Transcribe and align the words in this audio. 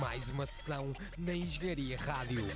Mais 0.00 0.28
uma 0.28 0.46
sessão 0.46 0.92
na 1.18 1.34
Engenharia 1.34 1.98
Rádio. 1.98 2.46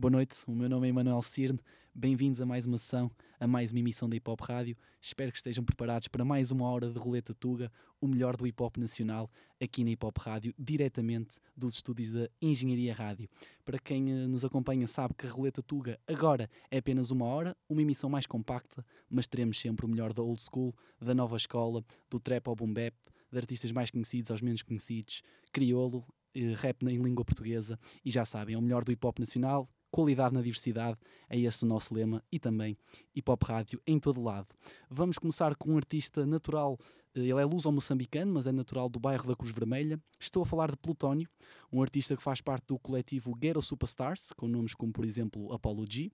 Boa 0.00 0.12
noite, 0.12 0.44
o 0.46 0.52
meu 0.52 0.68
nome 0.68 0.86
é 0.86 0.90
Emanuel 0.90 1.20
Cirne. 1.22 1.58
Bem-vindos 1.92 2.40
a 2.40 2.46
mais 2.46 2.66
uma 2.66 2.78
sessão, 2.78 3.10
a 3.40 3.48
mais 3.48 3.72
uma 3.72 3.80
emissão 3.80 4.08
da 4.08 4.14
Hip 4.14 4.30
Hop 4.30 4.40
Rádio. 4.42 4.76
Espero 5.00 5.32
que 5.32 5.38
estejam 5.38 5.64
preparados 5.64 6.06
para 6.06 6.24
mais 6.24 6.52
uma 6.52 6.70
hora 6.70 6.88
de 6.88 6.96
Roleta 6.96 7.34
Tuga, 7.34 7.68
o 8.00 8.06
melhor 8.06 8.36
do 8.36 8.46
hip 8.46 8.62
hop 8.62 8.76
nacional, 8.76 9.28
aqui 9.60 9.82
na 9.82 9.90
Hip 9.90 10.06
Hop 10.06 10.16
Rádio, 10.16 10.54
diretamente 10.56 11.38
dos 11.56 11.74
estúdios 11.74 12.12
da 12.12 12.30
Engenharia 12.40 12.94
Rádio. 12.94 13.28
Para 13.64 13.76
quem 13.80 14.12
eh, 14.12 14.28
nos 14.28 14.44
acompanha, 14.44 14.86
sabe 14.86 15.14
que 15.14 15.26
a 15.26 15.30
Roleta 15.30 15.64
Tuga 15.64 15.98
agora 16.06 16.48
é 16.70 16.78
apenas 16.78 17.10
uma 17.10 17.24
hora, 17.24 17.56
uma 17.68 17.82
emissão 17.82 18.08
mais 18.08 18.24
compacta, 18.24 18.86
mas 19.10 19.26
teremos 19.26 19.60
sempre 19.60 19.84
o 19.84 19.88
melhor 19.88 20.12
da 20.12 20.22
old 20.22 20.40
school, 20.40 20.72
da 21.00 21.12
nova 21.12 21.36
escola, 21.36 21.84
do 22.08 22.20
trap 22.20 22.46
ao 22.46 22.54
boom 22.54 22.72
bap, 22.72 22.94
de 23.32 23.36
artistas 23.36 23.72
mais 23.72 23.90
conhecidos 23.90 24.30
aos 24.30 24.42
menos 24.42 24.62
conhecidos, 24.62 25.22
criolo, 25.52 26.06
eh, 26.36 26.54
rap 26.56 26.84
em 26.84 27.02
língua 27.02 27.24
portuguesa 27.24 27.76
e 28.04 28.12
já 28.12 28.24
sabem, 28.24 28.54
é 28.54 28.58
o 28.58 28.62
melhor 28.62 28.84
do 28.84 28.92
hip 28.92 29.04
hop 29.04 29.18
nacional, 29.18 29.68
qualidade 29.90 30.34
na 30.34 30.40
diversidade, 30.40 30.98
é 31.28 31.38
esse 31.38 31.64
o 31.64 31.66
nosso 31.66 31.94
lema 31.94 32.22
e 32.30 32.38
também 32.38 32.76
hip 33.14 33.30
hop 33.30 33.42
rádio 33.42 33.80
em 33.86 33.98
todo 33.98 34.22
lado. 34.22 34.48
Vamos 34.90 35.18
começar 35.18 35.54
com 35.56 35.72
um 35.72 35.76
artista 35.76 36.26
natural, 36.26 36.78
eh, 37.14 37.20
ele 37.20 37.40
é 37.40 37.44
luso-moçambicano, 37.44 38.32
mas 38.34 38.46
é 38.46 38.52
natural 38.52 38.88
do 38.88 39.00
bairro 39.00 39.26
da 39.26 39.36
Cruz 39.36 39.52
Vermelha. 39.52 40.00
Estou 40.18 40.42
a 40.42 40.46
falar 40.46 40.70
de 40.70 40.76
Plutónio, 40.76 41.28
um 41.72 41.82
artista 41.82 42.16
que 42.16 42.22
faz 42.22 42.40
parte 42.40 42.66
do 42.68 42.78
coletivo 42.78 43.34
Ghetto 43.34 43.62
Superstars, 43.62 44.32
com 44.36 44.46
nomes 44.48 44.74
como, 44.74 44.92
por 44.92 45.04
exemplo, 45.04 45.52
Apollo 45.52 45.84
G. 45.88 46.10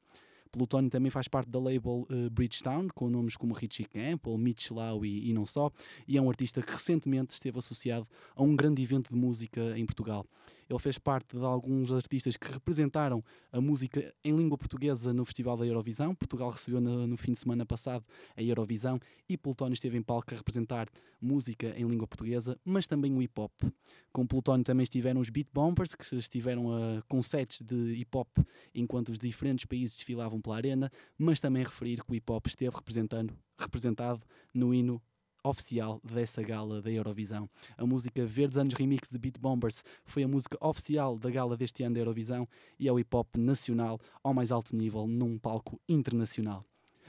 Plutónio 0.55 0.89
também 0.89 1.11
faz 1.11 1.27
parte 1.27 1.51
da 1.51 1.59
label 1.59 2.07
uh, 2.09 2.31
Bridgetown, 2.31 2.87
com 2.95 3.11
nomes 3.11 3.37
como 3.37 3.53
Richie 3.53 3.85
Campbell, 3.87 4.39
Mitch 4.39 4.71
Lau 4.71 5.05
e, 5.05 5.29
e, 5.29 5.33
não 5.33 5.45
só, 5.45 5.69
e 6.07 6.17
é 6.17 6.23
um 6.23 6.29
artista 6.29 6.63
que 6.63 6.71
recentemente 6.71 7.35
esteve 7.35 7.59
associado 7.59 8.07
a 8.37 8.43
um 8.43 8.55
grande 8.55 8.80
evento 8.80 9.13
de 9.13 9.19
música 9.19 9.77
em 9.77 9.85
Portugal. 9.85 10.24
Ele 10.69 10.79
fez 10.79 10.96
parte 10.96 11.37
de 11.37 11.45
alguns 11.45 11.91
artistas 11.91 12.37
que 12.37 12.51
representaram 12.51 13.23
a 13.52 13.61
música 13.61 14.15
em 14.24 14.35
língua 14.35 14.57
portuguesa 14.57 15.13
no 15.13 15.24
Festival 15.24 15.57
da 15.57 15.66
Eurovisão. 15.66 16.15
Portugal 16.15 16.51
recebeu 16.51 16.80
no, 16.80 17.07
no 17.07 17.16
fim 17.16 17.33
de 17.33 17.41
semana 17.41 17.66
passado 17.66 18.05
a 18.37 18.43
Eurovisão 18.43 18.99
e 19.29 19.37
Plutónio 19.37 19.74
esteve 19.74 19.99
em 19.99 20.02
palco 20.02 20.33
a 20.33 20.37
representar 20.37 20.89
música 21.21 21.74
em 21.77 21.87
língua 21.87 22.07
portuguesa, 22.07 22.59
mas 22.65 22.87
também 22.87 23.13
o 23.13 23.23
hip 23.23 23.39
hop. 23.41 23.52
Com 24.13 24.27
Plutónio 24.27 24.65
também 24.65 24.85
estiveram 24.85 25.21
os 25.21 25.29
Beat 25.29 25.49
Bombers, 25.52 25.95
que 25.95 26.16
estiveram 26.16 26.71
a, 26.71 27.02
com 27.09 27.21
sets 27.21 27.61
de 27.61 27.95
hip 27.95 28.16
hop 28.16 28.29
enquanto 28.74 29.09
os 29.09 29.18
diferentes 29.18 29.65
países 29.65 29.96
desfilavam 29.96 30.41
pela 30.45 30.56
arena, 30.56 30.92
mas 31.18 31.40
também 31.40 31.64
referir 31.64 32.04
que 32.04 32.12
o 32.12 32.14
hip 32.14 32.30
hop 32.30 32.46
esteve 32.46 32.76
representando, 32.76 33.34
representado 33.59 34.23
no 34.52 34.73
hino 34.73 35.02
oficial 35.42 36.00
dessa 36.04 36.42
gala 36.42 36.80
da 36.80 36.90
Eurovisão. 36.90 37.48
A 37.76 37.87
música 37.87 38.24
Verdes 38.24 38.56
Anos 38.56 38.74
Remix 38.74 39.10
de 39.10 39.18
Beat 39.18 39.38
Bombers 39.38 39.82
foi 40.04 40.22
a 40.22 40.28
música 40.28 40.56
oficial 40.60 41.18
da 41.18 41.30
gala 41.30 41.56
deste 41.56 41.82
ano 41.82 41.95
da 41.95 42.00
Eurovisão 42.00 42.48
e 42.78 42.88
é 42.88 42.92
o 42.92 42.98
hip 42.98 43.15
hop 43.15 43.37
nacional 43.37 43.98
ao 44.22 44.32
mais 44.32 44.50
alto 44.50 44.74
nível 44.76 45.06
num 45.06 45.38
palco 45.38 45.80
internacional. 45.88 46.65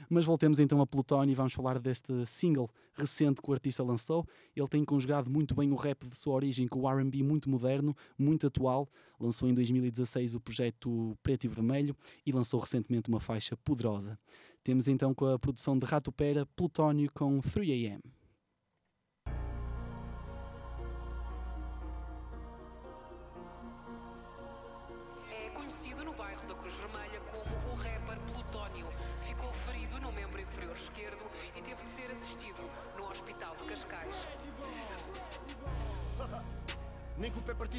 Mas 0.08 0.24
voltemos 0.24 0.58
então 0.60 0.80
a 0.80 0.86
Plutónio 0.86 1.32
e 1.32 1.34
vamos 1.34 1.52
falar 1.52 1.78
deste 1.78 2.24
single 2.24 2.70
recente 2.94 3.42
que 3.42 3.50
o 3.50 3.52
artista 3.52 3.82
lançou. 3.82 4.26
Ele 4.54 4.68
tem 4.68 4.84
conjugado 4.84 5.30
muito 5.30 5.54
bem 5.54 5.70
o 5.72 5.76
rap 5.76 6.06
de 6.06 6.16
sua 6.16 6.34
origem 6.34 6.68
com 6.68 6.80
o 6.80 6.88
RB 6.88 7.22
muito 7.22 7.50
moderno, 7.50 7.96
muito 8.18 8.46
atual. 8.46 8.88
Lançou 9.18 9.48
em 9.48 9.54
2016 9.54 10.34
o 10.34 10.40
projeto 10.40 11.16
Preto 11.22 11.44
e 11.44 11.48
Vermelho 11.48 11.96
e 12.24 12.32
lançou 12.32 12.60
recentemente 12.60 13.08
uma 13.08 13.20
faixa 13.20 13.56
poderosa. 13.56 14.18
Temos 14.62 14.88
então 14.88 15.14
com 15.14 15.26
a 15.26 15.38
produção 15.38 15.78
de 15.78 15.86
Rato 15.86 16.10
Pera, 16.10 16.46
Plutónio 16.46 17.10
com 17.12 17.40
3AM. 17.40 18.00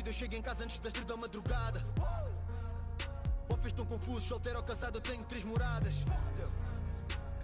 Eu 0.06 0.14
chego 0.14 0.36
em 0.36 0.42
casa 0.42 0.64
antes 0.64 0.80
das 0.80 0.94
três 0.94 1.06
da 1.06 1.18
madrugada. 1.18 1.84
Bofes 3.48 3.74
tão 3.74 3.86
confusos, 3.86 4.24
solteiro 4.24 4.60
ou 4.60 4.66
casado, 4.66 4.98
eu 4.98 5.02
tenho 5.02 5.24
três 5.26 5.44
moradas. 5.44 5.96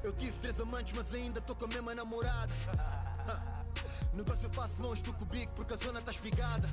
Eu 0.04 0.14
tive 0.14 0.38
três 0.40 0.60
amantes, 0.60 0.94
mas 0.96 1.14
ainda 1.14 1.40
estou 1.40 1.56
com 1.56 1.66
a 1.66 1.68
mesma 1.68 1.96
namorada. 1.96 2.54
Negócio 4.14 4.46
eu 4.46 4.50
faço 4.52 4.82
longe 4.82 5.02
do 5.02 5.14
cubico 5.14 5.54
porque 5.56 5.74
a 5.74 5.78
zona 5.78 6.00
está 6.00 6.12
espigada. 6.12 6.70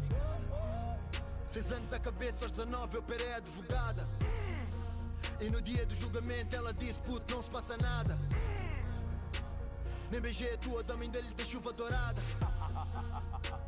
Seis 1.46 1.72
anos 1.72 1.92
à 1.92 1.98
cabeça, 1.98 2.44
aos 2.44 2.52
19 2.52 2.97
eu 2.97 3.02
perei 3.02 3.32
advogada. 3.34 4.06
E 5.41 5.48
no 5.48 5.62
dia 5.62 5.86
do 5.86 5.94
julgamento 5.94 6.54
ela 6.54 6.72
disse: 6.72 6.98
puto, 7.00 7.34
não 7.34 7.42
se 7.42 7.50
passa 7.50 7.76
nada. 7.76 8.18
Nem 10.10 10.20
beijei 10.20 10.54
a 10.54 10.58
tua 10.58 10.82
dama, 10.82 11.04
ainda 11.04 11.20
lhe 11.20 11.32
dei 11.34 11.47
chuva 11.47 11.72
dourada. 11.72 12.20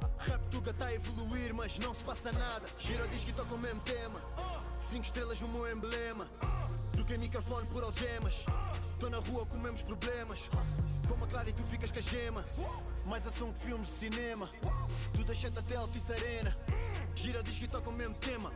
Tuga 0.52 0.74
tá 0.74 0.84
a 0.84 0.94
evoluir, 0.94 1.54
mas 1.54 1.78
não 1.78 1.94
se 1.94 2.04
passa 2.04 2.30
nada. 2.30 2.68
Giro 2.78 3.08
diz 3.08 3.24
que 3.24 3.32
toca 3.32 3.54
o 3.54 3.58
mesmo 3.58 3.80
tema. 3.80 4.20
Cinco 4.78 5.06
estrelas 5.06 5.40
no 5.40 5.48
meu 5.48 5.72
emblema. 5.72 6.28
Troquei 6.92 7.16
microfone 7.16 7.66
por 7.68 7.82
algemas. 7.82 8.44
Tô 9.00 9.08
na 9.08 9.16
rua 9.16 9.46
com 9.46 9.56
mesmos 9.56 9.80
problemas. 9.80 10.40
Como 11.08 11.24
a 11.24 11.26
Clara 11.26 11.48
e 11.48 11.54
tu 11.54 11.62
ficas 11.62 11.90
com 11.90 11.98
a 11.98 12.02
gema. 12.02 12.44
Mais 13.06 13.26
ação 13.26 13.50
que 13.54 13.60
filmes 13.60 13.88
de 13.88 13.94
cinema. 13.94 14.50
Tu 15.14 15.24
deixa-te 15.24 15.58
até 15.58 15.74
Altice 15.74 16.12
Arena. 16.12 16.54
Gira 17.14 17.42
diz 17.42 17.58
que 17.58 17.66
toca 17.66 17.88
o 17.88 17.92
mesmo 17.92 18.14
tema. 18.16 18.52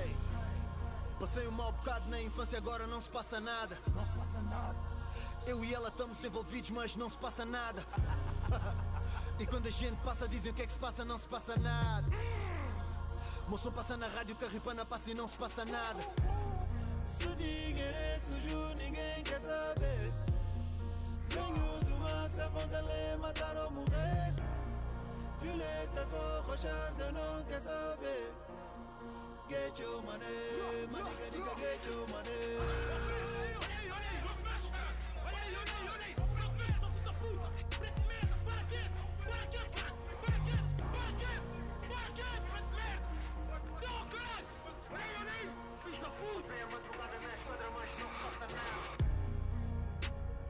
Ei. 0.00 0.16
Passei 1.20 1.46
um 1.46 1.52
mau 1.52 1.70
bocado 1.70 2.08
na 2.08 2.20
infância, 2.22 2.56
agora 2.56 2.86
não 2.86 3.02
se 3.02 3.10
passa 3.10 3.38
nada. 3.38 3.78
Não 3.94 4.04
se 4.06 4.10
passa 4.12 4.42
nada. 4.42 4.80
Eu 5.46 5.62
e 5.62 5.74
ela 5.74 5.90
estamos 5.90 6.24
envolvidos, 6.24 6.70
mas 6.70 6.96
não 6.96 7.10
se 7.10 7.18
passa 7.18 7.44
nada. 7.44 7.84
E 9.38 9.46
quando 9.46 9.66
a 9.66 9.70
gente 9.70 9.96
passa, 10.02 10.28
dizem 10.28 10.52
o 10.52 10.54
que 10.54 10.62
é 10.62 10.66
que 10.66 10.72
se 10.72 10.78
passa, 10.78 11.04
não 11.04 11.18
se 11.18 11.26
passa 11.26 11.56
nada. 11.56 12.06
Som 13.58 13.70
passa 13.70 13.96
na 13.96 14.08
rádio, 14.08 14.34
carripana 14.36 14.84
passa 14.84 15.10
e 15.10 15.14
não 15.14 15.28
se 15.28 15.36
passa 15.36 15.64
nada. 15.64 16.02
Se 17.06 17.26
ninguém 17.26 17.82
é 17.82 18.20
sujo, 18.20 18.74
ninguém 18.76 19.22
quer 19.22 19.40
saber. 19.40 20.12
Venho 21.28 21.84
do 21.84 21.96
massa, 21.98 22.48
vão 22.48 22.86
ler, 22.86 23.16
matar 23.18 23.56
ou 23.56 23.70
morrer. 23.70 24.34
Violetas 25.40 26.12
ou 26.12 26.42
roxas, 26.42 26.98
eu 26.98 27.12
não 27.12 27.44
quero 27.44 27.62
saber. 27.62 28.32
Get 29.48 29.78
your 29.78 30.02
money, 30.02 30.88
money, 30.90 31.10
get 31.60 31.86
your 31.86 32.08
money. 32.08 33.33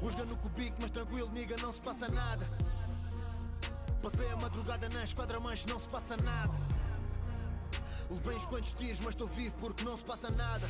Rusga 0.04 0.26
no 0.26 0.36
cubico, 0.36 0.76
mas 0.82 0.90
tranquilo, 0.90 1.30
niga, 1.32 1.56
não 1.62 1.72
se 1.72 1.80
passa 1.80 2.06
nada. 2.08 2.46
Passei 4.02 4.30
a 4.30 4.36
madrugada 4.36 4.86
na 4.90 5.02
esquadra, 5.02 5.40
mas 5.40 5.64
não 5.64 5.80
se 5.80 5.88
passa 5.88 6.14
nada. 6.18 6.52
Levei 8.10 8.36
uns 8.36 8.44
quantos 8.44 8.74
tiros, 8.74 9.00
mas 9.00 9.14
estou 9.14 9.26
vivo 9.26 9.54
porque 9.58 9.82
não 9.82 9.96
se 9.96 10.04
passa 10.04 10.28
nada. 10.28 10.66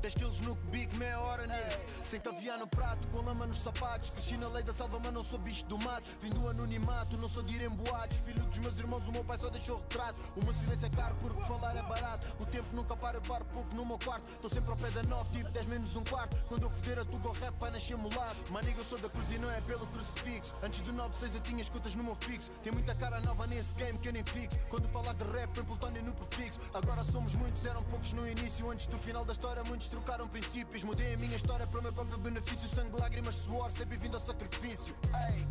10 0.00 0.14
quilos 0.14 0.40
no 0.40 0.56
cubico, 0.56 0.96
meia 0.96 1.18
hora 1.20 1.46
nele. 1.46 1.76
Sem 2.04 2.20
caviar 2.20 2.58
no 2.58 2.66
prato, 2.66 3.06
com 3.08 3.20
lama 3.20 3.46
nos 3.46 3.58
sapatos. 3.58 4.10
Cresci 4.10 4.36
na 4.36 4.48
lei 4.48 4.62
da 4.62 4.72
salva, 4.72 4.98
mas 5.02 5.12
não 5.12 5.22
sou 5.22 5.38
bicho 5.38 5.64
do 5.66 5.78
mato. 5.78 6.08
Vim 6.22 6.30
do 6.30 6.48
anonimato, 6.48 7.16
não 7.16 7.28
sou 7.28 7.42
de 7.42 7.56
ir 7.56 7.62
em 7.62 7.70
boatos. 7.70 8.18
Filho 8.18 8.42
dos 8.44 8.58
meus 8.58 8.78
irmãos, 8.78 9.06
o 9.08 9.12
meu 9.12 9.24
pai 9.24 9.38
só 9.38 9.50
deixou 9.50 9.78
retrato. 9.78 10.22
O 10.36 10.44
meu 10.44 10.54
silêncio 10.54 10.86
é 10.86 10.90
caro 10.90 11.14
porque 11.20 11.42
falar 11.42 11.76
é 11.76 11.82
barato. 11.82 12.26
O 12.40 12.46
tempo 12.46 12.68
nunca 12.72 12.96
para, 12.96 13.16
eu 13.16 13.22
paro 13.22 13.44
pouco 13.46 13.74
no 13.74 13.84
meu 13.84 13.98
quarto. 13.98 14.24
Estou 14.32 14.50
sempre 14.50 14.70
ao 14.70 14.76
pé 14.76 14.90
da 14.90 15.02
9, 15.02 15.38
tipo 15.38 15.50
10 15.50 15.66
menos 15.66 15.96
um 15.96 16.04
quarto. 16.04 16.36
Quando 16.48 16.62
eu 16.64 16.70
foder 16.70 16.98
a 16.98 17.04
tu 17.04 17.16
o 17.16 17.32
rap 17.32 17.54
vai 17.58 17.70
nascer 17.70 17.96
molado. 17.96 18.36
Maniga, 18.50 18.80
eu 18.80 18.84
sou 18.84 18.98
da 18.98 19.08
cruz 19.08 19.30
e 19.30 19.38
não 19.38 19.50
é 19.50 19.60
pelo 19.62 19.86
crucifixo. 19.88 20.54
Antes 20.62 20.80
do 20.82 20.92
96 20.92 21.34
eu 21.34 21.40
tinha 21.40 21.62
escutas 21.62 21.94
no 21.94 22.04
meu 22.04 22.14
fixo. 22.16 22.50
Tem 22.62 22.72
muita 22.72 22.94
cara 22.94 23.20
nova 23.20 23.46
nesse 23.46 23.74
game 23.74 23.98
que 23.98 24.08
eu 24.08 24.12
nem 24.12 24.24
fixo. 24.24 24.58
Quando 24.68 24.88
falar 24.88 25.14
de 25.14 25.24
rap, 25.24 25.52
põe 25.54 25.64
plutónio 25.64 26.02
no 26.02 26.14
prefixo. 26.14 26.60
Agora 26.72 27.02
somos 27.02 27.34
muitos, 27.34 27.64
eram 27.64 27.82
poucos 27.84 28.12
no 28.12 28.26
início. 28.28 28.70
Antes 28.70 28.86
do 28.86 28.98
final 28.98 29.24
da 29.24 29.32
história, 29.32 29.62
muitos 29.64 29.85
trocaram 29.88 30.28
princípios. 30.28 30.82
Mudei 30.82 31.14
a 31.14 31.16
minha 31.18 31.36
história 31.36 31.66
para 31.66 31.78
o 31.78 31.82
meu 31.82 31.92
próprio 31.92 32.18
benefício. 32.18 32.68
Sangue, 32.68 32.98
lágrimas, 32.98 33.36
suor, 33.36 33.70
sempre 33.70 33.96
vindo 33.96 34.14
ao 34.14 34.20
sacrifício. 34.20 34.96
Ei. 35.28 35.46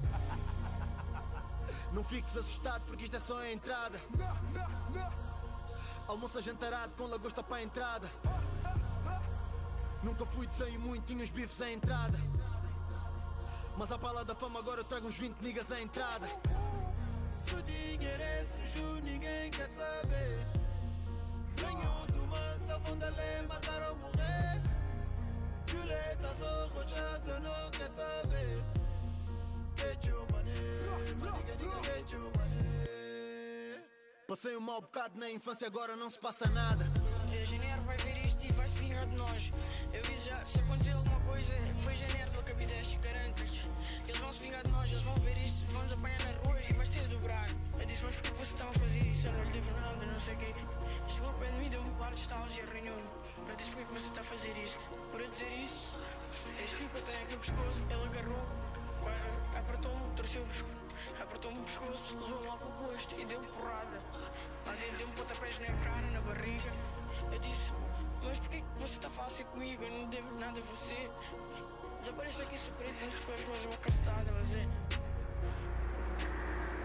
Não 1.93 2.03
fiques 2.03 2.35
assustado 2.35 2.83
porque 2.85 3.05
isto 3.05 3.15
é 3.15 3.19
só 3.19 3.39
a 3.39 3.51
entrada. 3.51 3.99
Almoço 6.07 6.41
jantarado 6.41 6.93
com 6.93 7.05
lagosta 7.05 7.41
para 7.41 7.57
a 7.57 7.63
entrada. 7.63 8.09
Nunca 10.03 10.25
fui 10.25 10.45
de 10.45 10.77
muito, 10.77 11.05
tinha 11.05 11.23
os 11.23 11.31
bifes 11.31 11.61
à 11.61 11.71
entrada. 11.71 12.19
Mas 13.77 13.91
a 13.91 13.97
pala 13.97 14.23
da 14.23 14.35
fama 14.35 14.59
agora 14.59 14.81
eu 14.81 14.85
trago 14.85 15.07
uns 15.07 15.15
20 15.17 15.41
niggas 15.41 15.71
à 15.71 15.81
entrada. 15.81 16.27
Se 17.31 17.55
o 17.55 17.61
dinheiro 17.63 18.23
é 18.23 18.45
sujo, 18.45 19.01
ninguém 19.01 19.49
quer 19.51 19.67
saber. 19.67 20.47
Venho 21.55 22.04
do 22.79 22.89
mansa, 22.89 23.09
lei, 23.11 23.41
matar 23.47 23.89
ou 23.89 23.95
morrer. 23.97 24.61
Violetas 25.67 26.41
ou 26.41 26.67
roxas, 26.69 27.27
eu 27.27 27.39
não 27.41 27.71
quero 27.71 27.91
saber. 27.91 28.63
Get 29.77 30.05
your 30.05 30.25
money, 30.31 30.51
nigga, 31.21 31.55
nigga, 31.55 31.83
get 31.83 32.11
your 32.11 32.31
money. 32.37 33.83
Passei 34.27 34.57
um 34.57 34.61
mau 34.61 34.81
bocado 34.81 35.17
na 35.19 35.29
infância, 35.29 35.67
agora 35.67 35.95
não 35.95 36.09
se 36.09 36.19
passa 36.19 36.49
nada. 36.49 36.85
Janeiro 37.43 37.81
vai 37.81 37.97
ver 37.97 38.25
isto 38.25 38.45
e 38.45 38.51
vai 38.53 38.67
se 38.67 38.79
vingar 38.79 39.05
de 39.07 39.15
nós. 39.15 39.51
Eu 39.91 40.01
disse 40.03 40.29
já, 40.29 40.41
se 40.43 40.59
acontecer 40.59 40.91
alguma 40.91 41.19
coisa, 41.21 41.53
foi 41.81 41.95
Janeiro 41.95 42.31
pela 42.31 42.43
Capideste, 42.43 42.97
garanto-lhes. 42.97 43.67
Eles 44.07 44.17
vão 44.17 44.31
se 44.31 44.43
vingar 44.43 44.63
de 44.63 44.71
nós, 44.71 44.89
eles 44.91 45.03
vão 45.03 45.15
ver 45.15 45.37
isto, 45.37 45.65
vão 45.71 45.81
nos 45.81 45.91
apanhar 45.91 46.19
na 46.19 46.31
rua 46.43 46.61
e 46.69 46.73
vai 46.73 46.85
ser 46.85 47.07
dobrar. 47.07 47.49
Eu 47.79 47.85
disse, 47.85 48.05
mas 48.05 48.15
porquê 48.15 48.29
você 48.31 48.43
estava 48.43 48.69
a 48.69 48.73
fazer 48.73 48.99
isso? 49.01 49.27
Eu 49.27 49.33
não 49.33 49.43
lhe 49.43 49.51
devo 49.51 49.71
nada, 49.71 50.05
não 50.05 50.19
sei 50.19 50.35
o 50.35 50.37
quê. 50.37 50.53
Chegou 51.07 51.33
pé 51.33 51.47
de 51.47 51.57
mim, 51.57 51.69
deu-me 51.69 51.89
um 51.89 51.95
par 51.95 52.13
de 52.13 52.21
estalos 52.21 52.55
e 52.55 52.61
arranhou-me. 52.61 53.09
Eu 53.49 53.55
disse, 53.55 53.71
porquê 53.71 53.93
você 53.93 54.07
está 54.07 54.21
a 54.21 54.23
fazer 54.23 54.57
isso? 54.57 54.77
Por 55.11 55.21
eu 55.21 55.29
dizer 55.29 55.51
isso, 55.51 55.93
que 56.31 56.97
eu 56.97 57.01
tenho 57.01 57.23
aqui 57.23 57.33
no 57.33 57.39
pescoço, 57.39 57.85
ele 57.89 58.19
agarrou, 58.19 58.45
apertou-me, 59.55 60.15
torceu 60.15 60.43
o 60.43 60.75
apertou-me 61.21 61.59
o 61.59 61.63
pescoço, 61.63 62.17
levou-me 62.17 62.47
lá 62.47 62.57
para 62.57 62.67
o 62.67 62.71
posto 62.71 63.19
e 63.19 63.25
deu-me 63.25 63.47
porrada. 63.47 64.01
Lá 64.65 64.73
dentro 64.73 64.97
deu-me 64.97 65.13
pontapés 65.13 65.59
na 65.59 65.67
cara, 65.83 66.07
na 66.11 66.21
barriga. 66.21 66.94
Eu 67.31 67.39
disse, 67.39 67.73
mas 68.23 68.39
porquê 68.39 68.61
que 68.61 68.81
você 68.81 68.95
está 68.97 69.09
falar 69.09 69.27
assim 69.27 69.43
comigo? 69.45 69.83
Eu 69.83 69.91
não 69.91 70.09
devo 70.09 70.39
nada 70.39 70.59
a 70.59 70.63
você. 70.63 71.09
Desapareça 71.99 72.43
aqui 72.43 72.57
surpreendente 72.57 73.15
com 73.25 73.33
as 73.33 73.45
mãos 73.45 73.65
uma 73.65 73.77
cacetada, 73.77 74.31
mas 74.31 74.55
é. 74.55 74.67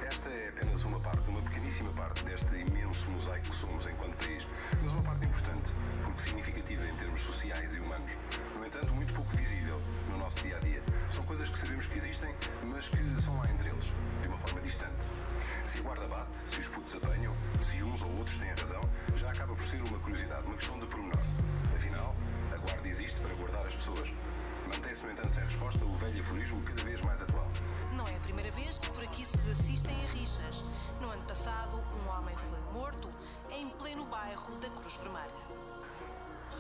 Esta 0.06 0.29
é 0.29 0.49
apenas 0.49 0.82
uma 0.85 1.00
parte, 1.00 1.29
uma 1.29 1.41
pequeníssima 1.43 1.93
parte 1.93 2.25
deste 2.25 2.55
imenso 2.56 3.11
mosaico 3.11 3.49
que 3.49 3.56
somos 3.56 3.87
enquanto 3.87 4.17
país, 4.25 4.44
mas 4.82 4.93
uma 4.93 5.03
parte 5.03 5.25
importante, 5.25 5.71
porque 6.05 6.23
significativa 6.23 6.87
em 6.87 6.97
termos 6.97 7.21
sociais 7.21 7.75
e 7.75 7.79
humanos. 7.79 8.11
No 8.56 8.67
entanto, 8.67 8.93
muito 8.93 9.15
pouco 9.15 9.37
visível 9.37 9.81
no 10.09 10.19
nosso 10.19 10.41
dia 10.43 10.56
a 10.56 10.61
dia. 10.61 10.83
São 11.11 11.25
coisas 11.25 11.49
que 11.49 11.59
sabemos 11.59 11.87
que 11.87 11.99
existem, 11.99 12.35
mas 12.69 12.88
que 12.88 13.23
são 13.23 13.37
lá 13.37 13.50
entre 13.50 13.69
eles, 13.69 13.85
de 14.21 14.29
uma 14.29 14.38
forma 14.38 14.61
distante. 14.61 14.97
Se 15.65 15.79
a 15.79 15.83
guarda 15.83 16.07
bate, 16.09 16.31
se 16.49 16.61
os 16.61 16.69
putos 16.69 16.95
apanham, 16.95 17.35
se 17.61 17.83
uns 17.83 18.03
ou 18.03 18.17
outros 18.19 18.37
têm 18.39 18.51
razão, 18.51 18.81
já 19.17 19.31
acaba 19.31 19.55
por 19.55 19.65
ser 19.65 19.83
uma 19.83 19.99
curiosidade, 19.99 20.43
uma 20.47 20.57
questão 20.57 20.79
de 20.79 20.87
pormenor. 20.87 21.23
Afinal, 21.75 22.15
a 22.53 22.57
guarda 22.59 22.89
existe 22.89 23.21
para 23.21 23.35
guardar 23.35 23.67
as 23.67 23.75
pessoas. 23.75 24.11
Mantém-se, 24.67 25.03
no 25.03 25.11
entanto, 25.13 25.33
sem 25.33 25.45
resposta 25.45 25.85
o 25.85 25.97
velho 25.99 26.21
aforismo 26.23 26.63
cada 26.63 26.85
vez 26.85 27.01
mais 27.03 27.23
atual. 27.23 27.51
Não 27.93 28.07
é 28.07 28.17
a 28.17 28.21
primeira 28.21 28.51
vez 28.53 28.79
que 28.79 28.91
por 28.91 29.03
aqui 29.03 29.25
se 29.25 29.51
assistem 29.51 29.97
a 30.05 30.09
rixas. 30.09 30.65
No 31.01 31.11
ano 31.11 31.23
passado, 31.25 31.77
um 31.79 32.09
homem 32.09 32.37
foi 32.37 32.61
morto 32.73 33.11
em 33.51 33.69
pleno 33.71 34.05
bairro 34.07 34.57
da 34.57 34.71
Cruz 34.71 34.97
Vermelha. 34.97 35.51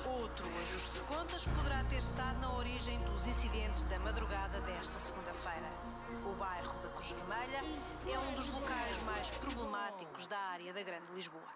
Outro 0.06 0.46
ajuste 0.62 0.98
de 0.98 1.04
contas 1.04 1.44
poderá 1.44 1.84
ter 1.84 1.96
estado 1.96 2.38
na 2.40 2.52
origem 2.54 2.98
dos 3.04 3.26
incidentes 3.26 3.84
da 3.84 3.98
madrugada 3.98 4.60
desta 4.62 4.98
segunda-feira. 4.98 5.89
O 6.24 6.34
bairro 6.36 6.82
da 6.82 6.88
Cruz 6.90 7.12
Vermelha 7.12 7.60
é 8.06 8.18
um 8.18 8.34
dos 8.34 8.48
locais 8.50 9.02
mais 9.04 9.30
problemáticos 9.30 10.26
da 10.28 10.38
área 10.38 10.72
da 10.72 10.82
Grande 10.82 11.12
Lisboa. 11.14 11.48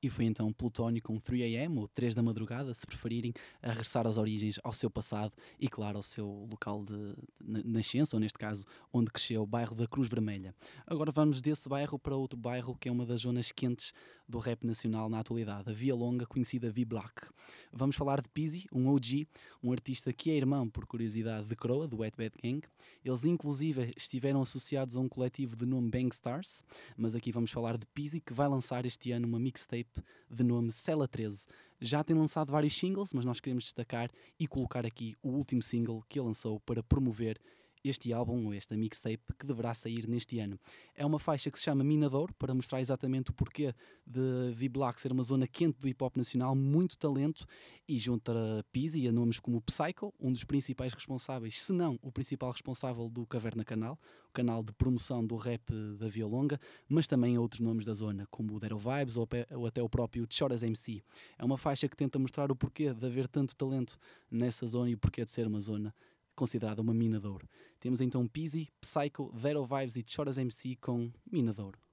E 0.00 0.08
foi 0.08 0.26
então 0.26 0.52
Plutónio 0.52 1.02
com 1.02 1.18
3am, 1.18 1.76
ou 1.76 1.88
3 1.88 2.14
da 2.14 2.22
madrugada, 2.22 2.72
se 2.72 2.86
preferirem, 2.86 3.32
a 3.60 3.70
regressar 3.70 4.06
às 4.06 4.16
origens, 4.16 4.60
ao 4.62 4.72
seu 4.72 4.88
passado 4.88 5.32
e, 5.58 5.68
claro, 5.68 5.96
ao 5.96 6.02
seu 6.04 6.46
local 6.48 6.84
de, 6.84 7.16
nascença, 7.40 8.14
ou 8.14 8.20
neste 8.20 8.38
caso, 8.38 8.64
onde 8.92 9.10
cresceu, 9.10 9.42
o 9.42 9.46
bairro 9.46 9.74
da 9.74 9.88
Cruz 9.88 10.08
Vermelha. 10.08 10.54
Agora 10.86 11.10
vamos 11.10 11.42
desse 11.42 11.68
bairro 11.68 11.98
para 11.98 12.14
outro 12.14 12.38
bairro 12.38 12.76
que 12.76 12.88
é 12.88 12.92
uma 12.92 13.04
das 13.04 13.22
zonas 13.22 13.50
quentes 13.50 13.92
do 14.28 14.38
rap 14.38 14.66
nacional 14.66 15.08
na 15.08 15.20
atualidade, 15.20 15.70
a 15.70 15.72
Via 15.72 15.94
Longa, 15.94 16.26
conhecida 16.26 16.70
V-Black. 16.70 17.28
Vamos 17.72 17.96
falar 17.96 18.20
de 18.20 18.28
Pizzy, 18.28 18.66
um 18.70 18.88
OG, 18.88 19.26
um 19.62 19.72
artista 19.72 20.12
que 20.12 20.30
é 20.30 20.36
irmão, 20.36 20.68
por 20.68 20.84
curiosidade, 20.86 21.46
de 21.46 21.56
Croa, 21.56 21.88
do 21.88 21.98
Wet 21.98 22.14
Bad 22.16 22.34
Gang. 22.42 22.60
Eles, 23.02 23.24
inclusive, 23.24 23.90
estiveram 23.96 24.42
associados 24.42 24.96
a 24.96 25.00
um 25.00 25.08
coletivo 25.08 25.56
de 25.56 25.64
nome 25.64 25.88
Bang 25.88 26.10
Stars, 26.12 26.62
mas 26.96 27.14
aqui 27.14 27.32
vamos 27.32 27.50
falar 27.50 27.78
de 27.78 27.86
Pizzy, 27.86 28.20
que 28.20 28.34
vai 28.34 28.48
lançar 28.48 28.84
este 28.84 29.12
ano 29.12 29.26
uma 29.26 29.38
mixtape 29.38 30.02
de 30.30 30.44
nome 30.44 30.70
Cela 30.70 31.08
13. 31.08 31.46
Já 31.80 32.02
tem 32.02 32.16
lançado 32.16 32.50
vários 32.50 32.76
singles, 32.76 33.12
mas 33.14 33.24
nós 33.24 33.40
queremos 33.40 33.64
destacar 33.64 34.10
e 34.38 34.46
colocar 34.46 34.84
aqui 34.84 35.16
o 35.22 35.30
último 35.30 35.62
single 35.62 36.04
que 36.08 36.18
ele 36.18 36.26
lançou 36.26 36.60
para 36.60 36.82
promover 36.82 37.40
este 37.88 38.12
álbum, 38.12 38.52
esta 38.52 38.76
mixtape, 38.76 39.34
que 39.38 39.46
deverá 39.46 39.74
sair 39.74 40.06
neste 40.08 40.38
ano. 40.38 40.58
É 40.94 41.04
uma 41.04 41.18
faixa 41.18 41.50
que 41.50 41.58
se 41.58 41.64
chama 41.64 41.82
Minador, 41.84 42.32
para 42.34 42.54
mostrar 42.54 42.80
exatamente 42.80 43.30
o 43.30 43.34
porquê 43.34 43.74
de 44.06 44.52
V-Black 44.54 45.00
ser 45.00 45.12
uma 45.12 45.22
zona 45.22 45.46
quente 45.46 45.78
do 45.78 45.88
hip 45.88 46.02
hop 46.02 46.16
nacional, 46.16 46.54
muito 46.54 46.96
talento, 46.96 47.46
e 47.88 47.98
junto 47.98 48.30
a 48.30 48.62
Pizzi 48.70 49.08
a 49.08 49.12
nomes 49.12 49.40
como 49.40 49.60
Psycho, 49.62 50.12
um 50.20 50.32
dos 50.32 50.44
principais 50.44 50.92
responsáveis, 50.92 51.62
se 51.62 51.72
não 51.72 51.98
o 52.02 52.12
principal 52.12 52.50
responsável 52.50 53.08
do 53.08 53.26
Caverna 53.26 53.64
Canal, 53.64 53.98
o 54.28 54.32
canal 54.32 54.62
de 54.62 54.72
promoção 54.72 55.24
do 55.24 55.36
rap 55.36 55.72
da 55.98 56.08
Via 56.08 56.26
Longa, 56.26 56.60
mas 56.88 57.08
também 57.08 57.36
a 57.36 57.40
outros 57.40 57.60
nomes 57.60 57.84
da 57.84 57.94
zona, 57.94 58.26
como 58.30 58.54
o 58.54 58.60
Dero 58.60 58.78
Vibes 58.78 59.16
ou, 59.16 59.26
ou 59.52 59.66
até 59.66 59.82
o 59.82 59.88
próprio 59.88 60.26
Choras 60.28 60.62
MC. 60.62 61.02
É 61.38 61.44
uma 61.44 61.56
faixa 61.56 61.88
que 61.88 61.96
tenta 61.96 62.18
mostrar 62.18 62.50
o 62.52 62.56
porquê 62.56 62.92
de 62.92 63.06
haver 63.06 63.26
tanto 63.28 63.56
talento 63.56 63.98
nessa 64.30 64.66
zona 64.66 64.90
e 64.90 64.94
o 64.94 64.98
porquê 64.98 65.24
de 65.24 65.30
ser 65.30 65.46
uma 65.46 65.60
zona 65.60 65.94
considerada 66.38 66.80
uma 66.80 66.94
mina 66.94 67.18
de 67.18 67.26
ouro. 67.26 67.48
Temos 67.80 68.00
então 68.00 68.26
Pizzy, 68.26 68.68
Psycho, 68.80 69.32
Zero 69.36 69.66
Vibes 69.66 69.96
e 69.96 70.04
Choras 70.06 70.38
MC 70.38 70.76
com 70.76 71.10
mina 71.30 71.52
de 71.52 71.60
ouro. 71.60 71.87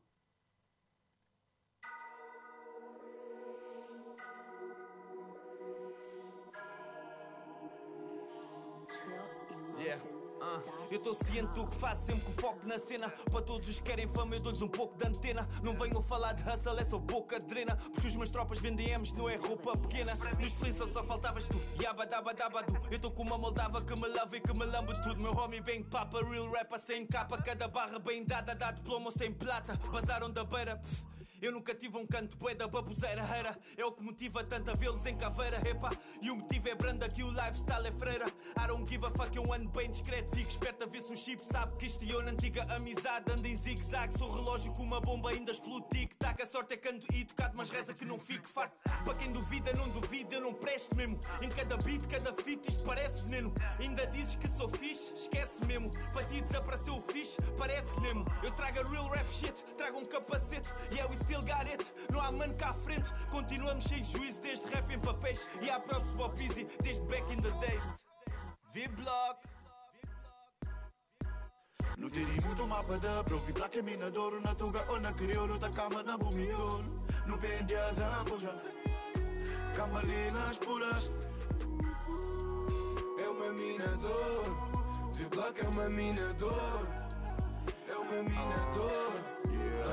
Eu 10.91 10.99
tô 10.99 11.13
ciente 11.13 11.53
do 11.53 11.67
que 11.67 11.75
faço, 11.75 12.05
sempre 12.05 12.21
com 12.25 12.41
foco 12.41 12.67
na 12.67 12.77
cena. 12.77 13.09
Para 13.09 13.41
todos 13.41 13.67
os 13.67 13.79
que 13.79 13.83
querem 13.83 14.07
fama, 14.07 14.35
eu 14.35 14.39
dou-lhes 14.39 14.61
um 14.61 14.67
pouco 14.67 14.97
de 14.97 15.07
antena. 15.07 15.47
Não 15.63 15.73
venham 15.73 16.01
falar 16.01 16.33
de 16.33 16.43
hustle, 16.47 16.79
é 16.79 16.85
só 16.85 16.97
boca 16.97 17.39
drena. 17.39 17.75
Porque 17.75 18.07
os 18.07 18.15
meus 18.15 18.29
tropas 18.31 18.59
vendem 18.59 18.89
M's, 18.97 19.11
não 19.13 19.29
é 19.29 19.35
roupa 19.35 19.75
pequena. 19.77 20.15
Nos 20.39 20.53
polícia 20.53 20.87
só 20.87 21.03
faltavas 21.03 21.47
tu, 21.47 21.59
yabadabadabadu. 21.81 22.75
Eu 22.91 22.99
tô 22.99 23.11
com 23.11 23.23
uma 23.23 23.37
moldava 23.37 23.81
que 23.81 23.95
me 23.95 24.07
lava 24.07 24.37
e 24.37 24.41
que 24.41 24.53
me 24.53 24.65
lambe 24.65 24.93
tudo. 25.03 25.19
Meu 25.19 25.35
homie 25.35 25.61
bem 25.61 25.83
papa, 25.83 26.23
real 26.23 26.49
rapper 26.51 26.79
sem 26.79 27.05
capa. 27.05 27.37
Cada 27.41 27.67
barra 27.67 27.99
bem 27.99 28.23
dada, 28.23 28.53
dá 28.55 28.71
diploma 28.71 29.11
sem 29.11 29.33
plata. 29.33 29.79
Bazaram 29.91 30.31
da 30.31 30.43
beira, 30.43 30.77
pff. 30.77 31.15
Eu 31.45 31.51
nunca 31.51 31.75
tive 31.75 31.95
um 31.95 32.07
canto 32.07 32.35
bué 32.37 32.55
da 32.55 32.67
babuzeira 32.67 33.21
era 33.21 33.55
É 33.77 33.85
o 33.85 33.91
que 33.91 34.01
motiva 34.01 34.43
tanto 34.43 34.71
a 34.71 34.73
vê-los 34.73 35.05
em 35.05 35.15
caveira 35.15 35.61
Epa, 35.69 35.91
e 36.19 36.31
o 36.31 36.37
motivo 36.37 36.67
é 36.69 36.73
branda 36.73 37.07
que 37.07 37.21
o 37.21 37.29
lifestyle 37.29 37.85
é 37.85 37.91
freira. 37.91 38.25
I 38.57 38.67
don't 38.67 38.91
give 38.91 39.05
a 39.05 39.11
fuck, 39.11 39.35
eu 39.37 39.53
ando 39.53 39.69
bem 39.69 39.91
discreto. 39.91 40.35
Fico 40.35 40.49
esperto 40.49 40.85
a 40.85 40.87
ver 40.87 41.03
se 41.03 41.13
o 41.13 41.15
chip 41.15 41.45
sabe 41.45 41.77
que 41.77 41.85
isto 41.85 42.03
na 42.23 42.31
antiga 42.31 42.63
amizade 42.75 43.31
Ando 43.31 43.47
em 43.47 43.55
zigue-zague, 43.55 44.17
sou 44.17 44.33
relógio 44.33 44.73
com 44.73 44.81
uma 44.81 44.99
bomba 44.99 45.29
ainda 45.29 45.51
explode 45.51 45.85
tic-tac. 45.89 46.41
A 46.41 46.47
sorte 46.47 46.73
é 46.73 46.77
canto 46.77 47.05
e 47.13 47.23
tocado, 47.23 47.55
mas 47.55 47.69
reza 47.69 47.93
que 47.93 48.05
não 48.05 48.19
fique 48.19 48.49
farto. 48.49 48.75
Para 49.03 49.13
quem 49.13 49.31
duvida, 49.31 49.71
não 49.73 49.87
duvida, 49.89 50.33
eu 50.33 50.41
não 50.41 50.53
presto 50.53 50.95
mesmo. 50.95 51.19
Em 51.43 51.49
cada 51.49 51.77
beat, 51.77 52.07
cada 52.07 52.33
fita, 52.41 52.69
isto 52.69 52.83
parece 52.83 53.21
veneno. 53.21 53.53
Ainda 53.79 54.07
dizes 54.07 54.33
que 54.33 54.47
sou 54.47 54.67
fixe, 54.69 55.13
esquece 55.13 55.63
mesmo. 55.67 55.91
Para 56.11 56.23
ti 56.23 56.41
desapareceu 56.41 56.95
o 56.95 57.01
fixe, 57.03 57.39
parece 57.55 57.99
Nemo 58.01 58.25
Eu 58.41 58.49
trago 58.49 58.79
a 58.79 58.89
real 58.89 59.07
rap 59.09 59.31
shit, 59.31 59.63
trago 59.77 59.99
um 59.99 60.05
capacete. 60.05 60.73
E 60.91 60.99
é 60.99 61.05
o 61.05 61.13
got 61.41 61.67
it. 61.67 61.91
Não 62.11 62.21
há 62.21 62.31
mano 62.31 62.53
cá 62.55 62.69
à 62.69 62.73
frente. 62.73 63.11
Continuamos 63.29 63.83
sem 63.85 64.03
juízo 64.03 64.39
desde 64.41 64.67
rap 64.67 64.91
em 64.93 64.99
papéis. 64.99 65.47
E 65.61 65.69
há 65.69 65.79
props 65.79 66.11
para 66.11 66.27
o 66.27 66.41
Easy 66.41 66.67
desde 66.81 67.03
back 67.05 67.33
in 67.33 67.41
the 67.41 67.51
days. 67.59 67.83
V-Block. 68.73 69.55
No 71.97 72.09
dirinho 72.09 72.55
do 72.55 72.67
mapa 72.67 72.97
da 72.97 73.23
pro 73.23 73.37
Vi 73.39 73.53
placa 73.53 73.81
minador 73.81 74.41
na 74.41 74.53
tuga 74.53 74.85
ou 74.89 74.99
na 74.99 75.13
crioulo 75.13 75.57
Da 75.57 75.69
cama 75.69 76.03
na 76.03 76.17
bumiol 76.17 76.83
No 77.25 77.37
pende 77.37 77.73
as 77.73 77.97
ambuja 77.99 78.53
Camalinas 79.73 80.57
puras 80.57 81.09
É 83.17 83.29
uma 83.29 83.53
minador 83.53 84.43
V-Block 85.13 85.61
é 85.61 85.67
uma 85.69 85.89
minador 85.89 87.04
É 87.95 87.97
uma 87.97 88.23
minador 88.23 89.35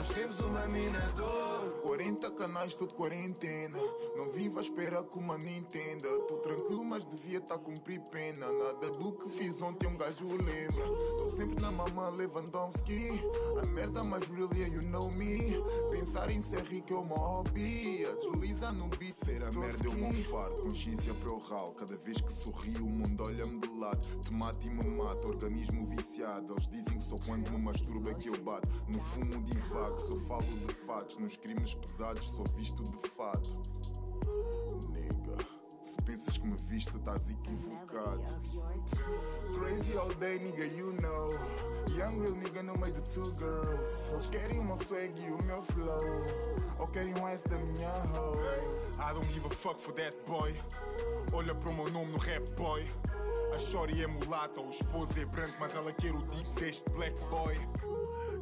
nós 0.02 0.08
temos 0.08 0.40
uma 0.40 0.66
minador 0.66 1.80
40 1.82 2.28
canais, 2.32 2.74
tudo 2.74 2.92
quarentena. 2.92 3.78
Não 4.16 4.32
vivo 4.32 4.58
à 4.58 4.60
espera 4.60 5.04
que 5.04 5.16
uma 5.16 5.38
Nintendo. 5.38 6.08
Tô 6.26 6.38
tranquilo, 6.38 6.84
mas 6.84 7.06
devia 7.06 7.40
tá 7.40 7.56
cumprir 7.56 8.00
pena. 8.10 8.50
Nada 8.50 8.90
do 8.90 9.12
que 9.12 9.30
fiz 9.30 9.62
ontem 9.62 9.86
um 9.86 9.96
gajo 9.96 10.26
lembra. 10.26 10.84
Tô 11.18 11.28
sempre 11.28 11.62
na 11.62 11.70
mama 11.70 12.08
Lewandowski. 12.08 13.20
A 13.62 13.66
merda 13.66 14.02
mais 14.02 14.26
yeah, 14.26 14.66
you 14.66 14.82
know 14.88 15.08
me. 15.12 15.62
Pensar 15.92 16.30
em 16.30 16.40
ser 16.40 16.62
rico 16.62 16.94
é 16.94 16.96
uma 16.96 17.16
hobby 17.16 18.01
A 18.64 18.70
no 18.70 18.88
Ser 19.10 19.42
a 19.42 19.50
merda 19.50 19.88
é 19.88 19.90
um 19.90 20.24
fardo 20.24 20.56
Consciência 20.58 21.12
para 21.14 21.32
o 21.32 21.38
ralo 21.38 21.72
Cada 21.72 21.96
vez 21.96 22.20
que 22.20 22.32
sorrio 22.32 22.86
o 22.86 22.88
mundo 22.88 23.24
olha-me 23.24 23.58
de 23.60 23.68
lado. 23.76 24.00
Te 24.20 24.32
mato 24.32 24.64
e 24.64 24.70
me 24.70 24.86
mato, 24.86 25.26
organismo 25.26 25.84
viciado. 25.88 26.54
Eles 26.54 26.68
dizem 26.68 26.98
que 26.98 27.04
só 27.04 27.16
quando 27.26 27.50
me 27.50 27.70
é 28.10 28.14
que 28.14 28.28
eu 28.28 28.40
bato. 28.40 28.70
No 28.86 29.00
fumo 29.00 29.42
divago, 29.42 29.98
só 29.98 30.16
falo 30.28 30.46
de 30.66 30.74
fatos. 30.86 31.18
Nos 31.18 31.36
crimes 31.36 31.74
pesados, 31.74 32.28
só 32.28 32.44
visto 32.54 32.84
de 32.84 33.10
fato. 33.10 33.60
Se 35.92 35.98
pensas 36.06 36.38
que 36.38 36.46
me 36.46 36.56
visto, 36.70 36.96
estás 36.96 37.28
equivocado. 37.28 38.24
Crazy 39.52 39.94
all 39.98 40.08
day, 40.14 40.38
nigga, 40.38 40.64
you 40.74 40.90
know. 41.02 41.28
Young 41.90 42.18
real 42.22 42.34
nigga 42.34 42.62
no 42.62 42.72
meio 42.80 42.94
de 42.94 43.02
two 43.02 43.30
girls. 43.34 44.10
Eles 44.10 44.26
querem 44.28 44.58
o 44.58 44.64
meu 44.64 44.78
swag 44.78 45.12
e 45.20 45.30
o 45.30 45.44
meu 45.44 45.62
flow. 45.62 46.00
Ou 46.78 46.86
querem 46.86 47.12
mais 47.20 47.42
da 47.42 47.58
minha 47.58 47.90
hoe. 48.06 48.40
I 48.98 49.12
don't 49.12 49.30
give 49.34 49.44
a 49.44 49.50
fuck 49.50 49.78
for 49.78 49.92
that 49.92 50.16
boy. 50.26 50.58
Olha 51.34 51.54
para 51.54 51.68
o 51.68 51.74
meu 51.74 51.90
nome 51.90 52.10
no 52.10 52.18
rap 52.18 52.50
boy. 52.52 52.90
A 53.54 53.58
Shorty 53.58 54.02
é 54.02 54.06
mulata, 54.06 54.62
o 54.62 54.70
esposo 54.70 55.12
é 55.20 55.26
branco, 55.26 55.56
mas 55.60 55.74
ela 55.74 55.92
quer 55.92 56.14
o 56.14 56.22
dick 56.22 56.58
deste 56.58 56.90
black 56.94 57.22
boy. 57.24 57.54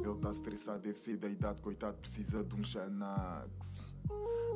Ele 0.01 0.19
tá 0.21 0.31
estressado, 0.31 0.79
deve 0.79 0.97
ser 0.97 1.17
da 1.17 1.27
idade, 1.27 1.61
coitado, 1.61 1.97
precisa 1.97 2.45
de 2.45 2.55
um 2.55 2.63
Xanax. 2.63 3.90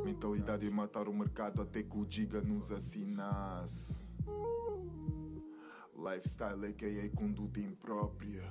Mentalidade 0.05 0.67
é 0.67 0.69
matar 0.69 1.09
o 1.09 1.13
mercado 1.13 1.63
até 1.63 1.81
que 1.81 1.97
o 1.97 2.05
Giga 2.07 2.39
nos 2.39 2.69
assinasse. 2.69 4.07
Lifestyle 5.97 6.63
a.k.a. 6.67 7.09
conduta 7.17 7.59
imprópria. 7.59 8.47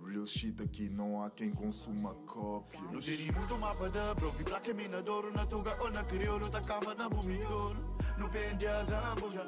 Real 0.00 0.26
shit 0.26 0.62
aqui 0.62 0.88
não 0.88 1.20
há 1.20 1.28
quem 1.28 1.50
consuma 1.50 2.14
cópias. 2.24 2.88
No 2.92 3.00
dirimu 3.00 3.44
do 3.46 3.58
mapa 3.58 3.90
da 3.90 4.14
bro, 4.14 4.30
vi 4.30 4.44
placa 4.44 4.72
minadouro 4.72 5.32
na 5.32 5.44
tuga 5.44 5.76
ou 5.82 5.90
na 5.90 6.04
crioulo, 6.04 6.48
tá 6.48 6.60
cama 6.60 6.94
na 6.94 7.08
bumidor. 7.08 7.74
No 8.16 8.28
pende 8.28 8.68
a 8.68 8.84
zambuja, 8.84 9.44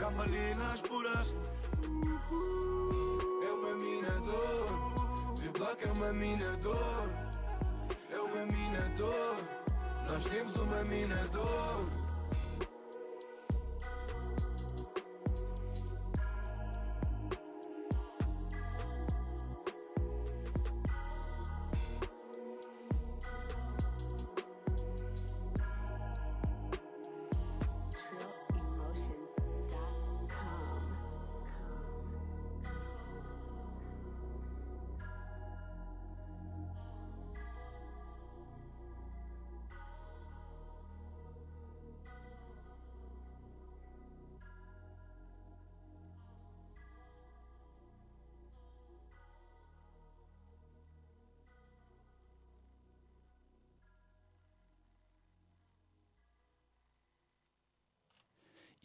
camalinas 0.00 0.80
puras. 0.80 1.32
É 3.44 3.52
uma 3.52 3.74
minador, 3.76 5.36
vi 5.38 5.48
placa 5.50 5.88
é 5.88 5.92
uma 5.92 6.12
minador. 6.12 7.25
É 8.16 8.18
uma 8.18 8.46
minador, 8.46 9.36
nós 10.08 10.24
temos 10.24 10.56
uma 10.56 10.82
minador. 10.84 12.05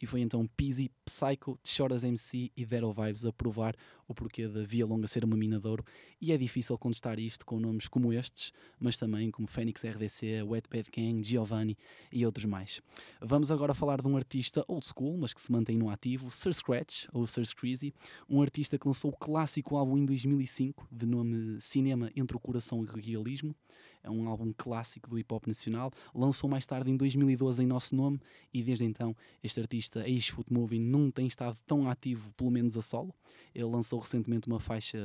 E 0.02 0.06
foi 0.06 0.20
então 0.20 0.44
Pizzy, 0.56 0.90
Psycho, 1.04 1.56
Choras 1.64 2.02
MC 2.02 2.50
e 2.56 2.66
Dero 2.66 2.92
Vibes 2.92 3.24
a 3.24 3.32
provar 3.32 3.76
o 4.08 4.12
porquê 4.12 4.48
da 4.48 4.64
Via 4.64 4.84
Longa 4.84 5.06
ser 5.06 5.24
uma 5.24 5.36
mina 5.36 5.60
de 5.60 5.68
ouro. 5.68 5.84
E 6.20 6.32
é 6.32 6.36
difícil 6.36 6.76
contestar 6.76 7.20
isto 7.20 7.46
com 7.46 7.60
nomes 7.60 7.86
como 7.86 8.12
estes, 8.12 8.52
mas 8.80 8.96
também 8.96 9.30
como 9.30 9.46
Fênix 9.46 9.84
RDC, 9.84 10.42
Wet 10.42 10.68
Bad 10.68 10.90
Gang, 10.90 11.22
Giovanni 11.22 11.78
e 12.12 12.26
outros 12.26 12.46
mais. 12.46 12.82
Vamos 13.20 13.52
agora 13.52 13.74
falar 13.74 14.02
de 14.02 14.08
um 14.08 14.16
artista 14.16 14.64
old 14.66 14.84
school, 14.84 15.16
mas 15.16 15.32
que 15.32 15.40
se 15.40 15.52
mantém 15.52 15.78
no 15.78 15.88
ativo, 15.88 16.28
Sir 16.30 16.52
Scratch, 16.52 17.06
ou 17.12 17.24
Sir 17.24 17.46
Screezy, 17.46 17.94
um 18.28 18.42
artista 18.42 18.76
que 18.76 18.88
lançou 18.88 19.12
o 19.12 19.16
clássico 19.16 19.76
álbum 19.76 19.98
em 19.98 20.04
2005, 20.04 20.88
de 20.90 21.06
nome 21.06 21.60
Cinema 21.60 22.10
entre 22.16 22.36
o 22.36 22.40
Coração 22.40 22.84
e 22.84 22.88
o 22.88 22.96
Realismo 22.96 23.54
é 24.02 24.10
um 24.10 24.28
álbum 24.28 24.52
clássico 24.56 25.08
do 25.08 25.18
hip 25.18 25.32
hop 25.32 25.46
nacional. 25.46 25.90
Lançou 26.14 26.48
mais 26.48 26.66
tarde 26.66 26.90
em 26.90 26.96
2012 26.96 27.62
em 27.62 27.66
nosso 27.66 27.94
nome 27.94 28.20
e 28.52 28.62
desde 28.62 28.84
então 28.84 29.16
este 29.42 29.60
artista, 29.60 30.08
ex-Foot 30.08 30.52
Moving, 30.52 30.80
não 30.80 31.10
tem 31.10 31.26
estado 31.26 31.56
tão 31.66 31.88
ativo, 31.88 32.32
pelo 32.32 32.50
menos 32.50 32.76
a 32.76 32.82
solo. 32.82 33.14
Ele 33.54 33.64
lançou 33.64 33.98
recentemente 33.98 34.48
uma 34.48 34.58
faixa 34.58 34.98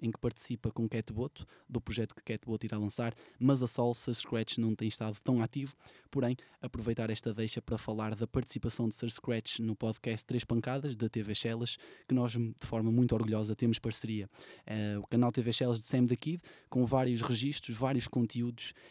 em 0.00 0.10
que 0.10 0.18
participa 0.18 0.70
com 0.70 0.88
Cat 0.88 1.12
Boto, 1.12 1.46
do 1.68 1.80
projeto 1.80 2.14
que 2.14 2.22
Cat 2.22 2.44
Boto 2.44 2.66
irá 2.66 2.76
lançar, 2.76 3.14
mas 3.38 3.62
a 3.62 3.66
solo, 3.66 3.94
Sir 3.94 4.14
Scratch, 4.14 4.58
não 4.58 4.74
tem 4.74 4.88
estado 4.88 5.16
tão 5.22 5.40
ativo. 5.42 5.74
Porém, 6.10 6.36
aproveitar 6.60 7.08
esta 7.08 7.32
deixa 7.32 7.62
para 7.62 7.78
falar 7.78 8.14
da 8.14 8.26
participação 8.26 8.86
de 8.86 8.94
Sir 8.94 9.10
Scratch 9.10 9.60
no 9.60 9.74
podcast 9.74 10.26
Três 10.26 10.44
Pancadas, 10.44 10.94
da 10.94 11.08
TV 11.08 11.34
Shellas, 11.34 11.78
que 12.06 12.14
nós, 12.14 12.32
de 12.32 12.66
forma 12.66 12.92
muito 12.92 13.14
orgulhosa, 13.14 13.56
temos 13.56 13.78
parceria. 13.78 14.28
Uh, 14.66 15.00
o 15.00 15.06
canal 15.06 15.32
TV 15.32 15.52
Shellas 15.52 15.78
de 15.78 15.84
Sam 15.84 16.06
the 16.06 16.16
Kid, 16.16 16.42
com 16.68 16.84
vários 16.84 17.22
registros, 17.22 17.76
vários 17.76 18.06
conteúdos. 18.06 18.41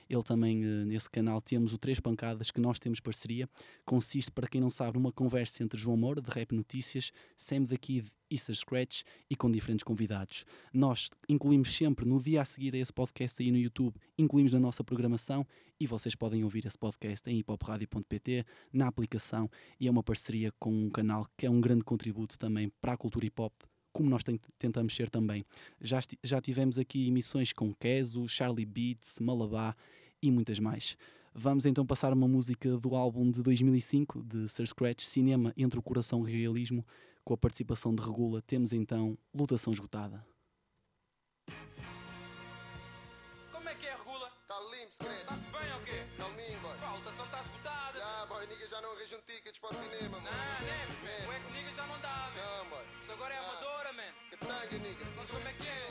Ele 0.10 0.24
também, 0.24 0.64
uh, 0.64 0.86
nesse 0.86 1.10
canal, 1.10 1.42
temos 1.42 1.74
o 1.74 1.78
Três 1.78 2.00
Pancadas, 2.00 2.52
que 2.52 2.62
nós 2.62 2.80
temos 2.80 3.00
parceria. 3.00 3.50
Consiste, 3.86 4.32
para 4.32 4.48
quem 4.48 4.62
não 4.62 4.70
sabe, 4.70 4.98
numa 4.98 5.12
conversa 5.12 5.64
entre 5.64 5.80
João 5.80 5.98
Moura, 5.98 6.22
de 6.22 6.30
Rap 6.30 6.54
Notícias, 6.54 7.12
Sam 7.36 7.66
the 7.66 7.78
Kid 7.78 8.10
e 8.30 8.38
Sir 8.38 8.56
Scratch, 8.56 9.02
e 9.30 9.36
com 9.36 9.52
diferentes 9.52 9.84
convidados. 9.84 10.46
Nós 10.74 11.10
incluímos 11.28 11.76
sempre, 11.76 12.06
no 12.06 12.22
dia 12.22 12.42
a 12.42 12.46
seguir 12.46 12.76
a 12.76 12.78
esse 12.78 12.94
podcast 12.94 13.42
aí 13.42 13.52
no 13.52 13.58
YouTube, 13.58 13.96
incluímos 14.18 14.54
na 14.54 14.60
nossa 14.60 14.84
programação 14.84 15.46
e 15.80 15.88
vocês 15.88 16.16
podem 16.16 16.44
ouvir 16.44 16.66
esse 16.66 16.78
podcast 16.78 17.30
em 17.30 17.40
hipopradio.pt, 17.40 18.46
na 18.72 18.88
aplicação, 18.88 19.50
e 19.80 19.88
é 19.88 19.92
uma 19.92 20.04
parceria 20.04 20.54
com 20.60 20.72
um 20.72 20.90
canal 20.90 21.26
que 21.36 21.46
é 21.46 21.50
um 21.50 21.60
grande 21.60 21.84
contributo 21.84 22.38
também 22.38 22.72
para 22.80 22.94
a 22.94 22.98
cultura 22.98 23.26
hip 23.26 23.42
hop 23.42 23.71
como 23.92 24.10
nós 24.10 24.24
tentamos 24.58 24.96
ser 24.96 25.10
também. 25.10 25.44
Já, 25.80 26.00
já 26.24 26.42
tivemos 26.42 26.80
aqui 26.80 27.08
emissões 27.08 27.54
com 27.54 27.74
Keso, 27.74 28.28
Charlie 28.28 28.66
Beats, 28.66 29.20
Malabá 29.20 29.76
e 30.22 30.32
muitas 30.32 30.60
mais. 30.60 30.98
Vamos 31.34 31.66
então 31.66 31.86
passar 31.86 32.12
uma 32.12 32.28
música 32.28 32.78
do 32.78 32.96
álbum 32.96 33.32
de 33.32 33.42
2005 33.42 34.24
de 34.24 34.50
Sir 34.50 34.68
Scratch, 34.68 35.06
Cinema 35.06 35.54
entre 35.56 35.80
o 35.80 35.82
Coração 35.82 36.20
e 36.20 36.22
o 36.24 36.26
Realismo, 36.26 36.86
com 37.24 37.34
a 37.34 37.38
participação 37.38 37.96
de 37.96 38.02
Regula. 38.02 38.42
Temos 38.42 38.74
então 38.74 39.18
Lutação 39.34 39.72
Esgotada. 39.72 40.24
Tickets 49.26 49.60
para 49.60 49.70
o 49.70 49.74
cinema, 49.74 50.20
mano. 50.20 50.26
Não, 50.26 50.66
next, 50.66 50.98
man. 51.04 51.30
O 51.30 51.34
Eco 51.34 51.52
Nigga 51.52 51.72
já 51.72 51.86
não 51.88 52.00
dá, 52.00 52.32
man. 52.34 52.42
Não, 52.42 52.66
mano. 52.66 52.88
Isso 53.02 53.12
agora 53.12 53.34
é 53.34 53.38
ah. 53.38 53.42
amadora, 53.42 53.94
man. 53.94 54.12
Que 54.30 54.38
tanga, 54.38 54.78
nigga. 54.78 55.06
Mas 55.16 55.32
como 55.32 55.48
é 55.48 55.54
que 55.54 55.68
é? 55.68 55.88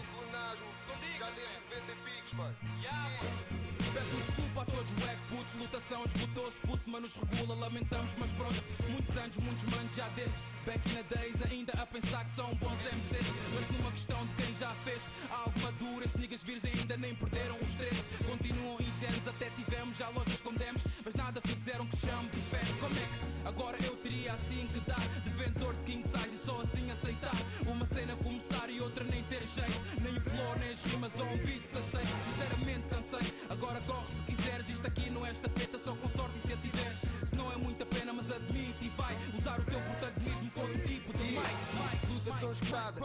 São 0.87 0.97
dicas, 0.97 1.18
Já 1.18 1.30
desde 1.30 1.54
90 1.54 1.94
picos, 2.04 2.32
mano. 2.35 2.56
Yeah, 2.80 3.11
mano. 3.11 3.70
Peço 3.92 4.16
desculpa 4.25 4.62
a 4.62 4.64
todos, 4.66 4.90
wack 5.04 5.20
putos, 5.28 5.54
lutação 5.54 6.04
esgotou-se, 6.04 6.56
puto, 6.61 6.90
mas 6.90 7.02
nos 7.02 7.14
regula, 7.16 7.54
lamentamos, 7.56 8.14
mas 8.18 8.32
pronto. 8.32 8.62
Muitos 8.88 9.16
anos, 9.16 9.37
muitos 9.38 9.64
manos 9.64 9.94
já 9.94 10.09
desde 10.11 10.37
back 10.64 10.81
in 10.90 10.95
the 10.95 11.14
days, 11.14 11.37
ainda 11.50 11.73
a 11.75 11.87
pensar 11.87 12.25
que 12.25 12.33
são 12.33 12.55
bons 12.57 12.81
MCs. 12.85 13.26
Mas 13.55 13.69
numa 13.71 13.90
questão 13.93 14.26
de 14.26 14.35
quem 14.35 14.55
já 14.55 14.71
fez 14.85 15.02
algo 15.31 15.61
maduro, 15.61 16.05
estes 16.05 16.21
niggas 16.21 16.43
vires 16.43 16.64
ainda 16.64 16.97
nem 16.97 17.14
perderam 17.14 17.57
os 17.61 17.75
três. 17.75 17.97
Continuam 18.26 18.76
ingênuos, 18.81 19.26
até 19.26 19.50
tivemos, 19.50 19.97
já 19.97 20.09
lojas 20.09 20.35
escondemos, 20.35 20.83
mas 21.05 21.14
nada 21.14 21.40
fizeram 21.45 21.87
que 21.87 21.97
chame 21.97 22.29
de 22.29 22.38
fé. 22.38 22.61
Como 22.81 22.95
é 22.95 23.00
que 23.00 23.49
agora 23.49 23.76
eu 23.85 23.97
teria 23.97 24.33
assim 24.35 24.67
que 24.73 24.81
dar? 24.81 25.00
De 25.25 25.31
ventor 25.31 25.75
de 25.75 25.93
king 25.93 26.07
size 26.07 26.35
e 26.35 26.47
só 26.47 26.61
assim 26.61 26.90
aceitar. 26.90 27.37
Uma 27.67 27.87
cena 27.87 28.17
começar 28.17 28.69
e 28.69 28.81
outra 28.81 29.05
nem 29.05 29.23
ter 29.25 29.43
jeito. 29.47 29.81
Nem 30.02 30.17
o 30.17 30.21
floor, 30.21 30.59
nem 30.59 30.71
as 30.71 30.83
rimas 30.83 31.14
ou 31.17 31.26
um 31.26 31.38
beat 31.38 31.67
se 31.67 31.79
aceito. 31.79 32.17
Sinceramente 32.31 32.85
cansei, 32.88 33.35
agora 33.49 33.81
corre 33.83 34.07
se 34.09 34.33
quiseres. 34.33 34.69
Isto 34.69 34.87
aqui 34.87 35.11
não 35.11 35.25
é 35.25 35.31
esta 35.31 35.49
feita 35.50 35.79
só 35.79 35.95
com 35.95 36.09
sorte 36.11 36.40
se 36.43 36.57
tiveres. 36.57 36.99
Se 37.25 37.35
não 37.37 37.50
é 37.52 37.57
muita 37.57 37.87
pena, 37.87 38.12
mas 38.12 38.31
admite 38.31 38.85
e 38.85 38.88
vai 38.90 39.17
usar 39.38 39.59
o 39.61 39.64
teu 39.64 39.81
protagonismo 39.81 40.50
com 40.54 40.61
outro 40.61 40.78
tipo 40.87 41.12
de 41.12 41.23
mic. 41.25 41.40
Mike, 41.40 42.07
lutação 42.14 42.52
escutada. 42.52 43.00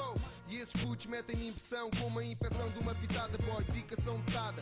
E 0.48 0.56
esses 0.58 0.82
putos 0.82 1.06
metem 1.06 1.48
impressão 1.48 1.90
com 1.92 2.08
uma 2.08 2.24
infecção 2.24 2.70
de 2.70 2.80
uma 2.80 2.96
pitada, 2.96 3.38
boy. 3.40 3.64
Dicação 3.74 4.20
detada. 4.22 4.62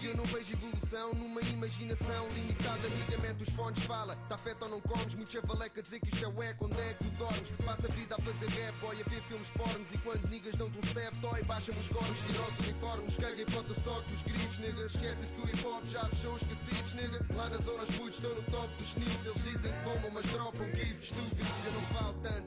E 0.00 0.06
eu 0.06 0.16
não 0.16 0.24
vejo 0.24 0.52
evolução 0.52 1.14
numa 1.14 1.40
imaginação 1.40 2.28
limitada. 2.34 2.86
Amigamento 2.86 3.42
os 3.42 3.48
fones 3.54 3.82
fala, 3.84 4.16
tá 4.28 4.36
feito 4.36 4.62
ou 4.62 4.68
não 4.68 4.80
comes? 4.80 5.14
Muito 5.14 5.32
chavaleca 5.32 5.82
dizer 5.82 6.00
que 6.00 6.08
isto 6.08 6.24
é 6.24 6.28
ué, 6.28 6.52
quando 6.54 6.78
é 6.78 6.94
que 6.94 7.04
tu 7.04 7.10
dormes? 7.16 7.50
Passa 7.64 7.86
a 7.86 7.90
vida 7.90 8.14
a 8.14 8.22
fazer 8.22 8.48
rap, 8.60 8.74
boy, 8.80 9.00
a 9.00 9.08
ver 9.08 9.22
filmes 9.22 9.50
pornos. 9.50 9.88
E 9.92 9.98
quando 9.98 10.28
niggas 10.28 10.54
dão-te 10.56 10.78
um 10.78 10.82
step, 10.84 11.18
toy, 11.20 11.42
baixa-me 11.44 11.78
os 11.78 11.88
coros, 11.88 12.18
tira 12.20 12.42
os 12.42 12.58
uniformes, 12.58 13.16
caguei 13.16 13.44
para 13.46 13.60
o 13.60 13.72
stock 13.72 14.10
dos 14.10 14.22
grifes, 14.22 14.58
nigga. 14.58 14.86
Esquece-se 14.86 15.34
que 15.34 15.40
o 15.40 15.48
hip 15.48 15.66
hop 15.66 15.84
já 15.86 16.08
fechou 16.10 16.34
os 16.34 16.42
cacifes, 16.42 16.94
nigga. 16.94 17.26
Lá 17.34 17.48
nas 17.48 17.64
zonas 17.64 17.90
putos 17.90 18.16
estão 18.16 18.34
no 18.34 18.42
top 18.42 18.68
dos 18.76 18.88
sneaks. 18.88 19.24
Eles 19.24 19.42
dizem 19.42 19.72
que 19.72 19.84
bombam, 19.84 20.10
mas 20.12 20.24
dropam 20.24 20.66
gifs, 20.74 21.04
estúpidos. 21.04 21.48
Eu 21.66 21.72
não 21.72 21.82
falo 21.94 22.14
tanto 22.22 22.44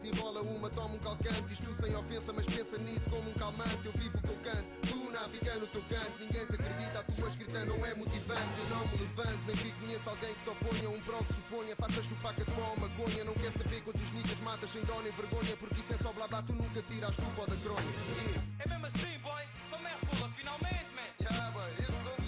calmo, 0.87 0.95
um 0.95 0.99
calcante. 0.99 1.53
Isto 1.53 1.73
sem 1.81 1.95
ofensa, 1.95 2.31
mas 2.31 2.45
pensa 2.45 2.77
nisso 2.77 3.09
como 3.09 3.29
um 3.29 3.33
calmante. 3.33 3.85
Eu 3.85 3.91
vivo 3.93 4.17
o 4.17 4.37
canto, 4.43 4.67
tu 4.87 5.11
naviga 5.11 5.55
no 5.55 5.67
teu 5.67 5.81
canto. 5.89 6.13
Ninguém 6.19 6.45
se 6.45 6.55
acredita, 6.55 6.99
a 6.99 7.03
tua 7.03 7.27
escrita 7.37 7.65
não 7.65 7.85
é 7.85 7.93
motivante. 7.93 8.59
Eu 8.59 8.69
não 8.69 8.87
me 8.87 8.97
levanto, 8.97 9.39
nem 9.45 9.55
vi 9.55 9.71
conheço 9.71 10.09
alguém 10.09 10.33
que 10.33 10.39
se 10.41 10.49
oponha. 10.49 10.89
Um 10.89 10.99
pró 11.01 11.17
que 11.19 11.33
suponha, 11.33 11.75
faças 11.75 12.07
tu 12.07 12.15
paca 12.15 12.43
com 12.45 12.63
a 12.63 12.75
maconha. 12.75 13.23
Não 13.23 13.33
quer 13.35 13.51
saber 13.51 13.81
quantos 13.83 14.11
niggas 14.11 14.39
matas 14.39 14.69
sem 14.71 14.83
dó 14.83 14.99
nem 15.01 15.11
vergonha. 15.11 15.55
Porque 15.57 15.75
isso 15.75 15.93
é 15.93 15.97
só 15.97 16.11
blá 16.13 16.27
blá, 16.27 16.41
tu 16.41 16.53
nunca 16.53 16.81
tiras 16.81 17.15
tu 17.15 17.21
da 17.21 17.55
cronha. 17.57 17.93
Yeah. 18.17 18.41
É 18.59 18.69
mesmo 18.69 18.85
assim, 18.87 19.19
boy, 19.19 19.43
como 19.69 19.87
é 19.87 19.95
regula 20.01 20.29
finalmente, 20.35 20.89
man. 20.95 21.09
Yeah, 21.21 21.51
boy, 21.51 21.69
estes 21.79 22.03
são 22.03 22.26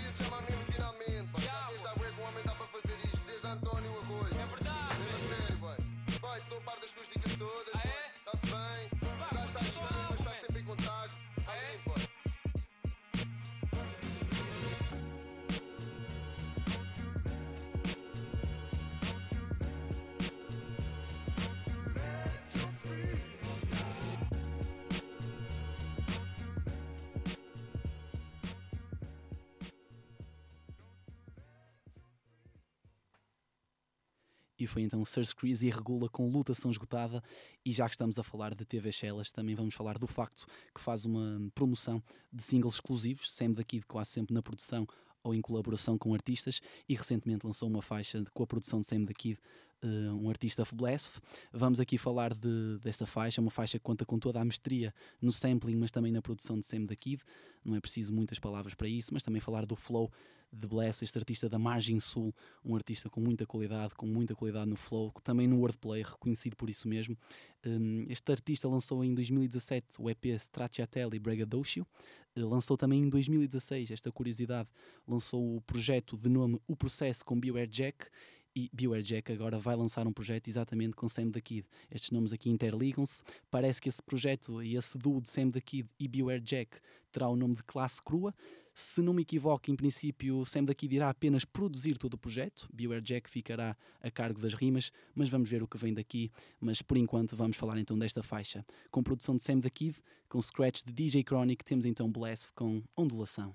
E 34.59 34.67
foi 34.67 34.81
então 34.81 35.03
Sir 35.05 35.23
Crease 35.35 35.65
e 35.65 35.69
regula 35.69 36.09
com 36.09 36.29
lutação 36.29 36.69
esgotada. 36.69 37.23
E 37.65 37.71
já 37.71 37.85
que 37.85 37.95
estamos 37.95 38.19
a 38.19 38.23
falar 38.23 38.53
de 38.53 38.65
TV 38.65 38.91
Shellas, 38.91 39.31
também 39.31 39.55
vamos 39.55 39.73
falar 39.73 39.97
do 39.97 40.05
facto 40.05 40.45
que 40.75 40.81
faz 40.81 41.05
uma 41.05 41.39
promoção 41.55 42.03
de 42.31 42.43
singles 42.43 42.73
exclusivos, 42.75 43.31
sempre 43.31 43.57
daqui 43.57 43.79
de 43.79 43.85
quase 43.85 44.11
sempre 44.11 44.33
na 44.33 44.41
produção 44.41 44.85
ou 45.23 45.33
em 45.33 45.41
colaboração 45.41 45.97
com 45.97 46.13
artistas. 46.13 46.61
E 46.87 46.95
recentemente 46.95 47.45
lançou 47.45 47.69
uma 47.69 47.81
faixa 47.81 48.23
com 48.33 48.43
a 48.43 48.47
produção 48.47 48.79
de 48.79 48.85
Sam 48.85 49.05
the 49.05 49.13
Kid, 49.13 49.39
uh, 49.83 50.15
um 50.15 50.29
artista 50.29 50.63
Blessf. 50.73 51.19
Vamos 51.51 51.79
aqui 51.79 51.97
falar 51.97 52.33
de, 52.33 52.77
desta 52.79 53.05
faixa, 53.05 53.41
uma 53.41 53.51
faixa 53.51 53.77
que 53.77 53.83
conta 53.83 54.05
com 54.05 54.19
toda 54.19 54.39
a 54.39 54.45
mestria 54.45 54.93
no 55.21 55.31
sampling, 55.31 55.75
mas 55.75 55.91
também 55.91 56.11
na 56.11 56.21
produção 56.21 56.59
de 56.59 56.65
Sam 56.65 56.85
the 56.85 56.95
Kid. 56.95 57.23
Não 57.63 57.75
é 57.75 57.81
preciso 57.81 58.13
muitas 58.13 58.39
palavras 58.39 58.73
para 58.73 58.87
isso, 58.87 59.13
mas 59.13 59.23
também 59.23 59.41
falar 59.41 59.65
do 59.65 59.75
flow 59.75 60.11
de 60.51 60.67
Bless, 60.67 61.03
este 61.03 61.17
artista 61.17 61.47
da 61.47 61.59
margem 61.59 61.99
sul, 61.99 62.33
um 62.65 62.75
artista 62.75 63.09
com 63.09 63.21
muita 63.21 63.45
qualidade, 63.45 63.93
com 63.95 64.07
muita 64.07 64.35
qualidade 64.35 64.69
no 64.69 64.75
flow, 64.75 65.11
também 65.23 65.47
no 65.47 65.59
wordplay, 65.59 66.01
reconhecido 66.01 66.55
por 66.55 66.69
isso 66.69 66.87
mesmo. 66.87 67.17
Um, 67.65 68.05
este 68.09 68.31
artista 68.31 68.67
lançou 68.67 69.03
em 69.03 69.13
2017 69.13 69.87
o 69.99 70.09
EP 70.09 70.25
Stracciatelli 70.37 71.19
Bregadocio, 71.19 71.83
uh, 71.83 72.28
lançou 72.43 72.77
também 72.77 73.01
em 73.01 73.09
2016, 73.09 73.91
esta 73.91 74.11
curiosidade, 74.11 74.69
lançou 75.07 75.57
o 75.57 75.61
projeto 75.61 76.17
de 76.17 76.29
nome 76.29 76.59
O 76.67 76.75
Processo 76.75 77.23
com 77.25 77.39
Beware 77.39 77.67
Jack 77.67 78.07
e 78.55 78.69
Beware 78.73 79.03
Jack 79.03 79.31
agora 79.31 79.57
vai 79.57 79.75
lançar 79.75 80.07
um 80.07 80.11
projeto 80.11 80.47
exatamente 80.47 80.95
com 80.95 81.07
Sam 81.07 81.31
the 81.31 81.39
Kid. 81.39 81.65
Estes 81.89 82.11
nomes 82.11 82.33
aqui 82.33 82.49
interligam-se. 82.49 83.21
Parece 83.49 83.81
que 83.81 83.87
esse 83.87 84.01
projeto 84.01 84.61
e 84.61 84.75
esse 84.75 84.97
duo 84.97 85.21
de 85.21 85.29
Sam 85.29 85.51
the 85.51 85.61
Kid 85.61 85.87
e 85.99 86.07
Beware 86.07 86.41
Jack 86.41 86.77
terá 87.11 87.29
o 87.29 87.35
nome 87.35 87.55
de 87.55 87.63
Classe 87.63 88.01
Crua. 88.01 88.33
Se 88.79 89.01
não 89.01 89.11
me 89.11 89.23
equivoco, 89.23 89.69
em 89.69 89.75
princípio, 89.75 90.45
Sam 90.45 90.63
the 90.63 90.73
Kid 90.73 90.95
irá 90.95 91.09
apenas 91.09 91.43
produzir 91.43 91.97
todo 91.97 92.13
o 92.13 92.17
projeto. 92.17 92.65
Beware 92.73 93.01
Jack 93.01 93.29
ficará 93.29 93.75
a 94.01 94.09
cargo 94.09 94.39
das 94.39 94.53
rimas, 94.53 94.89
mas 95.13 95.27
vamos 95.27 95.49
ver 95.49 95.61
o 95.61 95.67
que 95.67 95.77
vem 95.77 95.93
daqui. 95.93 96.31
Mas 96.61 96.81
por 96.81 96.95
enquanto 96.95 97.35
vamos 97.35 97.57
falar 97.57 97.77
então 97.77 97.99
desta 97.99 98.23
faixa. 98.23 98.65
Com 98.89 99.03
produção 99.03 99.35
de 99.35 99.43
Sam 99.43 99.59
the 99.59 99.69
Kid, 99.69 99.97
com 100.29 100.41
scratch 100.41 100.85
de 100.85 100.93
DJ 100.93 101.25
Chronic, 101.25 101.61
temos 101.65 101.85
então 101.85 102.09
Bless 102.09 102.53
com 102.55 102.81
ondulação. 102.95 103.53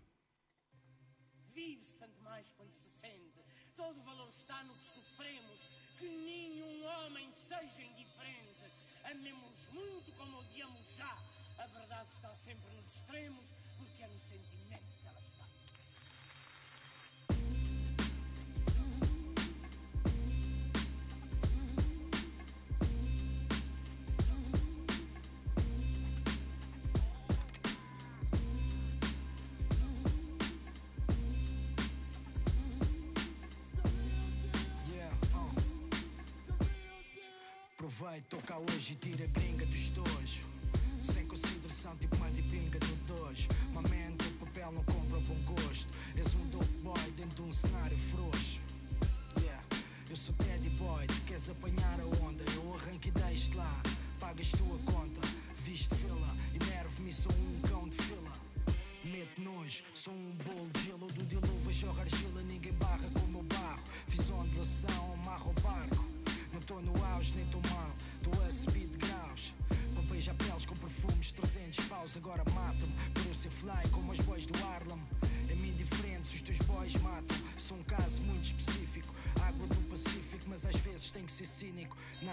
Vive-se 1.54 1.94
tanto 1.94 2.20
mais 2.20 2.52
quando 2.52 2.74
se 2.74 2.90
sente. 3.00 3.40
Todo 3.74 3.98
o 3.98 4.02
valor 4.02 4.28
está 4.28 4.62
no 4.64 4.74
que 4.74 5.00
sofremos. 5.00 5.96
Que 5.98 6.06
nenhum 6.06 6.84
homem 6.84 7.32
seja 7.48 7.82
indiferente. 7.82 8.60
Amemos 9.04 9.54
muito 9.72 10.12
como 10.18 10.36
odiamos 10.36 10.84
já. 10.98 11.18
A 11.56 11.66
verdade 11.66 12.10
está 12.10 12.28
sempre 12.28 12.76
nos 12.76 12.84
extremos, 12.94 13.43
Aproveito, 37.94 38.24
toca 38.28 38.58
hoje 38.58 38.94
e 38.94 38.96
tira 38.96 39.24
a 39.24 39.28
gringa 39.28 39.64
do 39.64 39.76
estojo. 39.76 40.40
Sem 41.00 41.24
consideração, 41.28 41.96
tipo 41.96 42.18
mais 42.18 42.34
de 42.34 42.42
pinga 42.42 42.80
no 42.80 42.96
dojo. 43.14 43.48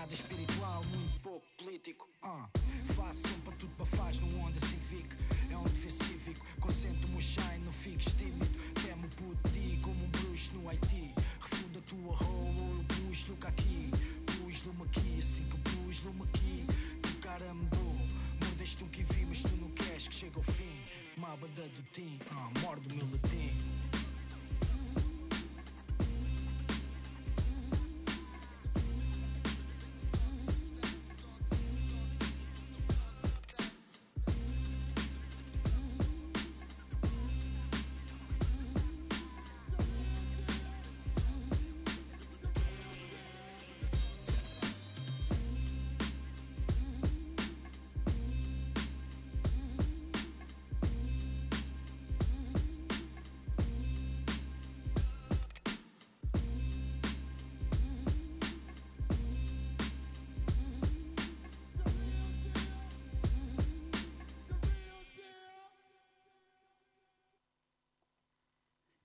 Nada 0.01 0.15
espiritual, 0.15 0.83
muito 0.85 1.19
pouco 1.19 1.45
político. 1.59 2.09
Ah, 2.23 2.49
faço 2.95 3.21
som 3.21 3.39
para 3.41 3.53
tudo 3.53 3.71
para 3.75 3.85
faz 3.85 4.17
no 4.17 4.35
Honda 4.39 4.59
Civic. 4.61 5.07
É 5.47 5.55
um 5.55 5.63
dever 5.63 5.91
cívico, 5.91 6.43
concentro-me 6.59 7.17
o 7.17 7.21
shine, 7.21 7.59
não 7.63 7.71
fiques 7.71 8.11
tímido. 8.13 8.49
Temo 8.81 9.07
por 9.09 9.51
ti 9.51 9.79
como 9.83 10.03
um 10.03 10.09
bruxo 10.09 10.55
no 10.55 10.67
Haiti. 10.67 11.13
Refunda 11.39 11.77
a 11.77 11.81
tua 11.83 12.15
rua, 12.15 12.79
eu 12.79 12.83
pus 12.85 13.27
lume 13.27 13.45
aqui. 13.45 13.91
Pus 14.25 14.63
lume 14.63 14.83
aqui, 14.85 15.19
assim 15.19 15.43
que 15.43 15.57
pus 15.69 16.01
lume 16.01 16.23
aqui. 16.23 16.65
Tu 17.03 17.15
cara 17.19 17.53
mudou, 17.53 18.01
mudaste 18.43 18.83
o 18.83 18.87
que 18.87 19.03
vi, 19.03 19.25
mas 19.27 19.43
tu 19.43 19.55
não 19.55 19.69
queres 19.69 20.07
que 20.07 20.15
chegue 20.15 20.35
ao 20.35 20.41
fim. 20.41 20.81
Uma 21.15 21.37
banda 21.37 21.61
do 21.61 21.83
tim, 21.91 22.17
ah, 22.31 22.49
morde 22.61 22.91
o 22.91 22.97
meu 22.97 23.05
latim. 23.05 23.30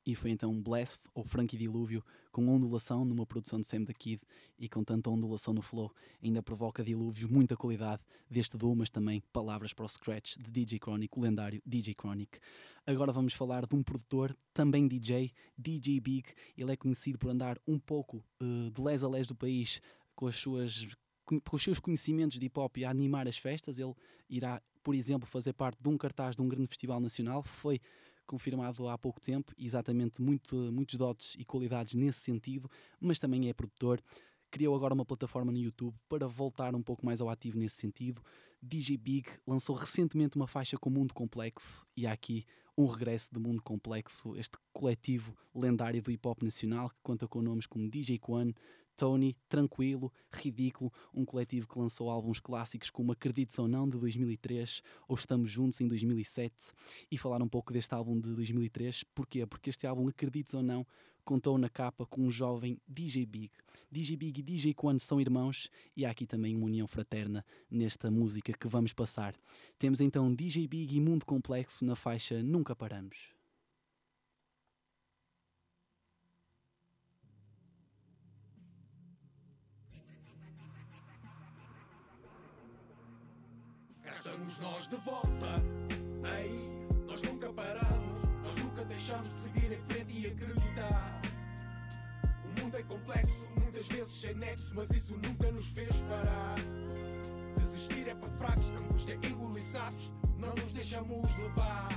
E 0.07 0.15
foi 0.15 0.31
então 0.31 0.63
Bless 0.63 1.01
ou 1.13 1.25
Frankie 1.25 1.57
Dilúvio 1.57 2.03
com 2.31 2.47
ondulação 2.49 3.05
numa 3.05 3.27
produção 3.27 3.61
de 3.61 3.67
Sam 3.67 3.85
the 3.85 3.93
Kid 3.93 4.23
e 4.57 4.69
com 4.69 4.85
tanta 4.85 5.11
ondulação 5.11 5.53
no 5.53 5.61
flow 5.61 5.93
ainda 6.23 6.41
provoca 6.41 6.85
dilúvios, 6.85 7.29
muita 7.29 7.57
qualidade 7.57 8.03
deste 8.31 8.57
duo, 8.57 8.77
mas 8.77 8.89
também 8.89 9.21
palavras 9.33 9.73
para 9.73 9.85
o 9.85 9.89
scratch 9.89 10.37
de 10.37 10.51
DJ 10.51 10.79
Chronic, 10.79 11.19
o 11.19 11.21
lendário 11.21 11.61
DJ 11.67 11.95
Chronic. 11.95 12.39
Agora 12.87 13.13
vamos 13.13 13.35
falar 13.35 13.67
de 13.67 13.75
um 13.75 13.83
produtor, 13.83 14.37
também 14.55 14.87
DJ, 14.87 15.33
DJ 15.59 15.99
Big. 15.99 16.29
Ele 16.57 16.73
é 16.73 16.77
conhecido 16.77 17.19
por 17.19 17.31
andar 17.31 17.59
um 17.67 17.79
pouco 17.79 18.25
uh, 18.41 18.71
de 18.71 18.81
les 18.81 19.03
a 19.03 19.09
les 19.09 19.27
do 19.27 19.35
país 19.35 19.83
com 20.15 20.29
as 20.29 20.37
suas 20.37 20.87
pelos 21.27 21.63
seus 21.63 21.81
conhecimentos 21.81 22.39
de 22.39 22.47
hip 22.47 22.59
hop 22.59 22.77
e 22.77 22.85
a 22.85 22.91
animar 22.91 23.27
as 23.27 23.37
festas. 23.37 23.81
Ele 23.81 23.93
irá, 24.31 24.63
por 24.83 24.95
exemplo, 24.95 25.27
fazer 25.27 25.53
parte 25.53 25.83
de 25.83 25.89
um 25.89 25.99
cartaz 25.99 26.37
de 26.37 26.43
um 26.43 26.49
grande 26.49 26.69
festival 26.69 27.01
nacional. 27.01 27.43
Foi 27.43 27.81
confirmado 28.27 28.89
há 28.89 28.99
pouco 28.99 29.21
tempo, 29.21 29.53
exatamente 29.57 30.21
muito, 30.21 30.57
muitos 30.73 30.97
dotes 30.97 31.35
e 31.39 31.45
qualidades 31.45 31.95
nesse 31.95 32.21
sentido, 32.21 32.71
mas 33.01 33.19
também 33.19 33.49
é 33.49 33.55
produtor. 33.55 34.03
Criou 34.51 34.75
agora 34.75 34.95
uma 34.95 35.05
plataforma 35.05 35.53
no 35.53 35.59
YouTube 35.59 35.97
para 36.09 36.27
voltar 36.27 36.75
um 36.75 36.83
pouco 36.83 37.05
mais 37.05 37.21
ao 37.21 37.29
ativo 37.29 37.59
nesse 37.59 37.77
sentido. 37.77 38.23
DJ 38.63 38.97
Big 38.97 39.29
lançou 39.47 39.77
recentemente 39.77 40.37
uma 40.37 40.47
faixa 40.47 40.77
com 40.79 40.91
Mundo 40.91 41.13
Complexo 41.13 41.87
e 41.97 42.07
há 42.07 42.13
aqui 42.13 42.45
um 42.77 42.85
regresso 42.85 43.31
de 43.33 43.41
Mundo 43.41 43.63
Complexo, 43.63 44.37
este 44.37 44.57
coletivo 44.73 45.35
lendário 45.55 46.03
do 46.03 46.11
hip 46.11 46.27
hop 46.29 46.43
nacional 46.43 46.91
que 46.91 46.97
conta 47.03 47.27
com 47.27 47.41
nomes 47.41 47.67
como 47.67 47.89
DJ 47.89 48.19
Quan, 48.19 48.53
Tony, 48.97 49.37
Tranquilo, 49.49 50.13
Ridículo, 50.33 50.93
um 51.13 51.25
coletivo 51.25 51.69
que 51.69 51.79
lançou 51.79 52.11
álbuns 52.11 52.41
clássicos 52.41 52.91
como 52.91 53.13
Acredites 53.13 53.59
ou 53.59 53.69
Não 53.69 53.89
de 53.89 53.99
2003 53.99 54.83
ou 55.07 55.15
Estamos 55.15 55.51
Juntos 55.51 55.81
em 55.81 55.87
2007 55.87 56.73
e 57.11 57.19
falar 57.19 57.43
um 57.43 57.49
pouco 57.49 57.73
deste 57.73 57.95
álbum 57.95 58.19
de 58.19 58.35
2003. 58.35 59.05
Porquê? 59.15 59.47
Porque 59.47 59.71
este 59.71 59.87
álbum, 59.87 60.09
Acredites 60.09 60.55
ou 60.55 60.63
Não, 60.63 60.87
contou 61.27 61.59
na 61.59 61.69
capa 61.69 62.07
com 62.07 62.23
um 62.23 62.31
jovem 62.31 62.81
DJ 62.89 63.27
Big. 63.27 63.51
DJ 63.91 64.17
Big 64.17 64.41
e 64.41 64.43
DJ 64.43 64.73
Quan 64.73 64.99
são 64.99 65.21
irmãos 65.21 65.69
e 65.97 66.07
há 66.07 66.11
aqui 66.11 66.25
também 66.25 66.55
uma 66.55 66.67
união 66.67 66.87
fraterna 66.87 67.45
nesta 67.71 68.11
música 68.11 68.53
que 68.53 68.69
vamos 68.69 68.93
passar. 68.93 69.35
Temos 69.79 70.01
então 70.01 70.33
DJ 70.35 70.67
Big 70.67 70.97
e 70.97 71.01
Mundo 71.01 71.27
Complexo 71.27 71.85
na 71.85 71.97
faixa 71.97 72.43
Nunca 72.43 72.75
Paramos. 72.75 73.36
Estamos 84.47 84.59
nós 84.59 84.89
de 84.89 84.97
volta. 84.97 85.63
Ei, 86.39 86.55
nós 87.07 87.23
nunca 87.23 87.53
paramos, 87.53 88.23
nós 88.43 88.57
nunca 88.57 88.85
deixamos 88.85 89.29
de 89.35 89.41
seguir 89.41 89.73
em 89.73 89.83
frente 89.83 90.19
e 90.19 90.27
acreditar. 90.29 91.21
O 92.45 92.61
mundo 92.61 92.77
é 92.77 92.83
complexo, 92.83 93.47
muitas 93.61 93.89
vezes 93.89 94.13
sem 94.13 94.35
nexo, 94.35 94.73
mas 94.75 94.91
isso 94.91 95.15
nunca 95.15 95.51
nos 95.51 95.69
fez 95.69 96.01
parar. 96.03 96.55
Desistir 97.59 98.09
é 98.09 98.15
para 98.15 98.31
fracos, 98.31 98.71
angústia 98.71 99.19
é 99.21 99.27
engolir 99.27 99.63
sabes, 99.63 100.13
não 100.39 100.55
nos 100.55 100.73
deixamos 100.73 101.35
levar. 101.37 101.89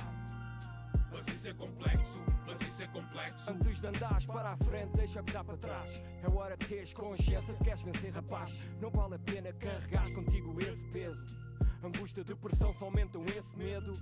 Mas 1.12 1.26
isso 1.28 1.48
é 1.48 1.54
complexo, 1.54 2.20
mas 2.46 2.60
isso 2.60 2.82
é 2.82 2.86
complexo. 2.88 3.50
Antes 3.50 3.80
de 3.80 3.86
andares 3.86 4.26
para 4.26 4.52
a 4.52 4.56
frente, 4.56 4.96
deixa 4.96 5.22
que 5.22 5.32
dá 5.32 5.44
para 5.44 5.56
trás. 5.56 6.02
É 6.22 6.30
hora 6.30 6.56
de 6.56 6.66
teres 6.66 6.92
consciência 6.94 7.54
se 7.54 7.62
queres 7.62 7.82
vencer, 7.82 8.12
rapaz. 8.12 8.56
Não 8.80 8.90
vale 8.90 9.14
a 9.16 9.18
pena 9.18 9.52
carregar 9.52 10.10
contigo 10.12 10.56
esse 10.60 10.84
peso. 10.92 11.39
Angústia, 11.82 12.22
depressão 12.22 12.74
só 12.74 12.84
aumentam 12.84 13.24
esse 13.24 13.56
medo. 13.56 13.98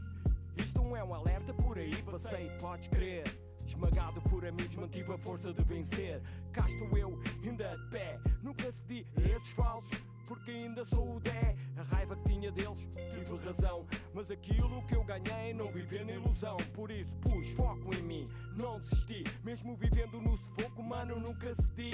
Isto 0.56 0.82
não 0.82 0.96
é 0.96 1.04
um 1.04 1.14
alerta 1.14 1.54
por 1.54 1.78
aí, 1.78 2.02
passei, 2.02 2.50
podes 2.60 2.88
crer. 2.88 3.24
Esmagado 3.64 4.20
por 4.22 4.44
amigos, 4.44 4.74
mantive 4.76 5.12
a 5.12 5.18
força 5.18 5.52
de 5.52 5.62
vencer. 5.62 6.20
Cá 6.52 6.66
estou 6.66 6.96
eu, 6.98 7.20
ainda 7.44 7.76
de 7.76 7.90
pé. 7.90 8.18
Nunca 8.42 8.72
cedi 8.72 9.06
a 9.16 9.20
esses 9.20 9.50
falsos, 9.50 9.96
porque 10.26 10.50
ainda 10.50 10.84
sou 10.86 11.16
o 11.16 11.20
Dé. 11.20 11.56
A 11.76 11.82
raiva 11.82 12.16
que 12.16 12.24
tinha 12.24 12.50
deles, 12.50 12.88
tive 13.12 13.36
razão. 13.44 13.86
Mas 14.12 14.28
aquilo 14.28 14.84
que 14.86 14.96
eu 14.96 15.04
ganhei, 15.04 15.54
não 15.54 15.70
viver 15.70 16.04
na 16.04 16.12
ilusão. 16.12 16.56
Por 16.74 16.90
isso 16.90 17.10
pus 17.20 17.48
foco 17.52 17.94
em 17.94 18.02
mim, 18.02 18.28
não 18.56 18.80
desisti. 18.80 19.22
Mesmo 19.44 19.76
vivendo 19.76 20.20
no 20.20 20.36
sufoco, 20.36 20.82
mano, 20.82 21.20
nunca 21.20 21.54
cedi. 21.54 21.92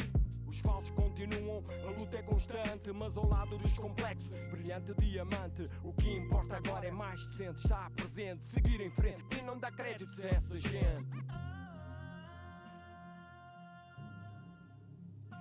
Os 0.54 0.60
falsos 0.60 0.90
continuam, 0.90 1.64
a 1.84 1.90
luta 1.98 2.16
é 2.16 2.22
constante, 2.22 2.92
mas 2.92 3.16
ao 3.16 3.26
lado 3.28 3.58
dos 3.58 3.76
complexos, 3.76 4.38
brilhante 4.52 4.94
diamante. 5.00 5.68
O 5.82 5.92
que 5.92 6.08
importa 6.12 6.58
agora 6.58 6.86
é 6.86 6.92
mais 6.92 7.26
decente, 7.26 7.58
estar 7.58 7.90
presente, 7.90 8.44
seguir 8.44 8.80
em 8.80 8.90
frente 8.90 9.24
e 9.36 9.42
não 9.42 9.58
dar 9.58 9.72
crédito 9.72 10.22
a 10.22 10.26
essa 10.26 10.56
gente. 10.60 11.26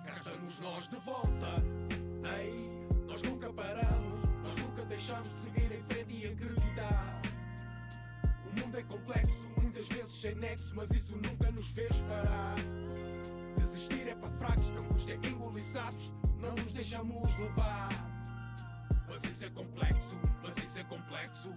Cá 0.04 0.12
estamos 0.14 0.60
nós 0.62 0.88
de 0.88 0.96
volta, 0.96 1.64
ei, 2.40 2.88
nós 3.06 3.22
nunca 3.22 3.54
paramos, 3.54 4.20
nós 4.42 4.56
nunca 4.56 4.84
deixamos 4.86 5.28
de 5.36 5.42
seguir 5.42 5.72
em 5.74 5.84
frente 5.84 6.16
e 6.16 6.26
acreditar. 6.26 7.22
O 8.48 8.60
mundo 8.60 8.80
é 8.80 8.84
complexo, 8.84 9.48
muitas 9.62 9.88
vezes 9.90 10.20
sem 10.20 10.34
nexo, 10.34 10.76
mas 10.76 10.90
isso 10.90 11.16
nunca 11.18 11.52
nos 11.52 11.68
fez 11.68 12.02
parar. 12.02 12.56
Desistir 13.58 14.08
é 14.08 14.16
para 14.16 14.30
fracos, 14.32 14.70
angústia 14.72 15.20
é 15.22 15.28
engolir 15.28 15.64
sabes, 15.64 16.12
não 16.40 16.52
nos 16.52 16.74
deixamos 16.74 17.36
levar. 17.38 17.90
Mas 19.08 19.24
isso 19.24 19.46
é 19.46 19.50
complexo, 19.50 20.18
mas 20.42 20.58
isso 20.58 20.80
é 20.80 20.84
complexo. 20.84 21.54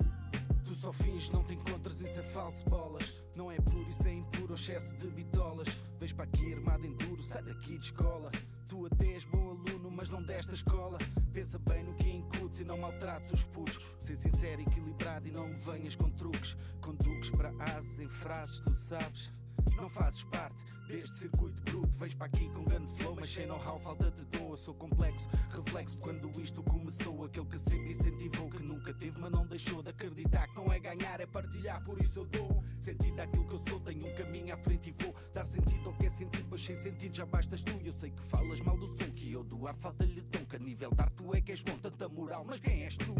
Tu 0.64 0.74
só 0.74 0.92
fins, 0.92 1.30
não 1.30 1.44
te 1.44 1.54
encontras, 1.54 2.00
isso 2.00 2.18
é 2.18 2.22
falso, 2.22 2.64
bolas. 2.68 3.22
Não 3.34 3.52
é 3.52 3.56
puro, 3.56 3.88
isso 3.88 4.06
é 4.06 4.12
impuro, 4.12 4.54
excesso 4.54 4.94
de 4.96 5.06
bitolas. 5.08 5.68
Vês 5.98 6.12
para 6.12 6.24
aqui 6.24 6.54
armado 6.54 6.86
em 6.86 6.94
duro, 6.96 7.22
sai 7.22 7.42
daqui 7.42 7.78
de 7.78 7.84
escola. 7.84 8.30
Tu 8.68 8.86
até 8.86 9.06
és 9.12 9.24
bom 9.24 9.50
aluno, 9.50 9.90
mas 9.90 10.08
não 10.08 10.22
desta 10.22 10.54
escola. 10.54 10.98
Pensa 11.32 11.58
bem 11.58 11.84
no 11.84 11.94
que 11.94 12.08
incutes 12.08 12.60
e 12.60 12.64
não 12.64 12.78
maltrates 12.78 13.30
os 13.32 13.44
putos. 13.44 13.78
Ser 14.00 14.16
sincero, 14.16 14.62
equilibrado 14.62 15.28
e 15.28 15.30
não 15.30 15.46
me 15.46 15.54
venhas 15.54 15.94
com 15.94 16.10
truques. 16.10 16.56
Com 16.80 16.94
duques 16.94 17.30
para 17.30 17.52
asas 17.76 18.00
em 18.00 18.08
frases, 18.08 18.60
tu 18.60 18.72
sabes. 18.72 19.30
Não 19.76 19.88
fazes 19.88 20.24
parte 20.24 20.64
deste 20.86 21.18
circuito 21.18 21.62
bruto. 21.62 21.96
Vejo 21.98 22.16
para 22.16 22.26
aqui 22.26 22.48
com 22.50 22.64
grande 22.64 22.90
flow, 22.94 23.14
mas 23.14 23.28
sem 23.28 23.46
know-how, 23.46 23.78
falta 23.78 24.10
de 24.10 24.24
dom. 24.24 24.50
Eu 24.50 24.56
sou 24.56 24.74
complexo, 24.74 25.28
reflexo 25.50 25.96
de 25.96 26.02
quando 26.02 26.40
isto 26.40 26.62
começou. 26.62 27.24
Aquele 27.24 27.46
que 27.46 27.58
sempre 27.58 27.90
incentivou, 27.90 28.48
que 28.48 28.62
nunca 28.62 28.94
teve, 28.94 29.18
mas 29.18 29.30
não 29.30 29.46
deixou 29.46 29.82
de 29.82 29.90
acreditar. 29.90 30.48
Que 30.48 30.56
não 30.56 30.72
é 30.72 30.78
ganhar, 30.78 31.20
é 31.20 31.26
partilhar, 31.26 31.82
por 31.84 32.00
isso 32.00 32.20
eu 32.20 32.24
dou 32.26 32.64
sentido 32.80 33.20
àquilo 33.20 33.46
que 33.46 33.54
eu 33.54 33.62
sou. 33.68 33.80
Tenho 33.80 34.06
um 34.06 34.14
caminho 34.14 34.54
à 34.54 34.56
frente 34.56 34.88
e 34.88 35.04
vou 35.04 35.14
dar 35.34 35.46
sentido 35.46 35.88
ao 35.88 35.96
que 35.96 36.06
é 36.06 36.10
sentido, 36.10 36.46
pois 36.48 36.64
sem 36.64 36.76
sentido 36.76 37.14
já 37.14 37.26
bastas 37.26 37.62
tu. 37.62 37.72
Eu 37.84 37.92
sei 37.92 38.10
que 38.10 38.22
falas 38.22 38.60
mal 38.60 38.76
do 38.76 38.86
som, 38.86 39.10
que 39.14 39.32
eu 39.32 39.44
do 39.44 39.66
ar 39.66 39.74
falta-lhe 39.76 40.22
tom. 40.22 40.44
Que 40.46 40.56
a 40.56 40.58
nível 40.58 40.90
de 40.90 41.00
arte 41.00 41.16
tu 41.16 41.34
é 41.34 41.40
que 41.40 41.52
és 41.52 41.62
bom, 41.62 41.76
tanta 41.78 42.08
moral, 42.08 42.44
mas 42.44 42.58
quem 42.60 42.84
és 42.84 42.96
tu? 42.96 43.14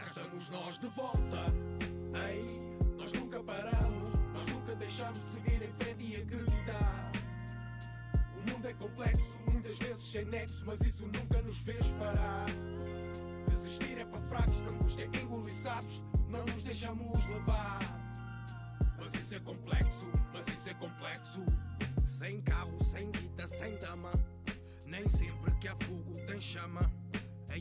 Cá 0.00 0.06
estamos 0.06 0.48
nós 0.48 0.78
de 0.78 0.86
volta. 0.86 1.52
Ei, 2.26 2.42
nós 2.96 3.12
nunca 3.12 3.38
paramos, 3.42 4.14
nós 4.32 4.46
nunca 4.46 4.74
deixamos 4.76 5.22
de 5.26 5.30
seguir 5.32 5.62
em 5.62 5.72
frente 5.74 6.04
e 6.04 6.16
acreditar. 6.16 7.12
O 8.34 8.50
mundo 8.50 8.66
é 8.66 8.72
complexo, 8.72 9.38
muitas 9.52 9.78
vezes 9.78 10.02
sem 10.10 10.24
nexo, 10.24 10.64
mas 10.66 10.80
isso 10.80 11.04
nunca 11.04 11.42
nos 11.42 11.58
fez 11.58 11.92
parar. 11.92 12.46
Desistir 13.50 13.98
é 13.98 14.06
para 14.06 14.20
fracos, 14.22 14.60
angústia 14.62 15.06
é 15.12 15.18
engolir 15.18 15.52
sabes, 15.52 16.02
não 16.28 16.46
nos 16.46 16.62
deixamos 16.62 17.26
levar. 17.26 17.80
Mas 18.98 19.12
isso 19.14 19.34
é 19.34 19.40
complexo, 19.40 20.06
mas 20.32 20.48
isso 20.48 20.70
é 20.70 20.74
complexo. 20.74 21.40
Sem 22.06 22.40
carro, 22.40 22.82
sem 22.82 23.10
guita, 23.10 23.46
sem 23.46 23.76
dama. 23.76 24.12
Nem 24.86 25.06
sempre 25.06 25.54
que 25.60 25.68
há 25.68 25.76
fogo 25.76 26.16
tem 26.26 26.40
chama. 26.40 26.90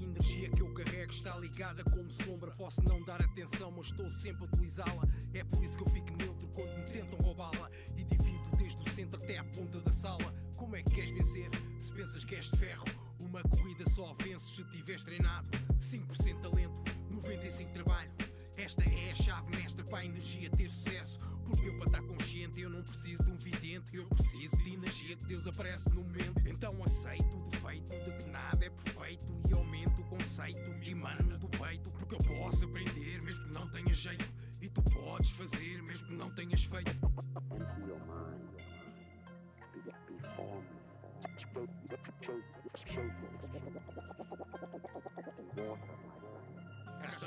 Energia 0.04 0.50
que 0.50 0.62
eu 0.62 0.74
carrego 0.74 1.12
está 1.12 1.36
ligada 1.38 1.84
como 1.84 2.10
sombra. 2.12 2.52
Posso 2.52 2.82
não 2.84 3.04
dar 3.04 3.22
atenção, 3.22 3.72
mas 3.72 3.88
estou 3.88 4.10
sempre 4.10 4.44
a 4.44 4.48
utilizá-la. 4.48 5.04
É 5.34 5.44
por 5.44 5.64
isso 5.64 5.78
que 5.78 5.84
eu 5.84 5.90
fico 5.90 6.12
neutro 6.18 6.48
quando 6.50 6.78
me 6.78 6.86
tentam 6.86 7.20
roubá-la. 7.20 7.70
E 7.98 8.04
divido 8.04 8.56
desde 8.58 8.82
o 8.82 8.90
centro 8.90 9.22
até 9.22 9.38
à 9.38 9.44
ponta 9.44 9.80
da 9.82 9.92
sala. 9.92 10.34
Como 10.56 10.76
é 10.76 10.84
que 10.84 10.92
queres 10.92 11.12
vencer 11.12 11.50
se 11.80 11.92
pensas 11.92 12.24
que 12.24 12.36
és 12.36 12.50
de 12.50 12.58
ferro? 12.58 12.86
Uma 13.20 13.42
corrida 13.44 13.90
só 13.90 14.16
vences 14.22 14.56
se 14.56 14.64
tiveres 14.66 15.04
treinado. 15.04 15.50
5% 15.78 16.42
talento, 16.42 16.82
95% 17.12 17.72
trabalho. 17.72 18.12
Esta 18.60 18.84
é 18.84 19.12
a 19.12 19.16
chave 19.16 19.56
mestra 19.56 19.86
para 19.86 20.00
a 20.00 20.06
energia 20.06 20.50
ter 20.50 20.70
sucesso. 20.70 21.18
Porque 21.46 21.66
eu, 21.66 21.78
para 21.78 21.86
estar 21.86 22.02
consciente, 22.02 22.60
eu 22.60 22.70
não 22.70 22.84
preciso 22.84 23.24
de 23.24 23.32
um 23.32 23.38
vidente. 23.38 23.96
Eu 23.96 24.06
preciso 24.08 24.58
de 24.58 24.74
energia 24.74 25.16
que 25.16 25.24
Deus 25.24 25.48
aparece 25.48 25.88
no 25.90 26.04
momento. 26.04 26.46
Então 26.46 26.84
aceito 26.84 27.38
o 27.38 27.48
defeito 27.48 27.96
de 28.04 28.18
que 28.18 28.30
nada 28.30 28.66
é 28.66 28.70
perfeito 28.70 29.42
e 29.50 29.54
aumento 29.54 30.02
o 30.02 30.04
conceito 30.10 30.76
e 30.84 30.94
mano 30.94 31.38
do 31.38 31.48
peito. 31.48 31.90
Porque 31.90 32.16
eu 32.16 32.20
posso 32.20 32.66
aprender 32.66 33.22
mesmo 33.22 33.46
que 33.46 33.54
não 33.54 33.66
tenha 33.70 33.94
jeito. 33.94 34.30
E 34.62 34.68
tu 34.68 34.82
podes 34.84 35.32
fazer 35.32 35.82
mesmo 35.84 36.08
que 36.10 36.16
não 36.16 36.30
tenhas 36.32 36.66
feito. 36.66 36.92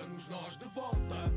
Estamos 0.03 0.29
nós 0.29 0.57
de 0.57 0.65
volta. 0.67 1.33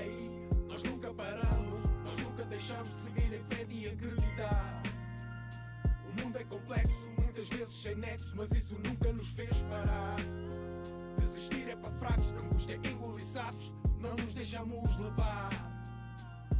Ei, 0.00 0.48
nós 0.66 0.82
nunca 0.82 1.14
paramos, 1.14 1.82
nós 2.02 2.16
nunca 2.18 2.44
deixamos 2.44 2.88
de 2.96 3.02
seguir 3.02 3.32
em 3.32 3.44
frente 3.44 3.76
e 3.76 3.88
acreditar. 3.88 4.82
O 6.08 6.22
mundo 6.22 6.36
é 6.36 6.44
complexo, 6.44 7.08
muitas 7.18 7.48
vezes 7.48 7.74
sem 7.74 7.94
nexo, 7.94 8.34
mas 8.36 8.50
isso 8.50 8.76
nunca 8.84 9.12
nos 9.12 9.28
fez 9.30 9.62
parar. 9.64 10.16
Desistir 11.18 11.68
é 11.68 11.76
para 11.76 11.92
fracos, 11.92 12.32
angústia 12.32 12.80
é 12.82 12.88
engolir 12.88 13.24
sabes, 13.24 13.72
não 14.00 14.14
nos 14.16 14.34
deixamos 14.34 14.96
levar. 14.96 15.50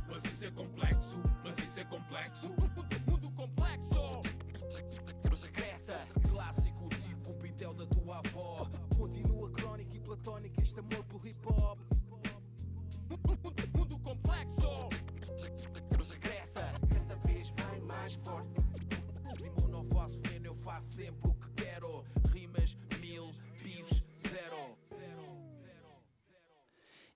Mas 0.08 0.24
isso 0.24 0.44
é 0.44 0.50
complexo, 0.52 1.20
mas 1.42 1.58
isso 1.58 1.80
é 1.80 1.84
complexo. 1.84 2.50
Mundo 3.06 3.30
complexo. 3.32 4.20
regressa. 5.42 6.23
E 10.26 10.62
este 10.62 10.80
amor 10.80 11.04
pelo 11.04 11.26
hip 11.26 11.46
hop. 11.46 11.78
Mundo 13.76 13.98
complexo. 13.98 14.88
Regressa. 16.10 16.72
Cada 16.88 17.14
vez 17.16 17.50
vai 17.50 17.80
mais 17.80 18.14
forte. 18.14 18.48
Rimo 19.38 19.68
não 19.68 19.84
faço 19.84 20.18
veneno, 20.22 20.46
eu 20.46 20.56
faço 20.56 20.94
sempre 20.94 21.28
o 21.30 21.34
que 21.34 21.50
quero. 21.62 22.04
Rimas 22.32 22.74
mil, 23.00 23.32
bifes 23.62 24.02
zero. 24.26 24.78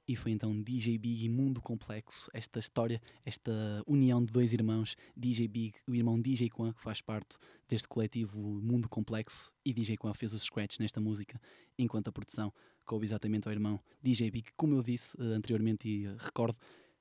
E 0.07 0.15
foi 0.15 0.33
então 0.33 0.61
DJ 0.63 0.99
Big 0.99 1.25
e 1.25 1.29
Mundo 1.29 1.61
Complexo, 1.61 2.31
esta 2.33 2.59
história, 2.59 3.01
esta 3.27 3.53
união 3.87 4.25
de 4.25 4.33
dois 4.33 4.55
irmãos, 4.55 4.97
DJ 5.15 5.47
Big, 5.49 5.75
o 5.87 5.95
irmão 5.95 6.19
DJ 6.19 6.49
Quan, 6.49 6.73
que 6.73 6.81
faz 6.81 7.03
parte 7.03 7.37
deste 7.69 7.87
coletivo 7.87 8.39
Mundo 8.39 8.89
Complexo, 8.89 9.53
e 9.65 9.75
DJ 9.75 9.99
Quan 9.99 10.15
fez 10.15 10.33
os 10.33 10.43
scratch 10.43 10.79
nesta 10.79 10.99
música, 10.99 11.39
enquanto 11.79 12.09
a 12.09 12.13
produção 12.13 12.51
coube 12.89 13.05
exatamente 13.05 13.47
ao 13.47 13.53
irmão 13.53 13.79
DJ 14.03 14.31
Big, 14.31 14.51
como 14.57 14.75
eu 14.75 14.83
disse 14.83 15.15
uh, 15.19 15.35
anteriormente 15.35 15.87
e 15.87 16.09
uh, 16.09 16.17
recordo, 16.19 16.57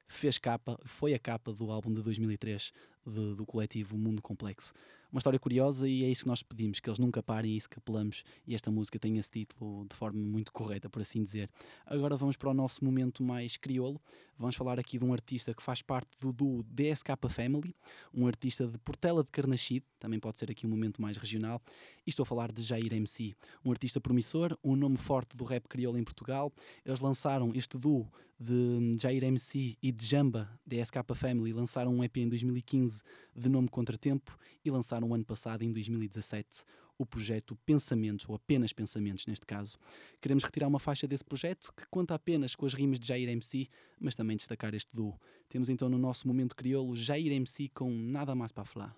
fez 0.08 0.38
capa, 0.38 0.78
foi 0.84 1.14
a 1.14 1.20
capa 1.20 1.54
do 1.54 1.72
álbum 1.72 1.94
de 1.94 2.02
2003 2.02 2.74
de, 3.06 3.36
do 3.36 3.46
coletivo 3.46 3.98
Mundo 3.98 4.22
Complexo. 4.22 4.74
Uma 5.12 5.20
história 5.20 5.40
curiosa 5.40 5.88
e 5.88 6.04
é 6.04 6.10
isso 6.10 6.24
que 6.24 6.28
nós 6.28 6.44
pedimos, 6.44 6.80
que 6.80 6.90
eles 6.90 7.00
nunca 7.00 7.24
parem, 7.24 7.54
é 7.54 7.56
isso 7.56 7.70
que 7.70 7.80
apelamos 7.80 8.24
e 8.46 8.54
esta 8.54 8.70
música 8.70 9.00
tem 9.00 9.18
esse 9.18 9.32
título 9.32 9.86
de 9.90 9.96
forma 9.96 10.20
muito 10.20 10.52
correta, 10.52 10.90
por 10.90 11.02
assim 11.02 11.24
dizer. 11.24 11.50
Agora 11.86 12.18
vamos 12.18 12.36
para 12.36 12.50
o 12.50 12.54
nosso 12.54 12.84
momento 12.84 13.24
mais 13.24 13.56
crioulo. 13.56 14.02
Vamos 14.38 14.56
falar 14.56 14.78
aqui 14.78 15.00
de 15.00 15.06
um 15.06 15.14
artista 15.14 15.54
que 15.54 15.64
faz 15.64 15.82
parte 15.82 16.10
do 16.22 16.32
duo 16.32 16.62
DSK 16.64 17.10
Family, 17.28 17.74
um 18.14 18.28
artista 18.28 18.68
de 18.68 18.78
Portela 18.78 19.24
de 19.24 19.32
Carnaxide, 19.32 19.84
também 19.98 20.20
pode 20.20 20.38
ser 20.38 20.52
aqui 20.52 20.68
um 20.68 20.70
momento 20.70 21.02
mais 21.02 21.18
regional. 21.18 21.60
E 22.06 22.10
estou 22.10 22.24
a 22.24 22.26
falar 22.26 22.52
de 22.52 22.62
Jair 22.62 22.94
MC, 22.94 23.34
um 23.66 23.72
artista 23.72 24.00
promissor, 24.00 24.56
um 24.64 24.76
nome 24.76 24.98
forte 24.98 25.36
do 25.36 25.44
rap 25.44 25.68
crioulo 25.68 25.98
em 25.98 26.04
Portugal. 26.04 26.54
Eles 26.86 27.00
lançaram 27.00 27.52
este 27.56 27.80
duo 27.80 28.08
de 28.40 28.98
Jair 29.00 29.24
MC 29.24 29.78
e 29.82 29.92
de 29.92 30.06
Jamba, 30.06 30.48
DSK 30.66 30.98
Family, 31.16 31.52
lançaram 31.52 31.94
um 31.94 32.04
EP 32.04 32.18
em 32.18 32.30
2015 32.30 33.02
de 33.36 33.50
nome 33.50 33.68
Contratempo 33.68 34.38
e 34.64 34.70
lançaram 34.70 35.10
o 35.10 35.14
ano 35.14 35.26
passado, 35.26 35.64
em 35.64 35.72
2017, 35.72 36.64
o 36.98 37.06
projeto 37.06 37.56
Pensamentos, 37.66 38.28
ou 38.30 38.36
apenas 38.36 38.72
Pensamentos 38.74 39.26
neste 39.26 39.46
caso. 39.46 39.78
Queremos 40.22 40.44
retirar 40.44 40.68
uma 40.68 40.80
faixa 40.80 41.08
desse 41.08 41.26
projeto 41.26 41.74
que 41.76 41.86
conta 41.90 42.14
apenas 42.14 42.56
com 42.56 42.66
as 42.66 42.74
rimas 42.74 43.00
de 43.00 43.08
Jair 43.08 43.30
MC, 43.30 43.68
mas 44.00 44.16
também 44.16 44.38
destacar 44.38 44.74
este 44.76 44.96
duo. 44.96 45.20
Temos 45.50 45.70
então 45.70 45.90
no 45.90 45.98
nosso 45.98 46.28
momento 46.28 46.56
crioulo 46.56 46.96
Jair 46.96 47.32
MC 47.32 47.70
com 47.70 47.90
Nada 47.92 48.36
Mais 48.36 48.52
para 48.52 48.66
falar. 48.66 48.96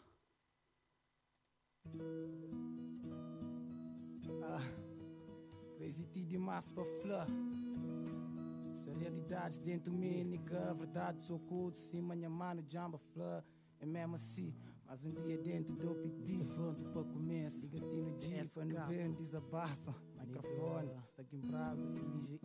Ah, 4.44 4.62
crazy 5.78 6.06
demais 6.26 6.68
para 6.70 6.84
flor. 7.02 7.28
Realidades 8.98 9.60
dentro 9.60 9.92
de 9.92 9.98
mim, 9.98 10.24
nigga, 10.24 10.74
verdade 10.74 11.22
sou 11.24 11.40
culto, 11.40 11.78
sim, 11.78 12.02
minha 12.02 12.30
mano, 12.30 12.64
jamba 12.68 12.98
flor. 12.98 13.44
É 13.80 13.86
mesmo 13.86 14.16
assim, 14.16 14.54
mas 14.86 15.04
um 15.04 15.12
dia 15.12 15.38
dentro 15.38 15.76
do 15.76 15.96
pipi, 15.96 16.34
está 16.34 16.46
pronto 16.54 16.84
para 16.92 17.04
começar. 17.04 17.68
Liga-te 17.68 17.96
no 17.96 18.18
dia, 18.18 18.46
quando 18.54 18.88
vem, 18.88 19.14
desabafa. 19.14 19.96
Microfone, 20.20 20.92
está 21.04 21.22
aqui 21.22 21.38
em 21.38 21.42
brasa, 21.42 21.82
MGI, 21.86 22.40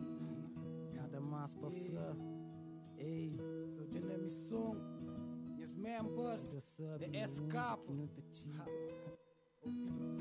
nada 0.93 1.19
mais 1.19 1.53
para 1.53 1.69
flor. 1.69 2.15
Ei, 2.97 3.37
sou 3.75 3.85
de 3.87 3.99
nome 3.99 4.29
som, 4.29 4.75
minhas 5.53 5.75
members, 5.75 6.77
the 6.99 7.27
SK, 7.27 7.53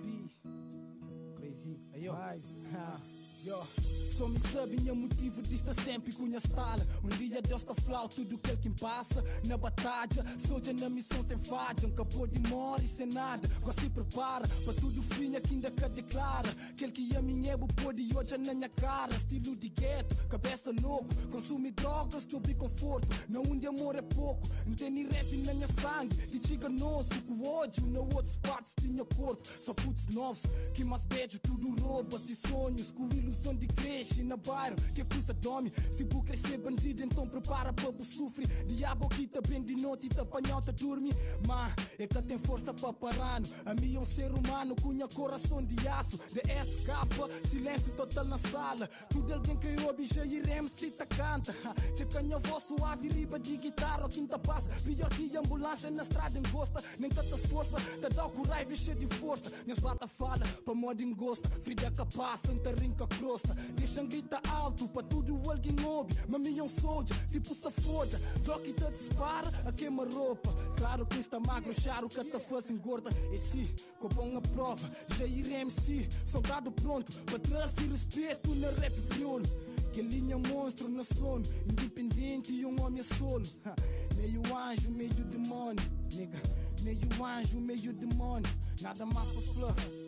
B, 0.02 0.28
crazy, 1.36 1.80
aí 1.92 2.08
vibes, 2.08 2.56
ha. 2.74 3.00
Yo. 3.44 3.84
Só 4.16 4.28
me 4.28 4.38
sabe 4.38 4.80
meu 4.80 4.94
motivo 4.94 5.42
de 5.42 5.56
estar 5.56 5.74
sempre 5.82 6.12
com 6.12 6.24
a 6.26 6.38
stala 6.38 6.86
Um 7.02 7.08
dia 7.08 7.42
Deus 7.42 7.62
está 7.62 7.74
flau 7.74 8.08
tudo 8.08 8.38
que 8.38 8.70
passa. 8.70 9.24
Na 9.44 9.56
batalha, 9.56 10.24
soja 10.46 10.72
na 10.72 10.88
missão 10.88 11.20
sem 11.26 11.36
falha. 11.36 11.74
Acabou 11.84 12.24
de 12.24 12.38
morrer 12.48 12.86
sem 12.86 13.06
nada. 13.06 13.50
Agora 13.56 13.80
se 13.80 13.90
prepara 13.90 14.46
para 14.46 14.74
tudo 14.74 15.02
fim 15.02 15.32
que 15.32 15.54
ainda 15.54 15.68
que 15.68 15.88
declara 15.88 16.48
Aquele 16.70 16.92
que 16.92 17.16
a 17.16 17.22
minha 17.22 17.54
ebo 17.54 17.66
pode 17.66 18.08
hoje 18.16 18.38
na 18.38 18.54
minha 18.54 18.68
cara. 18.68 19.12
Estilo 19.16 19.56
de 19.56 19.68
gueto, 19.68 20.14
cabeça 20.28 20.72
louco. 20.80 21.08
Consumir 21.32 21.72
drogas, 21.72 22.24
te 22.24 22.36
ouvir 22.36 22.54
conforto. 22.54 23.08
Não 23.28 23.42
onde 23.42 23.66
amor 23.66 23.96
é 23.96 24.02
pouco. 24.02 24.48
Entende 24.64 25.08
rap 25.08 25.36
na 25.38 25.54
minha 25.54 25.68
sangue. 25.82 26.14
De 26.28 26.46
chiganoso, 26.46 27.10
com 27.26 27.44
ódio 27.44 27.84
Na 27.88 27.98
outras 27.98 28.36
partes 28.36 28.74
tinha 28.80 29.04
corpo. 29.04 29.42
Só 29.60 29.74
putos 29.74 30.06
novos, 30.06 30.42
que 30.72 30.84
mais 30.84 31.04
beijo 31.04 31.40
Tudo 31.40 31.74
roubas 31.82 32.30
e 32.30 32.36
sonhos. 32.36 32.92
Com 32.92 33.08
ilusão 33.34 33.54
de 33.54 33.66
cresce 33.66 34.22
na 34.22 34.36
bairro 34.36 34.76
Que 34.94 35.04
custa 35.04 35.32
dome 35.34 35.72
Se 35.90 36.04
bu 36.04 36.22
crescer 36.22 36.58
bandido 36.58 37.02
então 37.02 37.26
prepara 37.28 37.72
para 37.72 37.90
bu 37.90 38.04
sofrer 38.04 38.46
Diabo 38.66 39.08
que 39.08 39.28
bem 39.48 39.62
de 39.62 39.74
noite 39.74 40.08
e 40.14 40.20
apanhar 40.20 40.62
tá 40.62 40.72
dormir 40.72 41.14
Mas 41.46 41.74
é 41.98 42.06
que 42.06 42.22
tem 42.22 42.38
força 42.38 42.74
para 42.74 42.92
parar. 42.92 43.40
A 43.64 43.74
mim 43.74 43.94
é 43.94 44.00
um 44.00 44.04
ser 44.04 44.32
humano 44.32 44.74
com 44.82 44.90
a 45.02 45.08
coração 45.08 45.62
de 45.62 45.76
aço 45.86 46.18
De 46.32 46.40
SK, 46.40 47.48
silêncio 47.48 47.92
total 47.92 48.24
na 48.24 48.38
sala. 48.38 48.88
Tudo 49.10 49.32
alguém 49.32 49.56
que 49.56 49.80
ouve 49.84 50.04
já 50.04 50.24
e 50.24 50.38
MC 50.38 50.90
tá 50.92 51.06
canta. 51.06 51.54
Che 51.96 52.04
canha 52.06 52.38
voz 52.38 52.64
suave 52.64 53.08
riba 53.08 53.38
de 53.38 53.56
guitarra 53.56 54.08
Quinta 54.08 54.38
passa, 54.38 54.68
pior 54.84 55.08
que 55.10 55.36
ambulância 55.36 55.90
na 55.90 56.02
estrada 56.02 56.38
engosta. 56.38 56.82
Nem 56.98 57.10
tanta 57.10 57.36
força, 57.36 57.76
tá 58.00 58.08
dá 58.08 58.28
com 58.28 58.42
raiva 58.42 58.74
cheio 58.74 58.98
de 58.98 59.06
força. 59.14 59.50
Minhas 59.64 59.78
bata 59.78 60.06
fala, 60.06 60.46
para 60.64 60.74
modo 60.74 61.02
engosta 61.02 61.48
Frida 61.62 61.90
capaz, 61.90 62.40
senta 62.40 62.72
rinca 62.72 63.06
crosta 63.24 63.54
Deixam 63.74 64.06
grita 64.06 64.40
alto 64.50 64.86
para 64.88 65.02
tudo 65.02 65.34
alguém 65.50 65.76
ouve 65.84 66.14
Mami 66.28 66.58
é 66.58 66.62
um 66.62 66.68
soldier, 66.68 67.16
tipo 67.28 67.54
se 67.54 67.70
foda 67.70 68.20
Doc 68.44 68.62
te 68.62 68.90
dispara, 68.90 69.48
a 69.66 69.72
queima 69.72 70.04
roupa 70.04 70.52
Claro 70.76 71.06
que 71.06 71.18
está 71.18 71.40
magro, 71.40 71.72
charo 71.72 72.08
que 72.08 72.22
te 72.22 72.38
faz 72.38 72.70
engorda. 72.70 73.10
E 73.32 73.38
se, 73.38 73.74
com 73.98 74.36
a 74.36 74.40
prova 74.40 74.90
Jair 75.16 75.46
MC, 75.46 76.08
soldado 76.26 76.70
pronto 76.70 77.10
Para 77.24 77.38
trazer 77.38 77.90
respeito 77.90 78.54
na 78.56 78.70
rap 78.70 79.00
crioulo. 79.08 79.44
Que 79.92 80.02
linha 80.02 80.36
monstro 80.36 80.88
na 80.88 81.04
sono 81.04 81.44
Independente 81.66 82.52
e 82.52 82.66
um 82.66 82.80
homem 82.82 83.02
solo. 83.02 83.46
Ha, 83.64 83.74
Meio 84.16 84.42
anjo, 84.56 84.90
meio 84.90 85.24
demônio. 85.24 85.84
Nigga, 86.12 86.40
meio 86.82 87.24
anjo, 87.24 87.60
meio 87.60 87.92
demônio. 87.92 88.50
Nada 88.80 89.06
mais 89.06 89.28
para 89.28 89.42
flor 89.54 90.03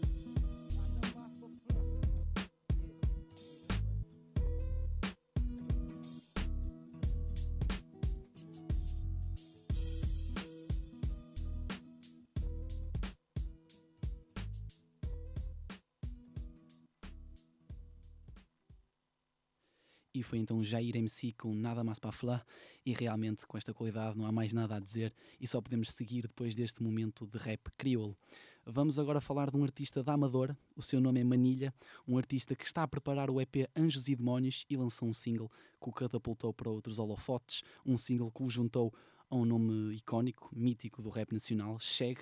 e 20.17 20.23
foi 20.23 20.39
então 20.39 20.65
Jair 20.65 20.97
MC 20.97 21.33
com 21.33 21.55
Nada 21.55 21.85
Mais 21.85 21.99
para 21.99 22.11
falar 22.11 22.47
e 22.87 22.95
realmente 22.95 23.47
com 23.47 23.59
esta 23.59 23.75
qualidade 23.75 24.17
não 24.17 24.25
há 24.25 24.33
mais 24.33 24.55
nada 24.55 24.77
a 24.77 24.81
dizer. 24.81 25.13
E 25.39 25.47
só 25.47 25.61
podemos 25.61 25.93
seguir 25.93 26.23
depois 26.23 26.57
deste 26.57 26.83
momento 26.83 27.27
de 27.27 27.37
rap 27.37 27.71
crioulo. 27.77 28.17
Vamos 28.65 28.99
agora 28.99 29.21
falar 29.21 29.51
de 29.51 29.57
um 29.59 29.63
artista 29.63 30.03
da 30.03 30.15
Amadora, 30.15 30.59
o 30.75 30.83
seu 30.83 31.01
nome 31.01 31.21
é 31.21 31.25
Manilha, 31.25 31.73
um 32.09 32.17
artista 32.17 32.57
que 32.57 32.65
está 32.65 32.83
a 32.83 32.89
preparar 32.89 33.31
o 33.31 33.41
EP 33.41 33.69
Anjos 33.77 34.09
e 34.09 34.17
Demónios 34.17 34.65
e 34.69 34.77
lançou 34.77 35.07
um 35.07 35.13
single 35.13 35.51
que 35.81 35.89
o 35.89 35.93
catapultou 35.93 36.53
para 36.53 36.71
outros 36.71 36.99
holofotes, 36.99 37.63
um 37.85 37.97
single 37.99 38.31
que 38.31 38.43
o 38.43 38.51
juntou 38.51 38.93
a 39.29 39.37
um 39.37 39.45
nome 39.45 39.95
icónico, 39.95 40.51
mítico 40.55 41.03
do 41.03 41.11
rap 41.11 41.33
nacional, 41.33 41.79
Cheg. 41.79 42.21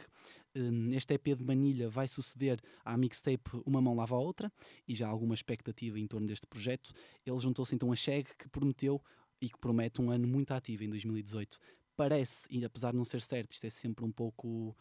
Este 0.92 1.14
EP 1.14 1.36
de 1.36 1.44
Manilha 1.44 1.88
vai 1.88 2.08
suceder 2.08 2.60
à 2.84 2.96
mixtape 2.96 3.50
Uma 3.66 3.80
Mão 3.80 3.94
Lava 3.94 4.14
a 4.14 4.18
Outra 4.18 4.52
e 4.88 4.94
já 4.94 5.06
há 5.06 5.10
alguma 5.10 5.34
expectativa 5.34 5.98
em 5.98 6.06
torno 6.06 6.26
deste 6.26 6.46
projeto. 6.46 6.92
Ele 7.26 7.38
juntou-se 7.38 7.74
então 7.74 7.92
a 7.92 7.96
Cheg, 7.96 8.28
que 8.38 8.48
prometeu 8.48 9.02
e 9.40 9.48
que 9.48 9.58
promete 9.58 10.00
um 10.00 10.10
ano 10.10 10.26
muito 10.26 10.52
ativo 10.52 10.84
em 10.84 10.88
2018. 10.88 11.58
Parece, 11.96 12.48
e 12.50 12.64
apesar 12.64 12.92
de 12.92 12.96
não 12.96 13.04
ser 13.04 13.20
certo, 13.20 13.50
isto 13.50 13.66
é 13.66 13.70
sempre 13.70 14.04
um 14.04 14.10
pouco 14.10 14.76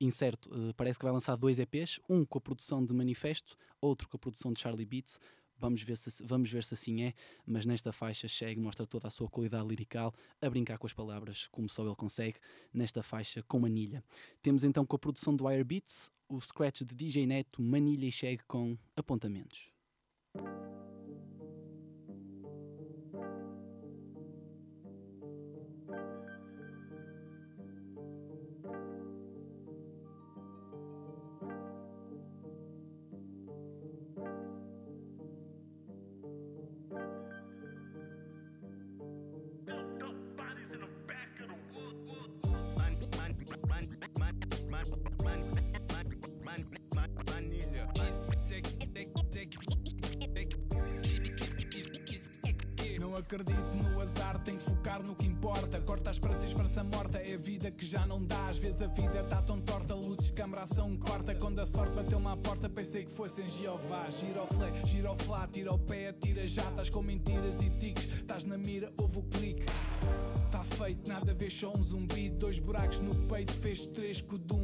incerto, 0.00 0.50
parece 0.76 0.98
que 0.98 1.04
vai 1.04 1.12
lançar 1.12 1.36
dois 1.36 1.58
EPs, 1.58 2.00
um 2.08 2.24
com 2.24 2.38
a 2.38 2.40
produção 2.40 2.84
de 2.84 2.92
Manifesto, 2.94 3.56
outro 3.80 4.08
com 4.08 4.16
a 4.16 4.20
produção 4.20 4.52
de 4.52 4.60
Charlie 4.60 4.86
Beats. 4.86 5.20
Vamos 5.58 5.82
ver, 5.82 5.96
se, 5.96 6.22
vamos 6.24 6.50
ver 6.50 6.62
se 6.64 6.74
assim 6.74 7.02
é, 7.02 7.14
mas 7.46 7.64
nesta 7.64 7.92
faixa 7.92 8.28
Cheg 8.28 8.60
mostra 8.60 8.86
toda 8.86 9.08
a 9.08 9.10
sua 9.10 9.28
qualidade 9.28 9.66
lirical, 9.66 10.14
a 10.40 10.50
brincar 10.50 10.78
com 10.78 10.86
as 10.86 10.92
palavras 10.92 11.46
como 11.46 11.68
só 11.68 11.84
ele 11.84 11.94
consegue, 11.94 12.38
nesta 12.72 13.02
faixa 13.02 13.42
com 13.42 13.58
Manilha. 13.58 14.04
Temos 14.42 14.64
então 14.64 14.84
com 14.84 14.96
a 14.96 14.98
produção 14.98 15.34
do 15.34 15.46
Wire 15.46 15.64
Beats, 15.64 16.10
o 16.28 16.38
scratch 16.40 16.82
de 16.82 16.94
DJ 16.94 17.26
Neto, 17.26 17.62
Manilha 17.62 18.06
e 18.06 18.12
Cheg 18.12 18.42
com 18.46 18.76
apontamentos. 18.94 19.70
Não 52.98 53.14
acredito 53.14 53.60
no 53.74 54.00
azar, 54.00 54.42
tenho 54.42 54.58
que 54.58 54.64
focar 54.64 55.02
no 55.02 55.14
que 55.14 55.26
importa. 55.26 55.80
Corta 55.80 56.10
as 56.10 56.18
para 56.18 56.34
esperança 56.44 56.82
morta, 56.84 57.18
é 57.18 57.34
a 57.34 57.38
vida 57.38 57.70
que 57.70 57.86
já 57.86 58.06
não 58.06 58.22
dá. 58.24 58.48
Às 58.48 58.58
vezes 58.58 58.80
a 58.80 58.86
vida 58.86 59.22
tá 59.24 59.42
tão 59.42 59.60
torta, 59.60 59.94
luzes, 59.94 60.30
câmara, 60.30 60.62
ação 60.62 60.96
corta. 60.96 61.34
Quando 61.34 61.60
a 61.60 61.66
sorte 61.66 61.94
bateu-me 61.94 62.26
à 62.28 62.36
porta, 62.36 62.68
pensei 62.68 63.04
que 63.04 63.12
fosse 63.12 63.42
em 63.42 63.48
Jeová. 63.48 64.08
Giroflé, 64.10 64.72
giroflá, 64.86 65.48
tira 65.48 65.72
o 65.72 65.78
pé, 65.78 66.08
atira 66.08 66.46
já. 66.46 66.68
Estás 66.68 66.88
com 66.88 67.02
mentiras 67.02 67.62
e 67.62 67.70
tiques, 67.70 68.04
estás 68.04 68.44
na 68.44 68.56
mira, 68.56 68.92
ouve 68.98 69.18
o 69.18 69.22
clique. 69.22 69.64
Tá 70.50 70.62
feito, 70.62 71.08
nada 71.08 71.32
a 71.32 71.34
ver, 71.34 71.50
só 71.50 71.70
um 71.70 71.82
zumbi. 71.82 72.28
Dois 72.30 72.58
buracos 72.58 72.98
no 72.98 73.14
peito, 73.26 73.52
fez 73.52 73.86
três 73.88 74.20
com 74.20 74.36
o 74.36 74.38
do. 74.38 74.56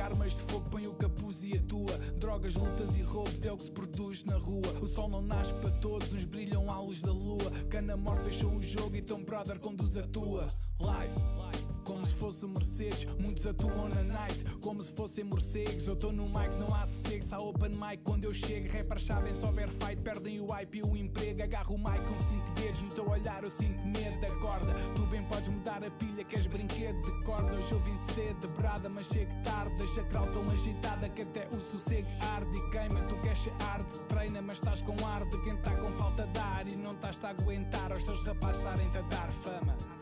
Armas 0.00 0.32
de 0.32 0.42
fogo, 0.42 0.68
põe 0.70 0.86
o 0.86 0.94
capuz 0.94 1.42
e 1.42 1.56
atua. 1.56 1.96
Drogas, 2.18 2.54
lutas 2.54 2.96
e 2.96 3.02
roubos 3.02 3.44
é 3.44 3.52
o 3.52 3.56
que 3.56 3.62
se 3.62 3.70
produz 3.70 4.24
na 4.24 4.36
rua. 4.36 4.68
O 4.80 4.86
sol 4.86 5.08
não 5.08 5.22
nasce 5.22 5.52
para 5.54 5.70
todos, 5.70 6.12
uns 6.12 6.24
brilham 6.24 6.70
à 6.70 6.80
luz 6.80 7.00
da 7.00 7.12
lua. 7.12 7.50
Cana 7.70 7.96
morte 7.96 8.24
fechou 8.24 8.56
o 8.56 8.62
jogo 8.62 8.96
e 8.96 9.02
tão 9.02 9.22
brother 9.22 9.58
conduz 9.58 9.96
a 9.96 10.02
tua. 10.02 10.46
Live. 10.80 11.71
Como 11.84 12.06
se 12.06 12.14
fosse 12.14 12.46
Mercedes, 12.46 13.04
muitos 13.18 13.44
atuam 13.44 13.88
na 13.88 14.02
night. 14.02 14.44
Como 14.60 14.80
se 14.82 14.92
fossem 14.92 15.24
morcegos, 15.24 15.86
eu 15.86 15.96
tô 15.96 16.12
no 16.12 16.28
mic, 16.28 16.48
não 16.58 16.72
há 16.74 16.86
sossego. 16.86 17.24
Se 17.24 17.34
há 17.34 17.38
open 17.38 17.70
mic, 17.70 18.02
quando 18.04 18.24
eu 18.24 18.32
chego. 18.32 18.68
Rappers 18.76 19.04
sabem, 19.04 19.34
se 19.34 19.44
houver 19.44 19.68
fight, 19.68 20.00
perdem 20.02 20.40
o 20.40 20.46
hype 20.46 20.78
e 20.78 20.82
o 20.82 20.96
emprego. 20.96 21.42
Agarro 21.42 21.74
o 21.74 21.78
mic 21.78 22.00
com 22.04 22.16
cinco 22.28 22.50
dedos, 22.52 22.80
no 22.82 22.90
teu 22.90 23.08
olhar 23.08 23.42
eu 23.42 23.50
sinto 23.50 23.84
medo 23.86 24.20
da 24.20 24.34
corda. 24.36 24.72
Tu 24.94 25.02
bem 25.06 25.24
podes 25.24 25.48
mudar 25.48 25.82
a 25.84 25.90
pilha, 25.90 26.24
queres 26.24 26.46
brinquedo 26.46 27.02
de 27.02 27.24
corda. 27.24 27.52
Hoje 27.52 27.72
eu 27.72 27.80
vim 27.80 27.96
cedo, 28.14 28.40
de 28.40 28.46
brada, 28.60 28.88
mas 28.88 29.06
chego 29.06 29.32
tarde. 29.42 29.76
Deixa 29.78 30.00
a 30.02 30.26
tão 30.26 30.50
agitada 30.50 31.08
que 31.08 31.22
até 31.22 31.48
o 31.48 31.60
sossego 31.60 32.08
arde. 32.20 32.56
E 32.56 32.70
queima, 32.70 33.00
tu 33.02 33.16
queres 33.22 33.38
ser 33.38 33.52
arde 33.60 33.98
Treina, 34.08 34.40
mas 34.40 34.58
estás 34.58 34.80
com 34.82 34.94
ar 35.06 35.24
de 35.24 35.42
quem 35.42 35.56
tá 35.56 35.74
com 35.76 35.90
falta 35.92 36.26
de 36.26 36.38
ar. 36.38 36.68
E 36.68 36.76
não 36.76 36.92
estás 36.92 37.22
a 37.24 37.30
aguentar 37.30 37.90
aos 37.90 38.04
teus 38.04 38.22
rapazes 38.22 38.58
estarem-te 38.58 38.98
a 38.98 39.02
dar 39.02 39.32
fama 39.32 40.01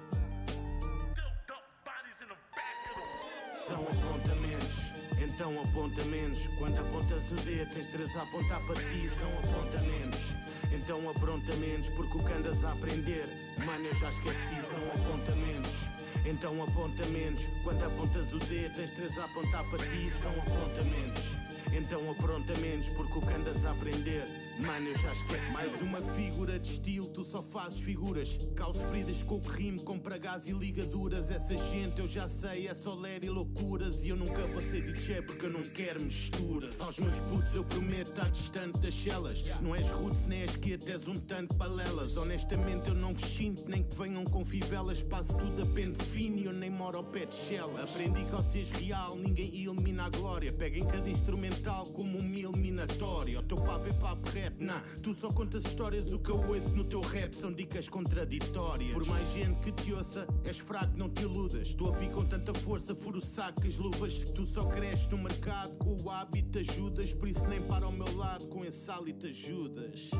São 3.71 3.87
apontamentos, 3.87 4.93
então 5.23 5.61
apontamentos. 5.61 6.51
Quando 6.59 6.77
apontas 6.77 7.23
o 7.31 7.35
dedo, 7.37 7.73
tens 7.73 7.87
três 7.87 8.17
a 8.17 8.23
apontar 8.23 8.61
para 8.67 8.75
ti. 8.75 9.09
São 9.09 9.29
apontamentos, 9.39 10.35
então 10.73 11.09
aprontamentos. 11.09 11.89
Porque 11.91 12.19
o 12.19 12.25
que 12.25 12.33
andas 12.33 12.65
a 12.65 12.73
aprender, 12.73 13.25
mano, 13.65 13.87
eu 13.87 13.95
já 13.95 14.09
esqueci. 14.09 14.57
São 14.69 15.05
apontamentos, 15.05 15.87
então 16.27 16.61
apontamentos. 16.65 17.47
Quando 17.63 17.85
apontas 17.85 18.33
o 18.33 18.39
dedo, 18.41 18.75
tens 18.75 18.91
três 18.91 19.17
a 19.19 19.25
apontar 19.27 19.63
para 19.71 19.79
ti. 19.79 20.11
São 20.21 20.33
apontamentos. 20.33 21.37
Então 21.73 22.11
aprontamentos, 22.11 22.89
porque 22.91 23.19
o 23.19 23.21
que 23.21 23.33
andas 23.33 23.65
a 23.65 23.71
aprender, 23.71 24.25
mano, 24.61 24.89
eu 24.89 24.99
já 24.99 25.13
esqueci. 25.13 25.53
Mais 25.53 25.81
uma 25.81 25.99
figura 26.15 26.59
de 26.59 26.69
estilo, 26.69 27.07
tu 27.09 27.25
só 27.25 27.41
fazes 27.43 27.79
figuras. 27.79 28.37
Causo 28.57 28.81
feridas 28.89 29.23
com 29.23 29.37
o 29.37 29.41
que 29.41 29.49
rimo, 29.51 29.81
com 29.83 29.99
pragas 29.99 30.49
e 30.49 30.53
ligaduras. 30.53 31.31
Essa 31.31 31.57
gente 31.57 32.01
eu 32.01 32.09
já 32.09 32.29
sei, 32.29 32.67
é 32.67 32.75
só 32.75 32.95
ler 32.95 33.23
e 33.23 33.31
loucuras. 33.31 34.03
E 34.03 34.09
eu 34.09 34.17
nunca 34.17 34.47
vou 34.49 34.61
ser 34.61 34.83
DJ 34.83 35.23
porque 35.23 35.47
eu 35.47 35.51
não 35.51 35.63
quero 35.63 36.01
misturas. 36.03 36.79
Aos 36.81 36.99
meus 36.99 37.21
putos 37.21 37.55
eu 37.55 37.65
prometo 37.65 38.11
estar 38.11 38.31
distante 38.31 38.81
das 38.81 38.95
celas. 38.95 39.45
Não 39.61 39.75
és 39.75 39.89
roots 39.91 40.27
nem 40.27 40.43
és 40.43 40.57
quieto, 40.57 40.89
és 40.89 41.07
um 41.07 41.15
tanto 41.21 41.55
balelas. 41.55 42.17
Honestamente 42.17 42.89
eu 42.89 42.95
não 42.95 43.15
vos 43.15 43.31
sinto, 43.31 43.69
nem 43.69 43.85
que 43.85 43.95
venham 43.97 44.25
com 44.25 44.45
fivelas. 44.45 45.03
Passo 45.05 45.37
tudo 45.37 45.63
a 45.63 45.67
pente 45.67 46.03
fino 46.05 46.37
e 46.37 46.47
eu 46.47 46.53
nem 46.53 46.71
moro 46.71 46.99
ao 46.99 47.05
pé 47.05 47.27
de 47.27 47.35
shell. 47.35 47.77
Aprendi 47.81 48.25
que 48.25 48.35
ao 48.35 48.43
seres 48.43 48.71
real, 48.71 49.15
ninguém 49.15 49.49
elimina 49.55 50.07
a 50.07 50.11
glória. 50.11 50.53
Peguem 50.53 50.85
cada 50.85 51.09
instrumento 51.09 51.60
como 51.93 52.19
uma 52.19 52.37
eliminatória. 52.37 53.39
O 53.39 53.43
teu 53.43 53.57
papo 53.59 53.87
é 53.87 53.93
papo 53.93 54.29
rap, 54.31 54.55
nah. 54.59 54.81
Tu 55.03 55.15
só 55.15 55.29
contas 55.29 55.65
histórias, 55.65 56.13
o 56.13 56.19
que 56.19 56.31
eu 56.31 56.41
ouço 56.49 56.75
no 56.75 56.85
teu 56.85 57.01
rap 57.01 57.35
são 57.35 57.53
dicas 57.53 57.89
contraditórias. 57.89 58.95
Por 58.95 59.07
mais 59.07 59.31
gente 59.33 59.61
que 59.61 59.73
te 59.73 59.93
ouça, 59.93 60.27
és 60.45 60.59
fraco, 60.59 60.97
não 60.97 61.09
te 61.09 61.23
iludas. 61.23 61.69
Estou 61.69 61.93
a 61.93 61.99
vir 61.99 62.11
com 62.11 62.25
tanta 62.25 62.55
força, 62.55 62.95
furo 62.95 63.21
saco, 63.21 63.67
as 63.67 63.77
luvas. 63.77 64.25
Tu 64.35 64.45
só 64.47 64.65
cresces 64.65 65.07
no 65.09 65.19
mercado, 65.19 65.77
com 65.77 65.97
o 66.03 66.11
hábito 66.11 66.59
ajudas. 66.59 67.13
Por 67.13 67.29
isso 67.29 67.47
nem 67.47 67.61
para 67.63 67.85
ao 67.85 67.93
meu 67.93 68.17
lado, 68.17 68.47
com 68.49 68.65
esse 68.65 68.91
hálito 68.91 69.27
ajudas. 69.27 70.11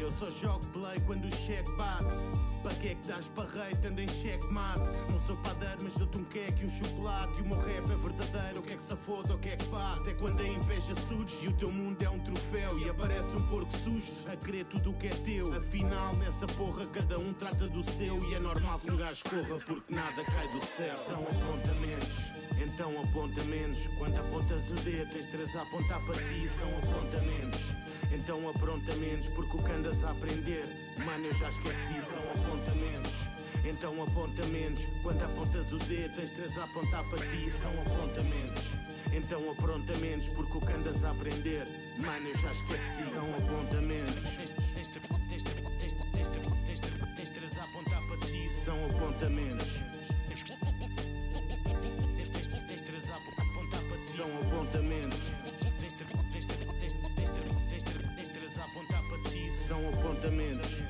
Eu 0.00 0.10
só 0.18 0.28
jogo 0.30 0.66
play 0.68 0.98
quando 1.06 1.26
o 1.26 1.36
cheque 1.36 1.70
bate. 1.76 2.52
Para 2.62 2.74
que 2.76 2.88
é 2.88 2.94
que 2.94 3.08
dás 3.08 3.28
barreito, 3.30 3.88
anda 3.88 4.02
em 4.02 4.06
checkmate 4.06 4.88
Não 5.10 5.18
sou 5.26 5.36
padeiro, 5.38 5.82
mas 5.82 5.94
dou-te 5.94 6.16
um 6.16 6.24
queque 6.24 6.62
e 6.62 6.66
um 6.66 6.70
chocolate 6.70 7.40
E 7.40 7.42
o 7.42 7.48
meu 7.48 7.58
rap 7.58 7.90
é 7.90 7.96
verdadeiro, 7.96 8.60
o 8.60 8.62
que 8.62 8.72
é 8.72 8.76
que 8.76 8.82
se 8.82 8.96
foda, 8.96 9.34
o 9.34 9.38
que 9.38 9.48
é 9.48 9.56
que 9.56 9.66
bate 9.66 10.10
É 10.10 10.14
quando 10.14 10.40
inveja 10.52 10.94
surge 11.08 11.44
e 11.44 11.48
o 11.48 11.52
teu 11.52 11.70
mundo 11.70 12.02
é 12.02 12.08
um 12.08 12.18
troféu 12.20 12.78
E 12.78 12.88
aparece 12.88 13.36
um 13.36 13.42
porco 13.48 13.72
sujo. 13.78 14.28
A 14.30 14.36
querer 14.36 14.64
tudo 14.66 14.90
o 14.90 14.94
que 14.94 15.08
é 15.08 15.10
teu 15.10 15.54
Afinal, 15.54 16.14
nessa 16.16 16.46
porra, 16.54 16.86
cada 16.86 17.18
um 17.18 17.32
trata 17.32 17.68
do 17.68 17.82
seu 17.92 18.22
E 18.30 18.34
é 18.34 18.38
normal 18.38 18.78
que 18.80 18.90
um 18.90 18.96
gajo 18.96 19.22
corra 19.24 19.58
porque 19.66 19.94
nada 19.94 20.24
cai 20.24 20.48
do 20.48 20.64
céu. 20.64 20.96
São 21.06 21.22
apontamentos, 21.22 22.32
então 22.62 23.00
apontamentos 23.00 23.88
Quando 23.98 24.16
apontas 24.18 24.70
o 24.70 24.74
dedo, 24.74 25.12
tens 25.12 25.26
três 25.26 25.56
a 25.56 25.62
apontar 25.62 26.00
para 26.04 26.14
ti. 26.14 26.48
São 26.48 26.68
apontamentos, 26.78 27.74
então 28.12 28.48
aprontamentos 28.48 29.28
Porque 29.30 29.56
o 29.56 29.62
que 29.62 29.72
andas 29.72 30.04
a 30.04 30.10
aprender, 30.10 30.64
mano, 31.04 31.26
eu 31.26 31.34
já 31.34 31.48
esqueci. 31.48 32.00
São 32.10 32.42
apontamentos 32.42 33.32
então 33.64 34.02
apontamentos, 34.02 34.86
quando 35.02 35.22
apontas 35.22 35.72
o 35.72 35.78
dedo 35.78 36.16
tens 36.16 36.30
três 36.32 36.58
a 36.58 36.64
apontar 36.64 37.04
para 37.08 37.18
ti. 37.18 37.50
São 37.50 37.70
apontamentos, 37.70 38.72
então 39.12 39.50
aprontamentos 39.50 40.28
Porque 40.28 40.56
o 40.56 40.60
que 40.60 40.72
andas 40.72 41.04
a 41.04 41.10
aprender, 41.10 41.66
mano 41.98 42.28
eu 42.28 42.38
já 42.38 42.52
esqueci 42.52 43.10
São 43.12 43.34
apontamentos. 43.34 44.22
Tens 47.14 47.30
a 47.58 47.64
apontar 47.64 48.00
para 48.06 48.16
ti 48.18 48.48
São 48.48 48.86
apontamentos. 48.86 49.66
Tens 50.26 50.42
a 53.10 53.16
apontar 53.16 53.82
para 53.82 53.98
ti 53.98 54.16
São 54.16 54.38
apontamentos 54.38 55.18
Tens 58.16 58.58
a 58.58 58.64
apontar 58.64 59.02
para 59.08 59.22
ti 59.30 59.52
São 59.66 59.88
apontamentos 59.88 60.82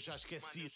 já 0.00 0.14
esqueci. 0.14 0.70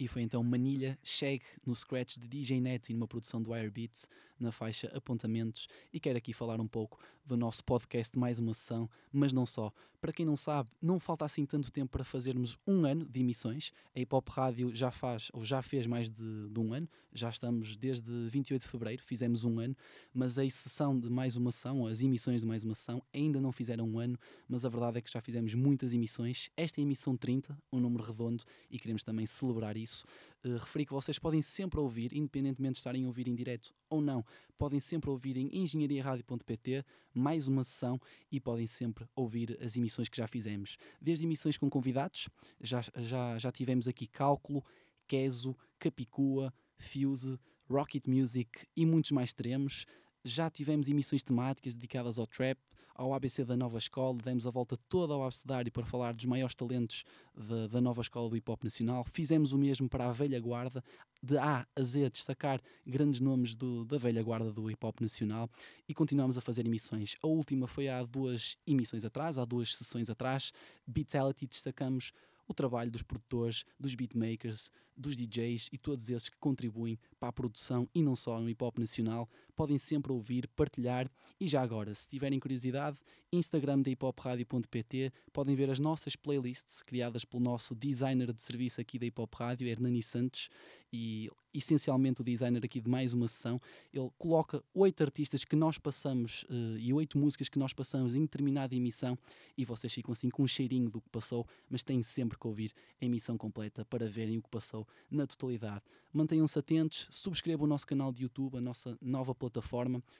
E 0.00 0.08
foi 0.08 0.22
então 0.22 0.42
Manilha 0.42 0.98
Shag 1.04 1.42
no 1.64 1.76
scratch 1.76 2.16
de 2.16 2.26
DJ 2.26 2.58
Neto 2.58 2.88
e 2.88 2.94
numa 2.94 3.06
produção 3.06 3.42
do 3.42 3.52
Airbeats 3.52 4.08
na 4.42 4.50
faixa 4.50 4.90
Apontamentos. 4.94 5.68
E 5.92 6.00
quero 6.00 6.18
aqui 6.18 6.32
falar 6.32 6.60
um 6.60 6.66
pouco 6.66 6.98
do 7.24 7.36
nosso 7.36 7.64
podcast 7.64 8.18
Mais 8.18 8.38
Uma 8.38 8.54
Sessão, 8.54 8.88
mas 9.12 9.32
não 9.32 9.46
só. 9.46 9.72
Para 10.00 10.12
quem 10.12 10.24
não 10.24 10.36
sabe, 10.36 10.70
não 10.80 10.98
falta 10.98 11.26
assim 11.26 11.44
tanto 11.44 11.70
tempo 11.70 11.90
para 11.90 12.02
fazermos 12.02 12.58
um 12.66 12.86
ano 12.86 13.04
de 13.04 13.20
emissões. 13.20 13.70
A 13.94 14.00
Hip 14.00 14.14
Hop 14.14 14.28
Rádio 14.30 14.74
já 14.74 14.90
faz, 14.90 15.28
ou 15.32 15.44
já 15.44 15.60
fez 15.60 15.86
mais 15.86 16.10
de, 16.10 16.48
de 16.48 16.58
um 16.58 16.72
ano, 16.72 16.88
já 17.12 17.28
estamos 17.28 17.76
desde 17.76 18.10
28 18.28 18.62
de 18.62 18.68
fevereiro, 18.68 19.02
fizemos 19.02 19.44
um 19.44 19.58
ano, 19.58 19.76
mas 20.12 20.38
a 20.38 20.48
sessão 20.48 20.98
de 20.98 21.10
Mais 21.10 21.36
Uma 21.36 21.52
Sessão, 21.52 21.86
as 21.86 22.02
emissões 22.02 22.40
de 22.40 22.46
Mais 22.46 22.64
Uma 22.64 22.74
Sessão, 22.74 23.02
ainda 23.12 23.40
não 23.40 23.52
fizeram 23.52 23.86
um 23.86 23.98
ano, 23.98 24.18
mas 24.48 24.64
a 24.64 24.68
verdade 24.68 24.98
é 24.98 25.00
que 25.02 25.10
já 25.10 25.20
fizemos 25.20 25.54
muitas 25.54 25.92
emissões. 25.92 26.50
Esta 26.56 26.80
é 26.80 26.82
a 26.82 26.84
emissão 26.84 27.14
30, 27.14 27.56
um 27.70 27.78
número 27.78 28.02
redondo, 28.02 28.42
e 28.70 28.78
queremos 28.78 29.04
também 29.04 29.26
celebrar 29.26 29.76
isso. 29.76 30.04
Uh, 30.44 30.56
referi 30.56 30.86
que 30.86 30.92
vocês 30.92 31.18
podem 31.18 31.42
sempre 31.42 31.78
ouvir, 31.78 32.14
independentemente 32.14 32.74
de 32.74 32.78
estarem 32.78 33.04
a 33.04 33.06
ouvir 33.06 33.28
em 33.28 33.34
direto 33.34 33.74
ou 33.90 34.00
não, 34.00 34.24
podem 34.58 34.80
sempre 34.80 35.10
ouvir 35.10 35.36
em 35.36 35.50
engenhariaradio.pt 35.52 36.84
mais 37.12 37.46
uma 37.46 37.62
sessão 37.62 38.00
e 38.32 38.40
podem 38.40 38.66
sempre 38.66 39.06
ouvir 39.14 39.58
as 39.62 39.76
emissões 39.76 40.08
que 40.08 40.16
já 40.16 40.26
fizemos. 40.26 40.78
Desde 41.00 41.26
emissões 41.26 41.58
com 41.58 41.68
convidados, 41.68 42.28
já, 42.60 42.80
já, 42.96 43.38
já 43.38 43.52
tivemos 43.52 43.86
aqui 43.86 44.06
Cálculo, 44.06 44.64
Queso, 45.06 45.56
Capicua, 45.78 46.54
Fuse, 46.78 47.38
Rocket 47.68 48.06
Music 48.06 48.66
e 48.76 48.86
muitos 48.86 49.10
mais 49.10 49.32
teremos. 49.32 49.84
Já 50.24 50.50
tivemos 50.50 50.88
emissões 50.88 51.22
temáticas 51.22 51.74
dedicadas 51.74 52.18
ao 52.18 52.26
trap, 52.26 52.58
ao 53.00 53.14
ABC 53.14 53.46
da 53.46 53.56
nova 53.56 53.78
escola, 53.78 54.18
demos 54.22 54.46
a 54.46 54.50
volta 54.50 54.76
toda 54.76 55.14
ao 55.14 55.24
abecedário 55.24 55.72
para 55.72 55.86
falar 55.86 56.12
dos 56.12 56.26
maiores 56.26 56.54
talentos 56.54 57.02
da, 57.34 57.66
da 57.66 57.80
nova 57.80 58.02
escola 58.02 58.28
do 58.28 58.36
hip 58.36 58.50
hop 58.50 58.62
nacional. 58.62 59.06
Fizemos 59.10 59.54
o 59.54 59.58
mesmo 59.58 59.88
para 59.88 60.06
a 60.06 60.12
velha 60.12 60.38
guarda, 60.38 60.84
de 61.22 61.38
A 61.38 61.66
a 61.74 61.82
Z, 61.82 62.10
destacar 62.10 62.60
grandes 62.86 63.18
nomes 63.18 63.54
do, 63.54 63.86
da 63.86 63.96
velha 63.96 64.22
guarda 64.22 64.52
do 64.52 64.70
hip 64.70 64.84
hop 64.84 65.00
nacional 65.00 65.48
e 65.88 65.94
continuamos 65.94 66.36
a 66.36 66.42
fazer 66.42 66.66
emissões. 66.66 67.16
A 67.22 67.26
última 67.26 67.66
foi 67.66 67.88
há 67.88 68.04
duas 68.04 68.58
emissões 68.66 69.02
atrás, 69.02 69.38
há 69.38 69.46
duas 69.46 69.74
sessões 69.74 70.10
atrás. 70.10 70.52
Beatality, 70.86 71.46
destacamos 71.46 72.12
o 72.46 72.52
trabalho 72.52 72.90
dos 72.90 73.02
produtores, 73.02 73.64
dos 73.78 73.94
beatmakers, 73.94 74.70
dos 74.94 75.16
DJs 75.16 75.70
e 75.72 75.78
todos 75.78 76.10
esses 76.10 76.28
que 76.28 76.36
contribuem 76.38 76.98
para 77.18 77.30
a 77.30 77.32
produção 77.32 77.88
e 77.94 78.02
não 78.02 78.14
só 78.14 78.38
no 78.40 78.50
hip 78.50 78.62
hop 78.62 78.78
nacional. 78.78 79.28
Podem 79.60 79.76
sempre 79.76 80.10
ouvir, 80.10 80.48
partilhar 80.56 81.06
e 81.38 81.46
já 81.46 81.60
agora, 81.60 81.92
se 81.92 82.08
tiverem 82.08 82.40
curiosidade, 82.40 82.98
Instagram 83.30 83.80
da 83.80 83.90
hiphopradio.pt 83.90 85.12
podem 85.32 85.54
ver 85.54 85.70
as 85.70 85.78
nossas 85.78 86.16
playlists 86.16 86.82
criadas 86.82 87.24
pelo 87.24 87.42
nosso 87.42 87.74
designer 87.74 88.32
de 88.32 88.42
serviço 88.42 88.80
aqui 88.80 88.98
da 88.98 89.06
Hip 89.06 89.20
Rádio, 89.32 89.68
Hernani 89.68 90.02
Santos, 90.02 90.48
e 90.92 91.30
essencialmente 91.54 92.20
o 92.20 92.24
designer 92.24 92.64
aqui 92.64 92.80
de 92.80 92.88
mais 92.88 93.12
uma 93.12 93.28
sessão, 93.28 93.60
ele 93.92 94.10
coloca 94.18 94.62
oito 94.74 95.02
artistas 95.02 95.44
que 95.44 95.54
nós 95.54 95.78
passamos 95.78 96.44
uh, 96.44 96.78
e 96.78 96.92
oito 96.92 97.18
músicas 97.18 97.48
que 97.48 97.58
nós 97.58 97.72
passamos 97.72 98.14
em 98.14 98.22
determinada 98.22 98.74
emissão 98.74 99.16
e 99.56 99.64
vocês 99.64 99.92
ficam 99.92 100.12
assim 100.12 100.28
com 100.28 100.42
um 100.42 100.46
cheirinho 100.46 100.90
do 100.90 101.00
que 101.00 101.08
passou, 101.08 101.46
mas 101.68 101.84
têm 101.84 102.02
sempre 102.02 102.38
que 102.38 102.46
ouvir 102.46 102.72
a 103.00 103.04
emissão 103.04 103.36
completa 103.36 103.84
para 103.84 104.08
verem 104.08 104.38
o 104.38 104.42
que 104.42 104.48
passou 104.48 104.86
na 105.08 105.26
totalidade. 105.26 105.82
Mantenham-se 106.12 106.58
atentos, 106.58 107.06
subscrevam 107.10 107.66
o 107.66 107.68
nosso 107.68 107.86
canal 107.86 108.12
de 108.12 108.22
YouTube, 108.22 108.56
a 108.56 108.60
nossa 108.60 108.98
nova 109.00 109.32
plataforma, 109.32 109.49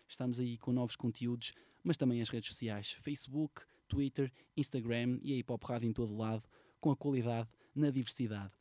estamos 0.08 0.40
aí 0.40 0.58
com 0.58 0.72
novos 0.72 0.96
conteúdos, 0.96 1.52
mas 1.84 1.96
também 1.96 2.20
as 2.20 2.28
redes 2.28 2.50
sociais, 2.50 2.92
Facebook, 3.00 3.62
Twitter, 3.86 4.32
Instagram 4.56 5.18
e 5.22 5.32
a 5.32 5.36
Hip 5.36 5.52
Hop 5.52 5.64
Rádio 5.64 5.88
em 5.88 5.92
todo 5.92 6.16
lado, 6.16 6.48
com 6.80 6.90
a 6.90 6.96
qualidade 6.96 7.48
na 7.74 7.90
diversidade. 7.90 8.52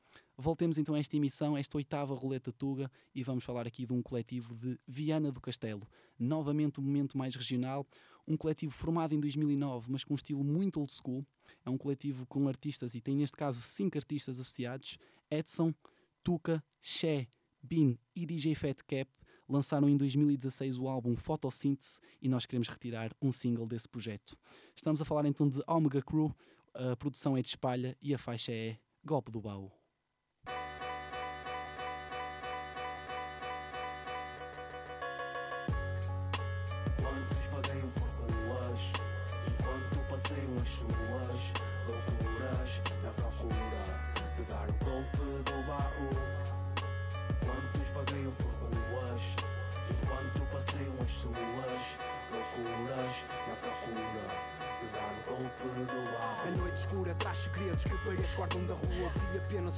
Voltemos 0.41 0.77
então 0.77 0.95
a 0.95 0.99
esta 0.99 1.17
emissão, 1.17 1.57
esta 1.57 1.75
oitava 1.75 2.15
roleta 2.15 2.51
Tuga, 2.51 2.89
e 3.13 3.21
vamos 3.23 3.43
falar 3.43 3.67
aqui 3.67 3.85
de 3.85 3.91
um 3.91 4.01
coletivo 4.01 4.55
de 4.55 4.79
Viana 4.87 5.33
do 5.33 5.41
Castelo. 5.41 5.85
Novamente 6.17 6.79
um 6.79 6.83
momento 6.83 7.17
mais 7.17 7.35
regional, 7.35 7.85
um 8.25 8.37
coletivo 8.37 8.71
formado 8.71 9.13
em 9.13 9.19
2009, 9.19 9.91
mas 9.91 10.05
com 10.05 10.13
um 10.13 10.15
estilo 10.15 10.41
muito 10.41 10.79
old 10.79 10.93
school. 10.93 11.25
É 11.65 11.69
um 11.69 11.77
coletivo 11.77 12.25
com 12.25 12.47
artistas, 12.47 12.95
e 12.95 13.01
tem 13.01 13.17
neste 13.17 13.35
caso 13.35 13.61
cinco 13.61 13.97
artistas 13.97 14.39
associados: 14.39 14.97
Edson, 15.29 15.73
Tuca, 16.23 16.63
Xé, 16.79 17.27
Bin 17.61 17.99
e 18.15 18.25
DJ 18.25 18.55
Fat 18.55 18.77
Cap. 18.87 19.18
Lançaram 19.49 19.89
em 19.89 19.97
2016 19.97 20.77
o 20.77 20.87
álbum 20.87 21.15
Fotossíntese 21.15 21.99
e 22.21 22.29
nós 22.29 22.45
queremos 22.45 22.67
retirar 22.67 23.11
um 23.19 23.31
single 23.31 23.65
desse 23.65 23.89
projeto. 23.89 24.37
Estamos 24.75 25.01
a 25.01 25.05
falar 25.05 25.25
então 25.25 25.49
de 25.49 25.59
Omega 25.67 26.03
Crew, 26.03 26.31
a 26.73 26.95
produção 26.95 27.35
é 27.35 27.41
de 27.41 27.47
espalha 27.47 27.97
e 27.99 28.13
a 28.13 28.17
faixa 28.19 28.51
é 28.51 28.77
Golpe 29.03 29.31
do 29.31 29.41
Baú. 29.41 29.78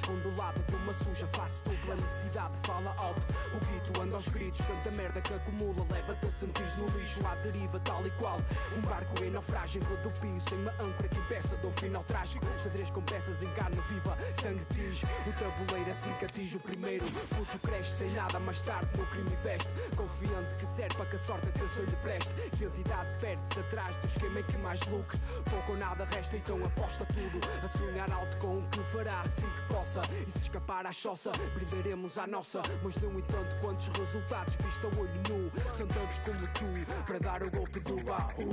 O 0.02 0.08
dia 0.08 0.10
apenas 0.10 0.22
esconde 0.22 0.28
o 0.28 0.36
lado 0.36 0.61
uma 0.92 0.94
suja 0.94 1.28
face 1.28 1.62
dupla. 1.64 1.96
necessidade 1.96 2.58
fala 2.64 2.94
alto. 2.98 3.26
O 3.54 3.66
guito 3.66 4.02
anda 4.02 4.16
aos 4.16 4.28
gritos, 4.28 4.60
tanta 4.60 4.92
merda 4.92 5.22
que 5.22 5.34
acumula. 5.34 5.86
Leva-te 5.90 6.26
a 6.26 6.32
sentir 6.32 6.68
no 6.78 6.88
lixo 6.98 7.26
à 7.26 7.36
deriva, 7.36 7.80
tal 7.80 8.06
e 8.06 8.12
qual. 8.12 8.40
Um 8.78 8.82
barco 8.82 9.24
em 9.24 9.32
naufrágio, 9.32 9.82
rodopio 9.84 10.42
sem 10.42 10.58
uma 10.60 10.72
âncora 10.74 11.08
que 11.08 11.18
impeça 11.18 11.56
de 11.56 11.66
um 11.66 11.72
final 11.72 12.04
trágico. 12.04 12.46
Xadrez 12.60 12.90
com 12.90 13.02
peças 13.02 13.42
em 13.42 13.50
carne 13.54 13.82
viva, 13.88 14.18
sangue 14.42 14.66
tinge. 14.74 15.06
O 15.28 15.34
tabuleiro 15.34 15.92
assim 15.92 16.14
que 16.14 16.26
atinge 16.26 16.58
o 16.58 16.60
primeiro. 16.60 17.06
Puto 17.30 17.60
cresce 17.60 17.92
sem 18.00 18.12
nada, 18.14 18.40
mais 18.40 18.62
tarde 18.62 18.90
no 18.98 19.06
crime 19.08 19.36
veste. 19.44 19.70
Confiante 19.96 20.56
que 20.56 20.66
serve 20.66 20.96
para 20.96 21.06
que 21.06 21.16
a 21.16 21.20
sorte 21.20 21.48
atenção 21.48 21.86
lhe 21.86 21.96
preste. 21.98 22.32
Identidade 22.54 23.10
perde-se 23.20 23.60
atrás 23.60 23.96
do 23.98 24.08
esquema 24.08 24.40
em 24.40 24.44
que 24.44 24.58
mais 24.58 24.82
lucre. 24.88 25.20
Pouco 25.50 25.72
ou 25.72 25.78
nada 25.78 26.06
resta, 26.06 26.36
então 26.36 26.64
aposta 26.66 27.06
tudo. 27.06 27.40
A 27.64 27.68
sonhar 27.68 28.12
alto 28.12 28.38
com 28.38 28.58
o 28.58 28.68
que 28.70 28.80
fará 28.92 29.22
assim 29.22 29.48
que 29.48 29.74
possa. 29.74 30.02
E 30.28 30.32
se 30.32 30.40
escapar 30.40 30.81
à 30.86 30.92
choça, 30.92 31.32
brindaremos 31.54 32.18
à 32.18 32.26
nossa. 32.26 32.62
Mas 32.84 32.96
não 32.98 33.20
entanto, 33.20 33.56
quantos 33.62 33.88
resultados 33.88 34.56
vista 34.56 34.88
olho 34.88 35.22
nu. 35.30 35.52
Sentamos 35.76 36.20
como 36.20 36.48
tu 36.54 37.04
para 37.06 37.20
dar 37.20 37.44
o 37.44 37.52
golpe 37.52 37.80
do 37.82 37.96
baú. 38.04 38.50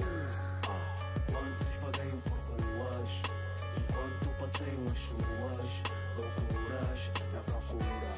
Quantos 1.26 1.74
vagueiam 1.82 2.20
por 2.22 2.38
ruas 2.62 3.22
enquanto 3.76 4.38
passeiam 4.38 4.86
as 4.92 4.98
suas 4.98 5.82
loucuras 6.16 7.10
na 7.32 7.40
procura 7.42 8.12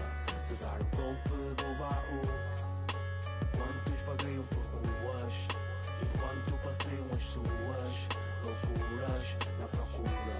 de 0.46 0.54
dar 0.54 0.80
o 0.80 0.96
golpe 0.96 1.62
do 1.62 1.78
baú. 1.78 2.22
Quantos 3.56 4.00
vagueiam 4.02 4.44
por 4.44 4.62
ruas 4.62 5.34
enquanto 6.02 6.62
passeiam 6.64 7.06
as 7.14 7.22
suas 7.22 8.08
loucuras 8.42 9.36
na 9.58 9.68
procura 9.68 10.38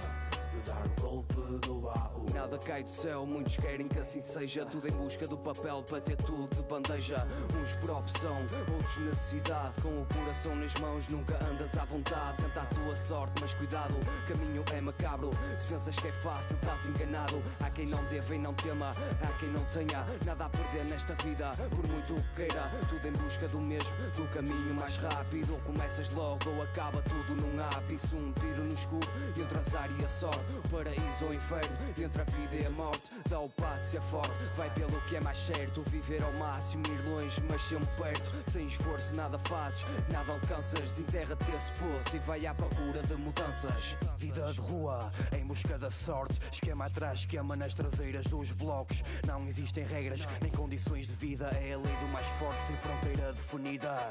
de 0.51 0.59
dar 0.65 0.85
o 0.85 1.01
golpe. 1.01 1.60
Nada 2.41 2.57
cai 2.57 2.83
do 2.83 2.89
céu, 2.89 3.23
muitos 3.23 3.55
querem 3.55 3.87
que 3.87 3.99
assim 3.99 4.19
seja. 4.19 4.65
Tudo 4.65 4.87
em 4.87 4.91
busca 4.91 5.27
do 5.27 5.37
papel 5.37 5.83
para 5.83 6.01
ter 6.01 6.15
tudo 6.15 6.49
de 6.55 6.63
bandeja. 6.63 7.27
Uns 7.61 7.73
por 7.75 7.91
opção, 7.91 8.35
outros 8.73 8.97
necessidade. 8.97 9.79
Com 9.79 10.01
o 10.01 10.05
coração 10.07 10.55
nas 10.55 10.73
mãos, 10.77 11.07
nunca 11.07 11.37
andas 11.45 11.77
à 11.77 11.85
vontade. 11.85 12.37
Tenta 12.37 12.61
a 12.61 12.65
tua 12.65 12.95
sorte, 12.95 13.39
mas 13.39 13.53
cuidado, 13.53 13.93
caminho 14.27 14.63
é 14.73 14.81
macabro. 14.81 15.29
Se 15.59 15.67
pensas 15.67 15.95
que 15.95 16.07
é 16.07 16.11
fácil, 16.11 16.55
estás 16.55 16.87
enganado. 16.87 17.43
Há 17.59 17.69
quem 17.69 17.85
não 17.85 18.03
deva 18.05 18.35
e 18.35 18.39
não 18.39 18.55
tema, 18.55 18.89
há 18.89 19.39
quem 19.39 19.49
não 19.49 19.63
tenha 19.65 20.03
nada 20.25 20.45
a 20.45 20.49
perder 20.49 20.85
nesta 20.85 21.13
vida. 21.23 21.51
Por 21.69 21.87
muito 21.87 22.15
que 22.15 22.47
queira, 22.47 22.71
tudo 22.89 23.07
em 23.07 23.11
busca 23.11 23.47
do 23.49 23.61
mesmo, 23.61 23.95
do 24.17 24.27
caminho 24.33 24.73
mais 24.73 24.97
rápido. 24.97 25.53
Ou 25.53 25.59
começas 25.59 26.09
logo 26.09 26.49
ou 26.49 26.63
acaba 26.63 27.03
tudo 27.03 27.35
num 27.35 27.63
ápice. 27.77 28.15
Um 28.15 28.33
tiro 28.33 28.63
no 28.63 28.73
escuro 28.73 29.07
entre 29.37 29.59
azar 29.59 29.91
e 29.99 30.03
a 30.03 30.09
sorte. 30.09 30.41
Paraíso 30.71 31.25
ou 31.25 31.33
inferno, 31.35 31.77
entre 31.99 32.21
a 32.23 32.30
vida 32.31 32.55
e 32.55 32.65
a 32.65 32.69
morte. 32.69 33.09
Dá 33.29 33.39
o 33.39 33.49
passo 33.49 33.97
é 33.97 34.01
forte, 34.01 34.43
vai 34.55 34.69
pelo 34.73 34.99
que 35.01 35.15
é 35.15 35.21
mais 35.21 35.37
certo. 35.37 35.83
Viver 35.83 36.23
ao 36.23 36.33
máximo, 36.33 36.83
ir 36.87 37.09
longe, 37.09 37.41
mas 37.49 37.61
sempre 37.61 37.87
perto. 37.97 38.51
Sem 38.51 38.67
esforço, 38.67 39.13
nada 39.15 39.37
fazes, 39.39 39.85
nada 40.09 40.31
alcanças. 40.31 40.79
Desenterra-te 40.81 41.51
esse 41.51 41.71
poço 41.73 42.15
e 42.15 42.19
vai 42.19 42.45
à 42.45 42.53
procura 42.53 43.01
de 43.03 43.15
mudanças. 43.15 43.95
Vida 44.17 44.51
de 44.53 44.59
rua, 44.59 45.11
em 45.37 45.45
busca 45.45 45.77
da 45.77 45.91
sorte. 45.91 46.39
Esquema 46.51 46.85
atrás, 46.85 47.19
esquema 47.19 47.55
nas 47.55 47.73
traseiras 47.73 48.25
dos 48.25 48.51
blocos. 48.51 49.03
Não 49.25 49.45
existem 49.47 49.83
regras, 49.83 50.27
nem 50.41 50.51
condições 50.51 51.07
de 51.07 51.13
vida. 51.13 51.45
É 51.55 51.73
a 51.73 51.77
lei 51.77 51.95
do 51.97 52.07
mais 52.07 52.27
forte, 52.39 52.61
sem 52.63 52.75
fronteira 52.77 53.33
definida. 53.33 54.09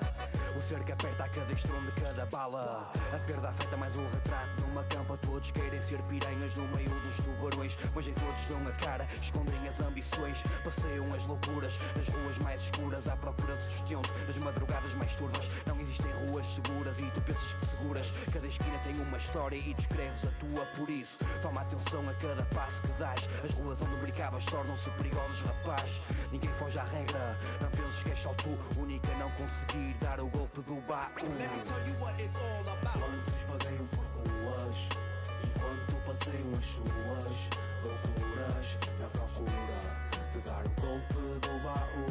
O 0.57 0.61
cerco 0.61 0.93
aperta 0.93 1.25
a 1.25 1.29
cada 1.29 1.53
estrondo 1.53 1.91
de 1.93 2.01
cada 2.01 2.27
bala. 2.27 2.91
A 3.14 3.18
perda 3.27 3.49
afeta 3.49 3.77
mais 3.77 3.97
um 3.97 4.09
retrato 4.11 4.61
numa 4.61 4.85
campa. 4.85 5.16
Todos 5.18 5.51
querem 5.51 5.81
ser 5.81 6.01
piranhas 6.03 6.55
no 6.55 6.66
meio 6.68 6.91
dos 7.01 7.16
tubarões. 7.16 7.77
Mas 7.95 8.07
todos 8.12 8.44
dão 8.46 8.66
a 8.68 8.72
cara, 8.72 9.06
escondem 9.20 9.68
as 9.68 9.80
ambições. 9.80 10.42
Passeiam 10.64 11.06
as 11.14 11.26
loucuras 11.26 11.78
nas 11.96 12.08
ruas 12.08 12.38
mais 12.38 12.62
escuras. 12.62 13.08
À 13.08 13.16
procura 13.16 13.56
de 13.56 13.64
sustento 13.64 14.11
das 14.26 14.36
madrugadas 14.36 14.94
mais 14.94 15.14
turvas. 15.16 15.48
Não 15.66 15.80
existem 15.80 16.11
ruas 16.26 16.46
seguras 16.46 16.98
e 17.00 17.04
tu 17.14 17.20
pensas 17.22 17.52
que 17.54 17.66
seguras. 17.66 18.11
Cada 18.32 18.46
esquina 18.46 18.78
tem 18.84 19.00
uma 19.00 19.18
história 19.18 19.56
e 19.56 19.74
descreves 19.74 20.24
a 20.24 20.30
tua 20.38 20.66
por 20.76 20.88
isso. 20.88 21.18
Toma 21.42 21.61
atenção 21.61 22.08
a 22.08 22.14
cada 22.14 22.42
passo 22.54 22.80
que 22.82 22.92
dás. 22.98 23.28
As 23.44 23.52
ruas 23.52 23.80
onde 23.82 23.96
brincavas 23.96 24.44
tornam-se 24.46 24.90
perigosas, 24.90 25.40
rapaz. 25.40 26.00
Ninguém 26.32 26.50
foge 26.54 26.78
à 26.78 26.84
regra. 26.84 27.38
Não 27.61 27.70
penses 27.70 28.02
que 28.02 28.11
és 28.11 28.18
só 28.18 28.32
tu, 28.34 28.58
única 28.78 29.11
a 29.12 29.18
não 29.18 29.30
conseguir 29.32 29.94
dar 30.00 30.20
o 30.20 30.28
golpe 30.28 30.61
do 30.62 30.76
baú. 30.82 31.11
Quantos 32.82 33.42
vagueiam 33.48 33.86
por 33.88 34.04
ruas 34.04 35.09
enquanto 35.61 35.94
passeiam 36.06 36.52
as 36.58 36.64
suas 36.64 37.50
loucuras 37.84 38.78
na 38.98 39.06
procura 39.08 39.80
de 40.32 40.40
dar 40.40 40.64
o 40.64 40.80
golpe 40.80 41.14
do 41.40 41.62
baú? 41.62 42.06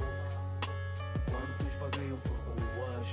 Quantos 1.32 1.74
vagueiam 1.76 2.20
por 2.20 2.36
ruas 2.36 3.08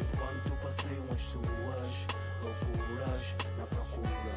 enquanto 0.00 0.62
passeiam 0.62 1.04
as 1.12 1.22
suas 1.22 2.06
loucuras 2.42 3.34
na 3.58 3.66
procura 3.66 4.36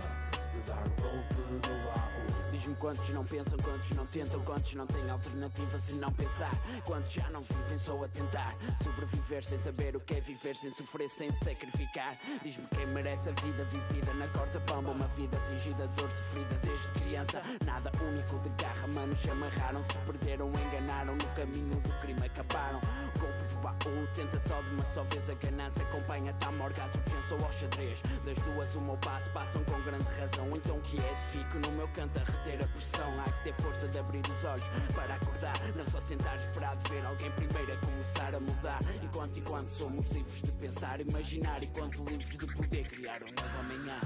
de 0.53 0.59
dar 0.61 0.85
o 0.87 1.01
golpe 1.01 1.67
do 1.67 1.73
baú? 1.85 2.46
Diz-me 2.57 2.75
quantos 2.77 3.07
não 3.09 3.23
pensam, 3.23 3.55
quantos 3.59 3.91
não 3.91 4.05
tentam, 4.07 4.41
quantos 4.41 4.73
não 4.73 4.87
têm 4.87 5.07
alternativa 5.07 5.77
se 5.77 5.93
não 5.93 6.11
pensar. 6.11 6.51
Quantos 6.85 7.13
já 7.13 7.29
não 7.29 7.43
vivem 7.43 7.77
só 7.77 8.03
a 8.03 8.07
tentar 8.07 8.55
sobreviver 8.83 9.43
sem 9.43 9.59
saber 9.59 9.95
o 9.95 9.99
que 9.99 10.15
é 10.15 10.19
viver, 10.19 10.55
sem 10.55 10.71
sofrer, 10.71 11.07
sem 11.07 11.31
sacrificar. 11.33 12.17
Diz-me 12.41 12.65
quem 12.75 12.87
merece 12.87 13.29
a 13.29 13.31
vida 13.33 13.63
vivida 13.65 14.11
na 14.15 14.27
corda 14.29 14.59
bamba, 14.61 14.89
uma 14.89 15.07
vida 15.09 15.37
atingida, 15.37 15.87
dor 15.89 16.09
sofrida 16.09 16.55
desde 16.63 16.87
criança. 16.99 17.43
Nada 17.63 17.91
único 18.01 18.39
de 18.39 18.49
garra, 18.63 18.87
manos 18.87 19.29
amarraram, 19.29 19.83
se 19.83 19.97
perderam, 19.99 20.49
enganaram 20.49 21.13
no 21.13 21.27
caminho 21.35 21.79
do 21.81 21.99
crime, 22.01 22.25
acabaram. 22.25 22.81
Golpe 23.19 23.43
do 23.53 23.61
baú, 23.61 24.07
tenta 24.15 24.39
só 24.39 24.59
de 24.61 24.69
uma 24.69 24.85
só 24.85 25.03
vez 25.03 25.29
a 25.29 25.35
ganância, 25.35 25.83
acompanha-te 25.83 26.47
à 26.47 26.51
morga, 26.51 26.83
às 26.83 26.95
urgência 26.95 27.35
ou 27.37 27.45
ao 27.45 27.51
xadrez. 27.51 28.01
Das 28.25 28.37
duas, 28.39 28.75
uma 28.75 28.93
ou 28.93 28.97
passo, 28.97 29.29
passam 29.29 29.63
com 29.65 29.79
grande 29.81 30.07
razão. 30.19 30.55
Então 30.55 30.79
que 30.81 30.97
é 30.99 31.13
de 31.13 31.21
fico 31.31 31.59
no 31.59 31.71
meu 31.73 31.87
canto 31.89 32.17
a 32.17 32.25
reter 32.47 32.63
a 32.63 32.67
pressão. 32.67 33.19
Há 33.19 33.31
que 33.31 33.43
ter 33.43 33.61
força 33.61 33.87
de 33.87 33.99
abrir 33.99 34.21
os 34.21 34.43
olhos 34.43 34.63
para 34.95 35.15
acordar. 35.15 35.55
Não 35.75 35.85
só 35.85 35.99
sentar 35.99 36.37
esperado 36.37 36.89
ver 36.89 37.05
alguém 37.05 37.31
primeiro 37.31 37.73
a 37.73 37.77
começar 37.77 38.33
a 38.33 38.39
mudar. 38.39 38.79
Enquanto 39.03 39.37
enquanto 39.37 39.69
somos 39.69 40.07
livres 40.09 40.41
de 40.41 40.51
pensar, 40.53 41.01
imaginar, 41.01 41.63
enquanto 41.63 42.03
livres 42.05 42.29
de 42.29 42.37
poder 42.37 42.87
criar 42.87 43.21
um 43.23 43.27
novo 43.27 43.59
amanhã. 43.59 43.99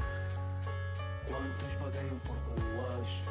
Quantos 1.27 1.73
vagueiam 1.79 2.19
por 2.19 2.35
ruas 2.35 3.23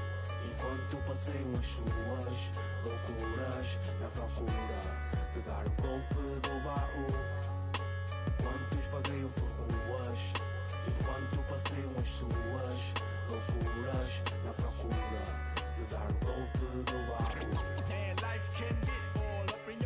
Enquanto 0.43 1.07
passeiam 1.07 1.55
as 1.59 1.67
suas 1.67 2.53
loucuras 2.85 3.79
na 4.01 4.09
procura 4.09 4.51
de 5.33 5.41
dar 5.41 5.67
o 5.67 5.71
golpe 5.83 6.15
do 6.15 6.65
baú. 6.65 7.07
Quantos 8.43 8.87
vagueiam 8.87 9.31
por 9.31 9.49
ruas 9.49 10.19
enquanto 10.87 11.49
passeiam 11.49 11.93
as 11.99 12.09
suas 12.09 12.95
loucuras 13.31 14.23
na 14.45 14.53
procura 14.53 15.23
de 15.77 15.85
dar 15.85 16.11
o 16.11 16.15
golpe 16.25 16.67
do 16.91 16.99
baú. 17.07 17.81
And 17.91 18.21
life 18.23 18.49
can 18.57 18.77
get 18.85 19.03
all 19.17 19.45
up 19.49 19.69
in 19.71 19.80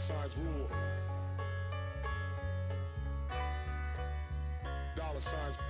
signs 0.00 0.34
rule. 0.38 0.68
Dollar 4.96 5.20
signs. 5.20 5.69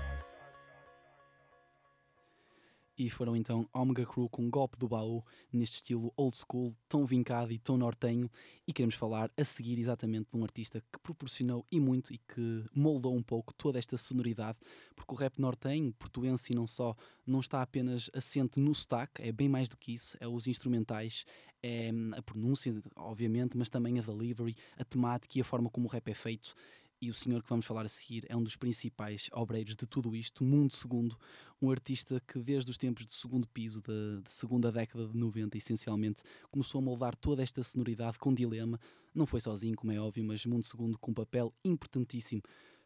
E 3.00 3.08
foram 3.08 3.34
então 3.34 3.66
Omega 3.72 4.04
Crew 4.04 4.28
com 4.28 4.42
um 4.42 4.50
golpe 4.50 4.76
do 4.76 4.86
baú, 4.86 5.24
neste 5.50 5.76
estilo 5.76 6.12
old 6.18 6.36
school, 6.36 6.76
tão 6.86 7.06
vincado 7.06 7.50
e 7.50 7.58
tão 7.58 7.78
nortenho. 7.78 8.30
E 8.68 8.74
queremos 8.74 8.94
falar 8.94 9.30
a 9.38 9.42
seguir 9.42 9.78
exatamente 9.78 10.28
de 10.30 10.38
um 10.38 10.42
artista 10.42 10.82
que 10.92 10.98
proporcionou 10.98 11.64
e 11.72 11.80
muito 11.80 12.12
e 12.12 12.18
que 12.18 12.62
moldou 12.74 13.16
um 13.16 13.22
pouco 13.22 13.54
toda 13.54 13.78
esta 13.78 13.96
sonoridade, 13.96 14.58
porque 14.94 15.14
o 15.14 15.16
rap 15.16 15.38
nortenho, 15.38 15.94
portuense 15.94 16.52
e 16.52 16.54
não 16.54 16.66
só, 16.66 16.94
não 17.26 17.40
está 17.40 17.62
apenas 17.62 18.10
assente 18.12 18.60
no 18.60 18.74
sotaque, 18.74 19.22
é 19.22 19.32
bem 19.32 19.48
mais 19.48 19.70
do 19.70 19.78
que 19.78 19.94
isso, 19.94 20.14
é 20.20 20.28
os 20.28 20.46
instrumentais, 20.46 21.24
é 21.62 21.90
a 22.14 22.20
pronúncia, 22.20 22.82
obviamente, 22.96 23.56
mas 23.56 23.70
também 23.70 23.98
a 23.98 24.02
delivery, 24.02 24.54
a 24.78 24.84
temática 24.84 25.38
e 25.38 25.40
a 25.40 25.44
forma 25.44 25.70
como 25.70 25.86
o 25.86 25.90
rap 25.90 26.06
é 26.06 26.14
feito. 26.14 26.54
E 27.02 27.08
o 27.08 27.14
senhor 27.14 27.42
que 27.42 27.48
vamos 27.48 27.64
falar 27.64 27.86
a 27.86 27.88
seguir 27.88 28.26
é 28.28 28.36
um 28.36 28.42
dos 28.42 28.56
principais 28.56 29.30
obreiros 29.32 29.74
de 29.74 29.86
tudo 29.86 30.14
isto, 30.14 30.44
Mundo 30.44 30.74
Segundo, 30.74 31.16
um 31.60 31.70
artista 31.70 32.20
que 32.20 32.38
desde 32.38 32.70
os 32.70 32.76
tempos 32.76 33.06
de 33.06 33.14
segundo 33.14 33.48
piso, 33.48 33.80
da, 33.80 34.20
da 34.20 34.28
segunda 34.28 34.70
década 34.70 35.08
de 35.08 35.16
90, 35.16 35.56
essencialmente, 35.56 36.22
começou 36.50 36.78
a 36.78 36.82
moldar 36.82 37.16
toda 37.16 37.42
esta 37.42 37.62
sonoridade 37.62 38.18
com 38.18 38.34
dilema. 38.34 38.78
Não 39.14 39.24
foi 39.24 39.40
sozinho, 39.40 39.76
como 39.76 39.90
é 39.92 39.98
óbvio, 39.98 40.22
mas 40.24 40.44
Mundo 40.44 40.62
Segundo 40.62 40.98
com 40.98 41.10
um 41.10 41.14
papel 41.14 41.54
importantíssimo. 41.64 42.42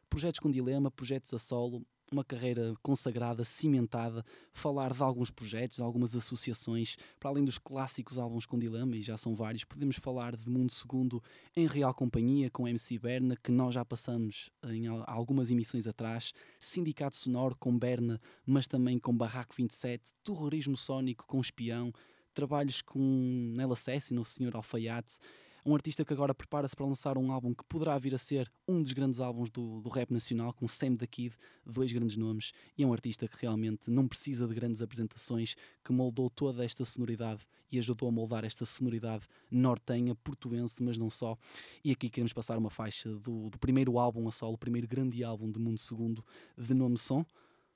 Projetos 0.09 0.39
com 0.39 0.49
dilema, 0.49 0.93
projetos 0.93 1.35
a 1.35 1.39
solo, 1.41 1.85
uma 2.15 2.25
carreira 2.25 2.75
consagrada, 2.83 3.45
cimentada, 3.45 4.25
falar 4.53 4.93
de 4.95 5.03
alguns 5.03 5.31
projetos, 5.31 5.81
algumas 5.81 6.15
associações, 6.15 6.97
para 7.19 7.29
além 7.31 7.45
dos 7.45 7.59
clássicos 7.59 8.17
álbuns 8.19 8.47
com 8.47 8.59
dilema, 8.59 8.97
e 8.97 9.03
já 9.03 9.17
são 9.17 9.35
vários, 9.35 9.65
podemos 9.65 9.97
falar 9.97 10.37
de 10.37 10.49
Mundo 10.49 10.71
Segundo 10.73 11.23
em 11.57 11.67
Real 11.67 11.93
Companhia, 11.93 12.49
com 12.51 12.69
MC 12.69 12.99
Berna, 12.99 13.37
que 13.37 13.51
nós 13.51 13.75
já 13.75 13.85
passamos 13.85 14.51
em 14.69 14.87
al- 14.87 15.05
algumas 15.07 15.51
emissões 15.51 15.87
atrás, 15.87 16.33
Sindicato 16.61 17.17
Sonoro 17.17 17.57
com 17.59 17.77
Berna, 17.77 18.21
mas 18.47 18.67
também 18.67 18.99
com 18.99 19.15
Barraco 19.17 19.55
27, 19.57 20.13
Terrorismo 20.23 20.77
Sónico 20.77 21.27
com 21.27 21.41
Espião, 21.41 21.93
trabalhos 22.33 22.81
com 22.83 23.53
Nela 23.57 23.75
Assassin, 23.75 24.17
o 24.19 24.25
Sr. 24.25 24.55
Alfaiate, 24.57 25.19
um 25.67 25.75
artista 25.75 26.05
que 26.05 26.13
agora 26.13 26.35
prepara-se 26.35 26.77
para 26.77 26.85
lançar 26.85 27.17
um 27.17 27.33
álbum 27.33 27.55
que 27.55 27.65
poderá 27.65 27.97
vir 27.99 28.15
a 28.15 28.19
ser 28.19 28.51
um 28.69 28.83
dos 28.83 28.93
grandes 28.93 29.19
álbuns 29.19 29.51
do, 29.51 29.81
do 29.81 29.89
rap 29.89 30.11
nacional, 30.11 30.53
com 30.53 30.69
Sam 30.69 30.95
da 30.95 31.07
Kid, 31.07 31.35
dois 31.65 31.91
grandes 31.91 32.17
nomes, 32.17 32.53
e 32.77 32.83
é 32.83 32.87
um 32.87 32.93
artista 32.93 33.27
que 33.27 33.37
realmente 33.41 33.91
não 33.91 34.07
precisa 34.07 34.47
de 34.47 34.55
grandes 34.55 34.83
apresentações, 34.83 35.57
que 35.83 35.93
moldou 35.93 36.29
toda 36.29 36.65
esta 36.65 36.85
sonoridade 36.85 37.47
e 37.73 37.79
ajudou 37.79 38.09
a 38.09 38.13
moldar 38.13 38.45
esta 38.45 38.67
sonoridade 38.67 39.27
nortenha, 39.51 40.15
portuense, 40.15 40.83
mas 40.83 40.99
não 40.99 41.09
só. 41.09 41.37
E 41.83 41.91
aqui 41.91 42.11
queremos 42.11 42.33
passar 42.33 42.59
uma 42.59 42.71
faixa 42.71 43.09
do, 43.17 43.49
do 43.49 43.59
primeiro 43.59 43.99
álbum 43.99 44.29
a 44.29 44.33
solo, 44.33 44.55
o 44.55 44.59
primeiro 44.59 44.87
grande 44.87 45.25
álbum 45.25 45.51
de 45.51 45.59
Mundo 45.59 45.79
Segundo, 45.79 46.25
de 46.59 46.75
nome 46.75 46.99
Som, 46.99 47.25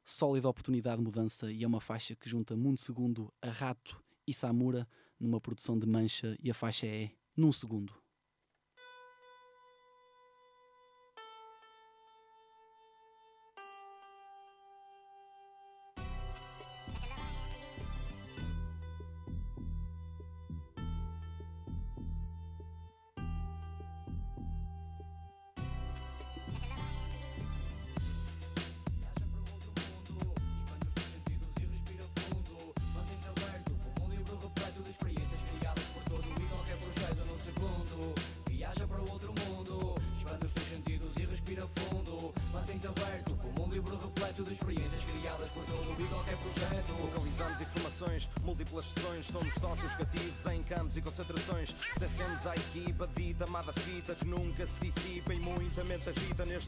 sólida 0.05 0.49
oportunidade 0.49 0.99
de 0.99 1.05
mudança, 1.05 1.51
e 1.51 1.65
é 1.65 1.67
uma 1.67 1.81
faixa 1.81 2.15
que 2.15 2.29
junta 2.29 2.55
Mundo 2.55 2.79
Segundo 2.79 3.33
a 3.41 3.51
Rato 3.51 4.03
e 4.27 4.33
Samura 4.35 4.87
numa 5.19 5.41
produção 5.41 5.79
de 5.79 5.87
mancha, 5.87 6.37
e 6.43 6.51
a 6.51 6.55
faixa 6.55 6.87
é 6.87 7.11
Num 7.39 7.53
Segundo. 7.53 7.95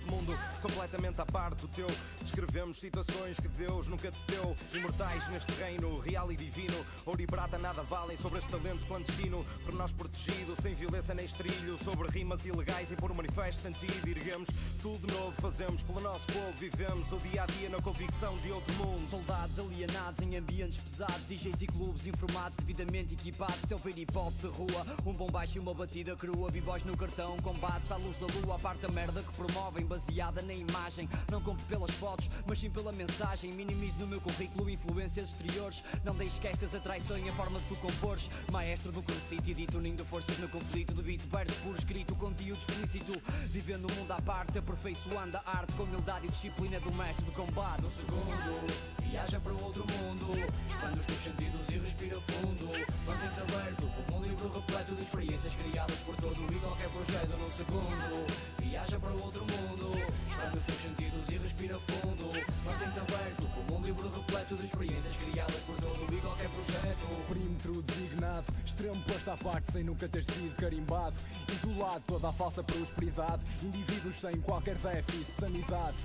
Neste 0.01 0.11
mundo 0.11 0.37
completamente 0.63 1.21
à 1.21 1.27
parte 1.27 1.63
do 1.63 1.69
teu. 1.69 1.87
Descrevemos 2.21 2.79
situações 2.79 3.37
que 3.39 3.49
Deus 3.49 3.87
nunca 3.87 4.11
te 4.11 4.19
deu, 4.29 4.57
imortais 4.75 5.29
neste 5.29 5.53
reino, 5.53 5.99
real 6.01 6.33
e 6.33 6.37
divino. 6.37 6.85
Ouro 7.05 7.21
e 7.21 7.27
prata 7.27 7.59
nada 7.59 7.83
valem 7.83 8.17
sobre 8.17 8.39
este 8.39 8.51
talento 8.51 8.85
clandestino, 8.87 9.45
por 9.65 9.75
nós 9.75 9.93
protegido, 9.93 10.57
sem 10.63 10.75
violência 10.75 11.15
nem 11.15 11.27
estrilho, 11.27 11.79
sobre 11.85 12.09
rimas 12.09 12.45
ilegais 12.45 12.91
e 12.91 12.97
por 12.97 13.13
manifesto 13.15 13.63
sentido. 13.63 14.09
Erguemos 14.09 14.49
tudo 14.81 15.07
novo, 15.13 15.33
fazemos 15.41 15.83
pelo 15.83 16.01
nosso 16.01 16.27
povo, 16.27 16.53
vivemos 16.59 17.11
o 17.13 17.17
dia 17.19 17.43
a 17.43 17.47
dia 17.47 17.69
na 17.69 17.81
convicção 17.81 18.37
de 18.39 18.51
outro 18.51 18.73
mundo. 18.75 19.09
Soldados 19.09 19.59
alienados 19.59 20.21
em 20.23 20.37
ambientes 20.37 20.79
pesados, 20.79 21.25
DJs 21.27 21.63
e 21.63 21.67
clubes 21.67 22.07
informados, 22.07 22.57
devidamente 22.57 23.15
equipados. 23.15 23.63
Teu 23.69 23.79
ver 23.79 23.99
hip 23.99 24.17
hop 24.17 24.33
de 24.41 24.47
rua, 24.47 24.87
um 25.07 25.13
bom 25.13 25.27
baixo 25.29 25.59
e 25.59 25.61
uma 25.61 25.75
batida 25.75 26.17
crua. 26.17 26.51
B-boys 26.51 26.85
no 26.85 26.97
cartão, 26.97 27.37
combates 27.39 27.91
à 27.91 27.97
luz 27.97 28.17
da 28.17 28.27
lua. 28.27 28.57
A 28.57 28.59
parte 28.59 28.83
da 28.83 28.89
merda 28.89 29.23
que 29.23 29.33
promovem, 29.33 29.85
baseada 29.91 30.41
na 30.43 30.55
imagem. 30.55 31.09
Não 31.29 31.41
compro 31.43 31.67
pelas 31.67 31.91
fotos, 31.91 32.31
mas 32.47 32.61
sim 32.61 32.71
pela 32.71 32.93
mensagem. 32.93 33.53
Minimizo 33.53 33.99
no 33.99 34.07
meu 34.07 34.21
currículo 34.21 34.71
influências 34.71 35.31
exteriores. 35.31 35.83
Não 36.05 36.15
deixes 36.15 36.39
que 36.39 36.47
estas 36.47 36.73
atraiçoem 36.75 37.29
a 37.29 37.33
forma 37.33 37.59
de 37.59 37.67
tu 37.67 37.75
compores. 37.77 38.31
Maestro 38.53 38.93
do 38.93 39.03
concito 39.03 39.51
e 39.51 39.55
dito, 39.55 39.79
unindo 39.79 40.05
forças 40.05 40.39
no 40.39 40.49
conflito. 40.49 40.95
De 40.95 41.03
beat, 41.03 41.23
verso 41.23 41.57
por 41.63 41.75
escrito, 41.75 42.15
conteúdo 42.15 42.61
explícito. 42.61 43.21
Vivendo 43.49 43.91
um 43.91 43.95
mundo 43.97 44.13
à 44.13 44.23
parte, 44.23 44.59
aperfeiçoando 44.59 45.37
a 45.39 45.59
arte 45.59 45.73
com 45.73 45.83
humildade 45.83 46.27
e 46.27 46.31
disciplina 46.31 46.79
do 46.79 46.93
mestre 46.95 47.25
de 47.25 47.33
combate. 47.33 47.83
No 47.83 47.89
segundo, 47.89 49.01
viaja 49.03 49.41
para 49.41 49.53
outro 49.55 49.85
mundo. 49.99 50.27
Expande 50.71 51.01
os 51.01 51.07
teus 51.07 51.19
sentidos 51.19 51.69
e 51.69 51.79
respira 51.79 52.21
fundo. 52.21 52.67
Mantém-te 53.07 53.41
aberto 53.41 53.91
como 54.07 54.21
um 54.21 54.23
livro 54.23 54.49
repleto 54.53 54.95
de 54.95 55.03
experiências 55.03 55.53
criadas 55.55 55.97
por 56.07 56.15
todo 56.17 56.55
e 56.55 56.59
qualquer 56.61 56.89
projeto 56.91 57.37
num 57.37 57.51
segundo. 57.51 58.27
Viaja 58.61 59.01
para 59.01 59.11
outro 59.11 59.41
mundo. 59.41 59.80
Expande 59.89 60.59
os 60.59 60.65
teus 60.65 60.83
sentidos 60.83 61.29
e 61.31 61.39
respira 61.39 61.79
fundo. 61.81 62.25
Mantém-te 62.65 62.99
aberto 62.99 63.47
como 63.55 63.79
um 63.79 63.85
livro 63.85 64.11
repleto 64.11 64.57
de 64.57 64.65
experiências 64.65 65.17
criadas 65.17 65.57
por 65.67 65.77
todo 65.77 66.15
e 66.15 66.21
qualquer 66.21 66.49
projeto. 66.51 67.27
Perímetro 67.29 67.83
designado, 67.83 68.45
extremo 68.81 69.03
posto 69.03 69.31
à 69.31 69.37
parte 69.37 69.73
sem 69.73 69.85
nunca 69.85 70.09
ter 70.09 70.25
sido 70.25 70.57
carimbado. 70.57 71.15
Isolado 71.53 72.03
toda 72.07 72.29
a 72.29 72.33
falsa 72.33 72.63
prosperidade, 72.63 73.43
indivíduos 73.63 74.17
sem 74.17 74.41
qualquer 74.41 74.77
déficit 74.77 75.27
de 75.27 75.33
sanidade. 75.33 75.97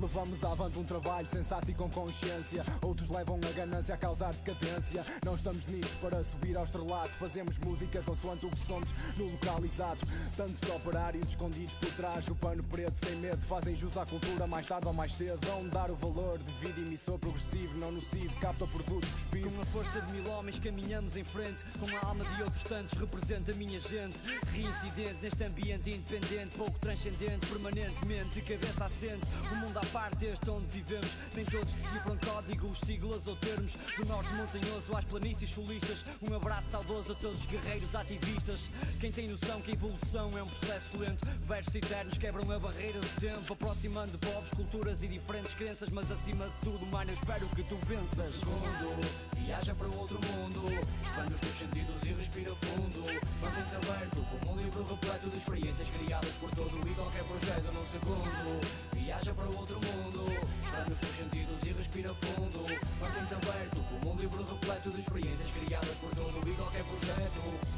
Levamos 0.00 0.42
avante 0.42 0.78
um 0.78 0.84
trabalho 0.84 1.28
sensato 1.28 1.70
e 1.70 1.74
com 1.74 1.88
consciência. 1.88 2.64
Outros 2.82 3.08
levam 3.08 3.38
a 3.48 3.52
ganância 3.52 3.94
a 3.94 3.96
causar 3.96 4.34
decadência. 4.34 5.04
Não 5.24 5.34
estamos 5.34 5.64
nisto 5.66 5.96
para 6.00 6.24
subir 6.24 6.56
ao 6.56 6.64
estrelato. 6.64 7.10
Fazemos 7.10 7.56
música 7.58 8.02
consoante 8.02 8.46
o 8.46 8.50
que 8.50 8.66
somos 8.66 8.88
no 9.16 9.30
local 9.30 9.64
exato. 9.64 10.04
Tantos 10.36 10.70
operários 10.70 11.28
escondidos 11.28 11.72
por 11.74 11.90
trás 11.92 12.14
rasga 12.14 12.32
o 12.32 12.36
pano 12.36 12.62
preto 12.64 13.06
sem 13.06 13.16
medo. 13.16 13.40
Fazem 13.42 13.76
jus 13.76 13.96
à 13.96 14.04
cultura 14.04 14.46
mais 14.46 14.66
tarde 14.66 14.86
ou 14.86 14.92
mais 14.92 15.14
cedo. 15.14 15.38
Vão 15.46 15.68
dar 15.68 15.90
o 15.90 15.94
valor 15.94 16.38
de 16.38 16.52
vida 16.58 16.80
emissor 16.80 17.18
progressivo, 17.18 17.78
não 17.78 17.92
nocivo. 17.92 18.34
Capta 18.40 18.66
produto 18.66 19.06
cuspido. 19.06 19.50
Com 19.50 19.62
a 19.62 19.66
força 19.66 20.00
de 20.00 20.12
mil 20.12 20.30
homens 20.32 20.58
caminhamos 20.58 21.16
em 21.16 21.24
frente. 21.24 21.62
Com 21.78 21.96
a 21.96 22.08
alma 22.08 22.23
de 22.36 22.42
outros 22.42 22.62
tantos 22.64 22.92
representa 22.98 23.52
a 23.52 23.54
minha 23.54 23.80
gente. 23.80 24.16
Reincidente 24.52 25.16
neste 25.22 25.44
ambiente 25.44 25.90
independente, 25.90 26.56
pouco 26.56 26.78
transcendente, 26.78 27.46
permanentemente, 27.46 28.30
de 28.30 28.40
cabeça 28.42 28.84
assente. 28.84 29.22
O 29.52 29.56
mundo 29.56 29.78
à 29.78 29.86
parte, 29.86 30.26
este 30.26 30.50
onde 30.50 30.66
vivemos. 30.66 31.10
Nem 31.34 31.44
todos 31.44 31.72
decifram 31.74 32.18
códigos, 32.18 32.78
siglas 32.80 33.26
ou 33.26 33.36
termos. 33.36 33.74
Do 33.96 34.06
norte 34.06 34.32
montanhoso 34.34 34.96
às 34.96 35.04
planícies 35.04 35.50
solistas. 35.50 36.04
Um 36.22 36.34
abraço 36.34 36.70
saudoso 36.70 37.12
a 37.12 37.14
todos 37.14 37.40
os 37.40 37.46
guerreiros 37.46 37.94
ativistas. 37.94 38.68
Quem 39.00 39.12
tem 39.12 39.28
noção 39.28 39.60
que 39.60 39.70
a 39.70 39.74
evolução 39.74 40.30
é 40.36 40.42
um 40.42 40.48
processo 40.48 40.96
lento. 40.98 41.26
Versos 41.46 41.74
eternos 41.74 42.18
quebram 42.18 42.50
a 42.50 42.58
barreira 42.58 43.00
do 43.00 43.20
tempo, 43.20 43.52
aproximando 43.52 44.18
povos, 44.18 44.50
culturas 44.50 45.02
e 45.02 45.08
diferentes 45.08 45.54
crenças. 45.54 45.90
Mas 45.90 46.10
acima 46.10 46.46
de 46.46 46.54
tudo, 46.62 46.86
mano, 46.86 47.10
eu 47.10 47.14
espero 47.14 47.46
que 47.48 47.62
tu 47.64 47.76
venças. 47.86 48.34
segundo 48.34 49.34
Viaja 49.44 49.74
para 49.74 49.88
outro 49.88 50.18
mundo 50.32 50.64
Expande 51.04 51.34
os 51.34 51.40
teus 51.40 51.58
sentidos 51.58 52.02
e 52.02 52.12
respira 52.14 52.54
fundo. 52.56 53.00
Mantém-te 53.40 53.74
aberto 53.76 54.24
como 54.30 54.52
um 54.52 54.62
livro 54.62 54.84
repleto 54.84 55.28
de 55.28 55.36
experiências 55.36 55.88
criadas 55.88 56.30
por 56.40 56.50
todo 56.50 56.88
e 56.88 56.94
qualquer 56.94 57.24
projeto 57.24 57.72
num 57.72 57.86
segundo. 57.86 58.60
Viaja 58.92 59.34
para 59.34 59.46
outro 59.46 59.74
mundo. 59.74 60.24
Expande 60.64 60.92
os 60.92 60.98
teus 60.98 61.16
sentidos 61.16 61.62
e 61.64 61.72
respira 61.72 62.14
fundo. 62.14 62.58
Mantém-te 63.00 63.34
aberto 63.34 63.84
como 63.90 64.14
um 64.14 64.18
livro 64.18 64.44
repleto 64.44 64.90
de 64.90 65.00
experiências 65.00 65.50
criadas 65.52 65.96
por 66.00 66.10
todo 66.14 66.48
e 66.48 66.52
qualquer 66.54 66.84
projeto. 66.84 67.74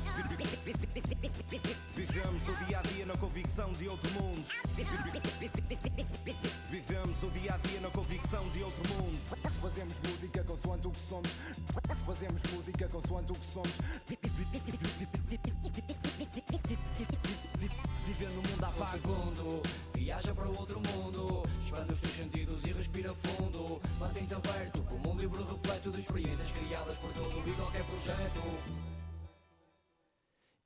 Vivemos 1.94 2.48
o 2.48 2.64
dia 2.66 2.78
a 2.78 2.82
dia 2.82 3.06
na 3.06 3.16
convicção 3.16 3.72
de 3.72 3.88
outro 3.88 4.10
mundo. 4.12 4.44
Vivemos 6.70 7.22
o 7.22 7.30
dia 7.30 7.54
a 7.54 7.56
dia 7.58 7.80
na 7.80 7.90
convicção 7.90 8.48
de 8.50 8.62
outro 8.62 8.94
mundo. 8.94 9.18
Fazemos 9.60 9.94
música 10.08 10.44
consoante 10.44 10.86
o 10.86 10.90
que 10.90 11.08
somos. 11.08 11.30
Fazemos 12.04 12.42
música 12.52 12.88
consoante 12.88 13.32
o 13.32 13.34
que 13.34 13.52
somos. 13.52 13.72
Vivendo 18.06 18.34
no 18.34 18.42
mundo 18.42 18.64
à 18.64 18.68
Um 18.68 18.72
parte. 18.72 18.92
segundo 18.92 19.62
Viaja 19.94 20.34
para 20.34 20.48
outro 20.48 20.80
mundo 20.80 21.42
Expande 21.64 21.92
os 21.92 22.00
teus 22.00 22.14
sentidos 22.14 22.64
e 22.64 22.72
respira 22.72 23.12
fundo 23.14 23.80
Mantém-te 23.98 24.34
aberto 24.34 24.80
como 24.82 25.12
um 25.12 25.18
livro 25.18 25.44
repleto 25.44 25.90
de 25.90 26.00
experiências 26.00 26.52
criadas 26.52 26.96
por 26.98 27.12
todo 27.12 27.48
e 27.48 27.52
qualquer 27.54 27.84
projeto 27.84 28.85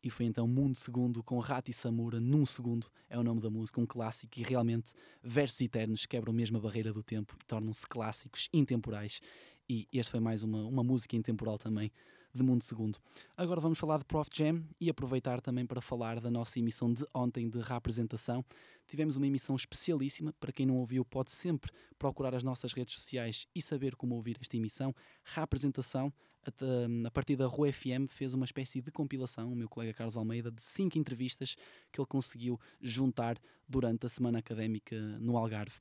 E 0.02 0.08
foi 0.08 0.26
então 0.26 0.48
Mundo 0.48 0.76
Segundo 0.76 1.22
com 1.22 1.38
Rati 1.38 1.72
Samura, 1.72 2.18
Num 2.18 2.46
Segundo, 2.46 2.86
é 3.08 3.18
o 3.18 3.22
nome 3.22 3.40
da 3.40 3.50
música, 3.50 3.80
um 3.80 3.86
clássico 3.86 4.38
e 4.38 4.42
realmente 4.42 4.92
versos 5.22 5.60
eternos 5.60 6.06
quebram 6.06 6.32
mesmo 6.32 6.56
a 6.56 6.60
barreira 6.60 6.92
do 6.92 7.02
tempo 7.02 7.36
e 7.38 7.44
tornam-se 7.44 7.86
clássicos 7.86 8.48
intemporais. 8.52 9.20
E 9.68 9.86
este 9.92 10.10
foi 10.10 10.20
mais 10.20 10.42
uma, 10.42 10.64
uma 10.66 10.82
música 10.82 11.16
intemporal 11.16 11.58
também 11.58 11.92
de 12.34 12.42
Mundo 12.42 12.62
Segundo. 12.62 12.98
Agora 13.36 13.60
vamos 13.60 13.78
falar 13.78 13.98
de 13.98 14.04
Prof 14.04 14.30
Jam 14.32 14.64
e 14.80 14.88
aproveitar 14.88 15.40
também 15.40 15.66
para 15.66 15.80
falar 15.80 16.20
da 16.20 16.30
nossa 16.30 16.58
emissão 16.58 16.92
de 16.92 17.04
ontem 17.14 17.48
de 17.48 17.58
reapresentação. 17.58 18.44
Tivemos 18.86 19.16
uma 19.16 19.26
emissão 19.26 19.54
especialíssima, 19.54 20.32
para 20.40 20.52
quem 20.52 20.66
não 20.66 20.76
ouviu 20.76 21.04
pode 21.04 21.30
sempre 21.30 21.70
procurar 21.98 22.34
as 22.34 22.42
nossas 22.42 22.72
redes 22.72 22.94
sociais 22.94 23.46
e 23.54 23.60
saber 23.60 23.96
como 23.96 24.14
ouvir 24.14 24.38
esta 24.40 24.56
emissão. 24.56 24.94
Reapresentação, 25.24 26.12
a, 27.06 27.10
partir 27.10 27.36
da 27.36 27.46
Rua 27.46 27.72
FM, 27.72 28.08
fez 28.08 28.34
uma 28.34 28.44
espécie 28.44 28.80
de 28.80 28.90
compilação, 28.90 29.52
o 29.52 29.56
meu 29.56 29.68
colega 29.68 29.92
Carlos 29.92 30.16
Almeida, 30.16 30.50
de 30.50 30.62
cinco 30.62 30.98
entrevistas 30.98 31.56
que 31.92 32.00
ele 32.00 32.06
conseguiu 32.06 32.58
juntar 32.80 33.38
durante 33.68 34.06
a 34.06 34.08
semana 34.08 34.38
académica 34.38 34.96
no 35.18 35.36
Algarve. 35.36 35.80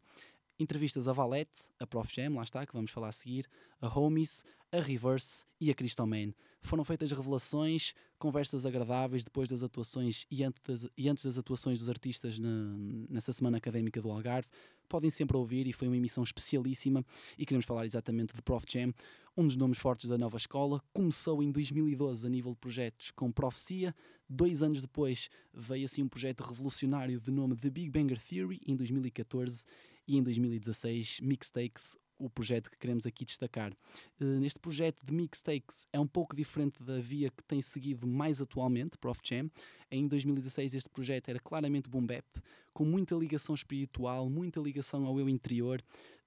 Entrevistas 0.60 1.08
a 1.08 1.14
Valete, 1.14 1.70
a 1.80 1.88
Prof 1.88 2.14
Jam, 2.14 2.36
lá 2.36 2.44
está, 2.44 2.66
que 2.66 2.74
vamos 2.74 2.92
falar 2.92 3.08
a 3.08 3.14
seguir, 3.14 3.48
a 3.80 3.88
Homies, 3.88 4.44
a 4.74 4.82
Reverse 4.82 5.46
e 5.60 5.72
a 5.72 5.74
Crystal 5.74 6.06
Man. 6.06 6.34
Foram 6.62 6.84
feitas 6.84 7.10
revelações, 7.14 7.94
conversas 8.18 8.66
agradáveis 8.66 9.24
depois 9.24 9.48
das 9.48 9.64
atuações 9.64 10.26
e 10.30 10.44
antes 10.44 10.62
das, 10.62 10.92
e 10.98 11.08
antes 11.08 11.24
das 11.24 11.38
atuações 11.38 11.80
dos 11.80 11.90
artistas 11.90 12.38
na, 12.38 12.76
nessa 13.10 13.32
semana 13.32 13.58
académica 13.58 14.02
do 14.02 14.12
Algarve. 14.12 14.50
Podem 14.90 15.12
sempre 15.12 15.38
ouvir 15.38 15.68
e 15.68 15.72
foi 15.72 15.88
uma 15.88 15.96
emissão 15.96 16.24
especialíssima 16.24 17.06
e 17.38 17.46
queremos 17.46 17.66
falar 17.66 17.86
exatamente 17.86 18.36
de 18.36 18.42
Prof 18.42 18.66
Jam, 18.68 18.92
um 19.38 19.46
dos 19.46 19.56
nomes 19.56 19.78
fortes 19.78 20.10
da 20.10 20.18
nova 20.18 20.36
escola. 20.36 20.82
Começou 20.92 21.44
em 21.44 21.52
2012 21.52 22.26
a 22.26 22.30
nível 22.30 22.54
de 22.54 22.58
projetos 22.58 23.12
com 23.12 23.32
Profecia. 23.32 23.96
Dois 24.28 24.64
anos 24.64 24.82
depois 24.82 25.30
veio 25.54 25.86
assim 25.86 26.02
um 26.02 26.08
projeto 26.08 26.42
revolucionário 26.42 27.22
de 27.22 27.30
nome 27.30 27.56
The 27.56 27.70
Big 27.70 27.92
Banger 27.92 28.20
Theory, 28.20 28.60
em 28.66 28.76
2014 28.76 29.64
e 30.10 30.18
em 30.18 30.24
2016 30.24 31.20
Mixtakes, 31.22 31.96
o 32.18 32.28
projeto 32.30 32.72
que 32.72 32.78
queremos 32.78 33.06
aqui 33.06 33.24
destacar. 33.24 33.72
Uh, 34.20 34.40
neste 34.40 34.60
projeto 34.60 35.06
de 35.06 35.14
mixtakes 35.14 35.88
é 35.94 36.00
um 36.00 36.08
pouco 36.08 36.36
diferente 36.36 36.82
da 36.84 37.00
via 37.00 37.30
que 37.30 37.44
tem 37.44 37.62
seguido 37.62 38.08
mais 38.08 38.42
atualmente, 38.42 38.98
Prof 38.98 39.22
Jam. 39.24 39.50
Em 39.92 40.08
2016 40.08 40.74
este 40.74 40.90
projeto 40.90 41.30
era 41.30 41.40
claramente 41.40 41.88
boom 41.88 42.06
bap, 42.06 42.26
com 42.74 42.84
muita 42.84 43.14
ligação 43.16 43.54
espiritual, 43.54 44.28
muita 44.30 44.60
ligação 44.60 45.06
ao 45.06 45.20
eu 45.20 45.30
interior, 45.30 45.82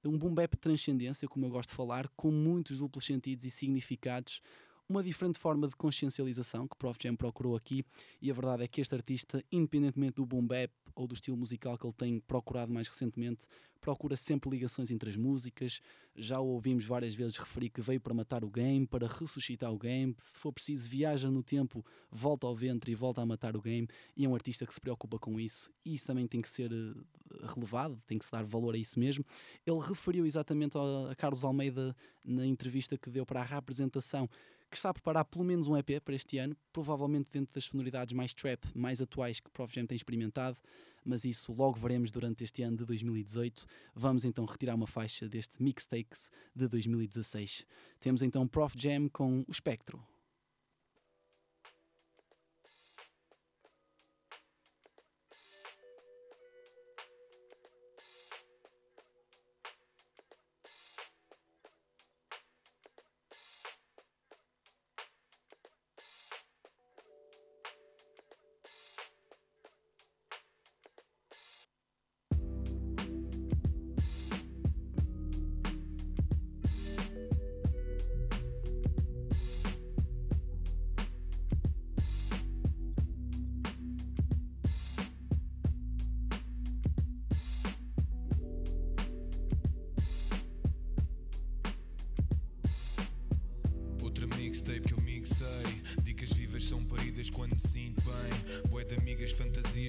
um 0.04 0.16
boom 0.16 0.32
bap 0.32 0.52
de 0.52 0.60
transcendência, 0.60 1.28
como 1.28 1.44
eu 1.44 1.50
gosto 1.50 1.70
de 1.70 1.76
falar, 1.76 2.08
com 2.16 2.30
muitos 2.30 2.78
duplos 2.78 3.04
sentidos 3.04 3.44
e 3.44 3.50
significados, 3.50 4.40
uma 4.88 5.02
diferente 5.02 5.38
forma 5.38 5.66
de 5.66 5.76
consciencialização 5.76 6.68
que 6.68 6.76
Prof 6.76 6.98
Jam 7.02 7.16
procurou 7.16 7.56
aqui 7.56 7.84
e 8.20 8.30
a 8.30 8.34
verdade 8.34 8.62
é 8.62 8.68
que 8.68 8.80
este 8.80 8.94
artista, 8.94 9.44
independentemente 9.50 10.16
do 10.16 10.26
boom 10.26 10.46
bap 10.46 10.72
ou 10.94 11.06
do 11.06 11.14
estilo 11.14 11.36
musical 11.36 11.76
que 11.78 11.86
ele 11.86 11.94
tem 11.94 12.20
procurado 12.20 12.72
mais 12.72 12.88
recentemente, 12.88 13.46
procura 13.82 14.14
sempre 14.16 14.48
ligações 14.48 14.90
entre 14.90 15.10
as 15.10 15.16
músicas. 15.16 15.80
Já 16.14 16.38
o 16.38 16.46
ouvimos 16.46 16.84
várias 16.84 17.14
vezes 17.14 17.36
referir 17.36 17.68
que 17.68 17.80
veio 17.80 18.00
para 18.00 18.14
matar 18.14 18.44
o 18.44 18.50
game, 18.50 18.86
para 18.86 19.06
ressuscitar 19.06 19.72
o 19.72 19.78
game. 19.78 20.14
Se 20.18 20.38
for 20.38 20.52
preciso, 20.52 20.88
viaja 20.88 21.30
no 21.30 21.42
tempo, 21.42 21.84
volta 22.10 22.46
ao 22.46 22.54
ventre 22.54 22.92
e 22.92 22.94
volta 22.94 23.20
a 23.20 23.26
matar 23.26 23.56
o 23.56 23.60
game. 23.60 23.88
E 24.16 24.24
é 24.24 24.28
um 24.28 24.34
artista 24.34 24.64
que 24.64 24.72
se 24.72 24.80
preocupa 24.80 25.18
com 25.18 25.38
isso. 25.40 25.72
E 25.84 25.94
isso 25.94 26.06
também 26.06 26.26
tem 26.26 26.40
que 26.40 26.48
ser 26.48 26.72
uh, 26.72 27.46
relevado, 27.54 28.00
tem 28.06 28.18
que 28.18 28.24
se 28.24 28.30
dar 28.30 28.44
valor 28.44 28.74
a 28.74 28.78
isso 28.78 29.00
mesmo. 29.00 29.24
Ele 29.66 29.80
referiu 29.80 30.24
exatamente 30.24 30.76
a 30.78 31.14
Carlos 31.16 31.44
Almeida 31.44 31.96
na 32.24 32.46
entrevista 32.46 32.96
que 32.96 33.10
deu 33.10 33.26
para 33.26 33.40
a 33.40 33.44
representação 33.44 34.28
que 34.72 34.78
está 34.78 34.88
a 34.88 34.94
preparar 34.94 35.24
pelo 35.26 35.44
menos 35.44 35.68
um 35.68 35.76
EP 35.76 36.00
para 36.02 36.14
este 36.14 36.38
ano, 36.38 36.56
provavelmente 36.72 37.30
dentro 37.30 37.54
das 37.54 37.64
sonoridades 37.64 38.14
mais 38.14 38.32
trap, 38.32 38.64
mais 38.74 39.02
atuais 39.02 39.38
que 39.38 39.50
Prof 39.50 39.72
Jam 39.72 39.86
tem 39.86 39.94
experimentado, 39.94 40.58
mas 41.04 41.24
isso 41.24 41.52
logo 41.52 41.78
veremos 41.78 42.10
durante 42.10 42.42
este 42.42 42.62
ano 42.62 42.78
de 42.78 42.86
2018. 42.86 43.66
Vamos 43.94 44.24
então 44.24 44.46
retirar 44.46 44.74
uma 44.74 44.86
faixa 44.86 45.28
deste 45.28 45.62
Mixtakes 45.62 46.30
de 46.56 46.66
2016. 46.66 47.66
Temos 48.00 48.22
então 48.22 48.48
Prof 48.48 48.74
Jam 48.78 49.08
com 49.10 49.40
o 49.40 49.50
Espectro. 49.50 50.02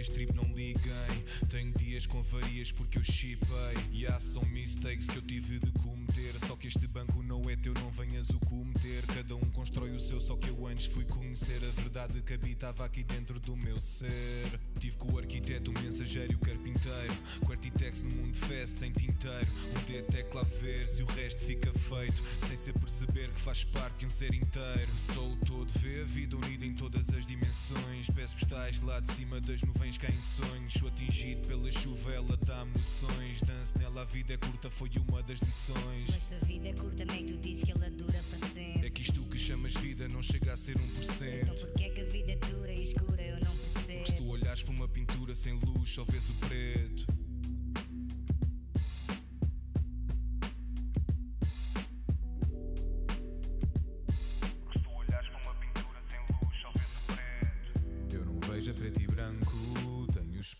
Trip 0.07 0.33
não 0.33 0.45
liguem 0.53 1.25
Tenho 1.49 1.71
dias 1.73 2.05
com 2.05 2.23
farias 2.23 2.71
porque 2.71 2.97
eu 2.97 3.03
chipei 3.03 3.75
E 3.91 4.05
há 4.07 4.19
são 4.19 4.43
mistakes 4.45 5.07
que 5.07 5.17
eu 5.17 5.21
tive 5.21 5.59
de 5.59 5.71
cometer. 5.71 6.39
Só 6.39 6.55
que 6.55 6.67
este 6.67 6.87
banco 6.87 7.21
não 7.23 7.41
é 7.49 7.55
teu, 7.55 7.73
não 7.75 7.89
venhas 7.91 8.29
o 8.29 8.39
cometer. 8.39 9.05
Cada 9.07 9.35
um 9.35 9.51
constrói 9.51 9.91
o 9.91 9.99
seu, 9.99 10.19
só 10.21 10.35
que 10.35 10.49
eu 10.49 10.67
antes 10.67 10.85
fui 10.85 11.05
conhecer 11.05 11.59
A 11.63 11.81
verdade 11.81 12.21
que 12.21 12.33
habitava 12.33 12.85
aqui 12.85 13.03
dentro 13.03 13.39
do 13.39 13.55
meu 13.55 13.79
ser. 13.79 14.59
Tive 14.79 14.95
com 14.97 15.13
o 15.13 15.17
arquiteto, 15.17 15.71
o 15.71 15.81
mensageiro 15.81 16.33
e 16.33 16.35
o 16.35 16.39
carpinteiro. 16.39 17.13
Com 17.45 17.51
arquitex 17.51 18.01
no 18.01 18.09
mundo 18.09 18.37
fest 18.37 18.77
sem 18.77 18.91
tinteiro. 18.91 19.47
Um 19.77 19.85
dedo 19.85 20.17
é 20.17 20.43
ver 20.61 20.87
se 20.87 21.03
o 21.03 21.05
resto 21.05 21.43
fica 21.43 21.71
feito. 21.71 22.21
Sem 22.47 22.57
se 22.57 22.73
perceber 22.73 23.29
que 23.29 23.41
faz 23.41 23.63
parte 23.63 23.99
de 23.99 24.05
um 24.05 24.09
ser 24.09 24.33
inteiro. 24.33 24.91
Sou 25.13 25.31
o 25.31 25.37
todo, 25.45 25.71
vê 25.79 26.01
a 26.01 26.05
vida 26.05 26.35
unida 26.35 26.65
em 26.65 26.73
todas 26.73 27.09
as 27.09 27.25
dimensões. 27.25 28.09
Peço 28.13 28.35
postais 28.37 28.79
lá 28.81 28.99
de 28.99 29.11
cima 29.13 29.39
das 29.41 29.61
nuvens 29.61 29.92
sonhos, 29.93 29.97
caem 29.97 30.21
sonhos. 30.21 30.73
Sou 30.73 30.87
atingido 30.87 31.47
pela 31.47 31.71
chuva, 31.71 32.13
ela 32.13 32.37
dá-me 32.45 32.71
noções. 32.73 33.41
Danço 33.41 33.77
nela, 33.77 34.01
a 34.01 34.05
vida 34.05 34.33
é 34.33 34.37
curta, 34.37 34.69
foi 34.69 34.89
uma 35.09 35.21
das 35.23 35.39
lições. 35.39 36.09
Mas 36.09 36.23
se 36.23 36.35
a 36.35 36.39
vida 36.39 36.69
é 36.69 36.73
curta, 36.73 37.05
meio 37.05 37.27
tu 37.27 37.37
dizes 37.37 37.63
que 37.63 37.71
ela 37.71 37.89
dura 37.89 38.19
para 38.29 38.47
sempre. 38.49 38.87
É 38.87 38.89
que 38.89 39.01
isto 39.01 39.21
que 39.25 39.37
chamas 39.37 39.73
vida 39.75 40.07
não 40.07 40.21
chega 40.21 40.53
a 40.53 40.57
ser 40.57 40.75
1%. 40.77 41.43
Então 41.43 41.55
porquê 41.55 41.83
é 41.83 41.89
que 41.89 42.01
a 42.01 42.05
vida 42.05 42.31
é 42.31 42.35
dura 42.35 42.73
e 42.73 42.83
escura? 42.83 43.21
Eu 43.21 43.39
não 43.39 43.55
percebo. 43.55 43.99
Porque 43.99 44.11
se 44.11 44.17
tu 44.17 44.27
olhares 44.27 44.63
para 44.63 44.73
uma 44.73 44.87
pintura 44.87 45.35
sem 45.35 45.53
luz, 45.53 45.89
só 45.89 46.03
vês 46.03 46.29
o 46.29 46.33
preto. 46.47 47.22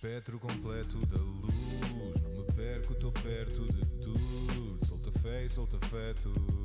Espectro 0.04 0.38
completo 0.38 0.98
da 1.06 1.18
luz. 1.18 1.56
Não 2.36 2.44
me 2.44 2.54
perco, 2.54 2.92
estou 2.92 3.10
perto 3.10 3.66
de 3.72 3.86
tudo. 4.02 4.86
Solta 4.86 5.18
fé 5.20 5.46
e 5.46 5.50
solta 5.50 5.78
afeto. 5.78 6.63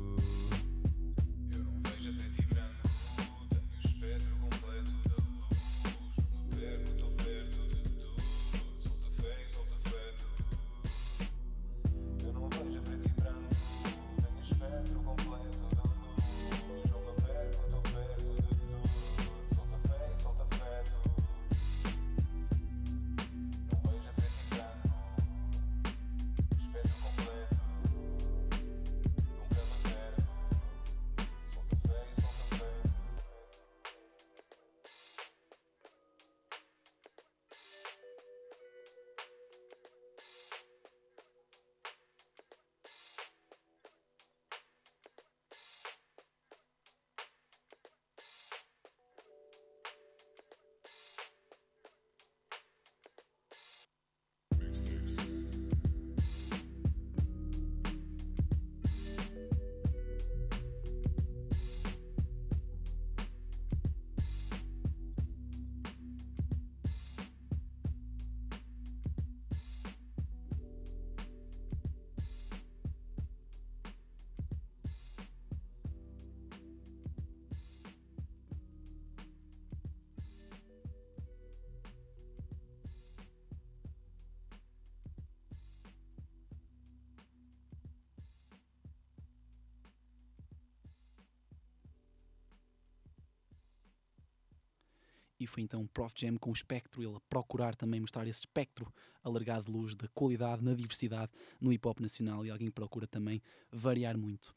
E 95.39 95.47
foi 95.47 95.63
então 95.63 95.87
Prof 95.87 96.13
Jam 96.15 96.37
com 96.37 96.49
o 96.49 96.53
espectro, 96.53 97.01
ele 97.01 97.15
a 97.15 97.19
procurar 97.29 97.75
também 97.75 97.99
mostrar 97.99 98.27
esse 98.27 98.39
espectro 98.39 98.93
alargado 99.23 99.65
de 99.65 99.71
luz, 99.71 99.95
da 99.95 100.07
qualidade, 100.09 100.63
na 100.63 100.73
diversidade 100.73 101.31
no 101.59 101.71
hip 101.71 101.87
hop 101.87 101.99
nacional 101.99 102.45
e 102.45 102.49
alguém 102.49 102.67
que 102.67 102.73
procura 102.73 103.07
também 103.07 103.41
variar 103.71 104.17
muito. 104.17 104.53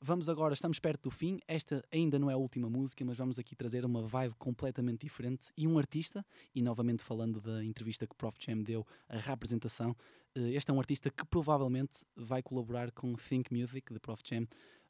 Vamos 0.00 0.28
agora, 0.28 0.52
estamos 0.52 0.78
perto 0.78 1.04
do 1.04 1.10
fim. 1.10 1.40
Esta 1.48 1.82
ainda 1.90 2.18
não 2.18 2.30
é 2.30 2.34
a 2.34 2.36
última 2.36 2.68
música, 2.68 3.02
mas 3.04 3.16
vamos 3.16 3.38
aqui 3.38 3.56
trazer 3.56 3.84
uma 3.84 4.02
vibe 4.02 4.34
completamente 4.34 5.00
diferente 5.00 5.50
e 5.56 5.66
um 5.66 5.78
artista. 5.78 6.24
E 6.54 6.60
novamente 6.60 7.02
falando 7.02 7.40
da 7.40 7.64
entrevista 7.64 8.06
que 8.06 8.14
Prof 8.14 8.36
Jam 8.38 8.62
deu, 8.62 8.86
a 9.08 9.18
representação, 9.18 9.96
eh, 10.34 10.50
este 10.50 10.70
é 10.70 10.74
um 10.74 10.78
artista 10.78 11.10
que 11.10 11.24
provavelmente 11.24 12.04
vai 12.14 12.42
colaborar 12.42 12.92
com 12.92 13.14
Think 13.14 13.52
Music 13.52 13.92
de 13.92 13.98
Prof 13.98 14.22
Jam 14.24 14.46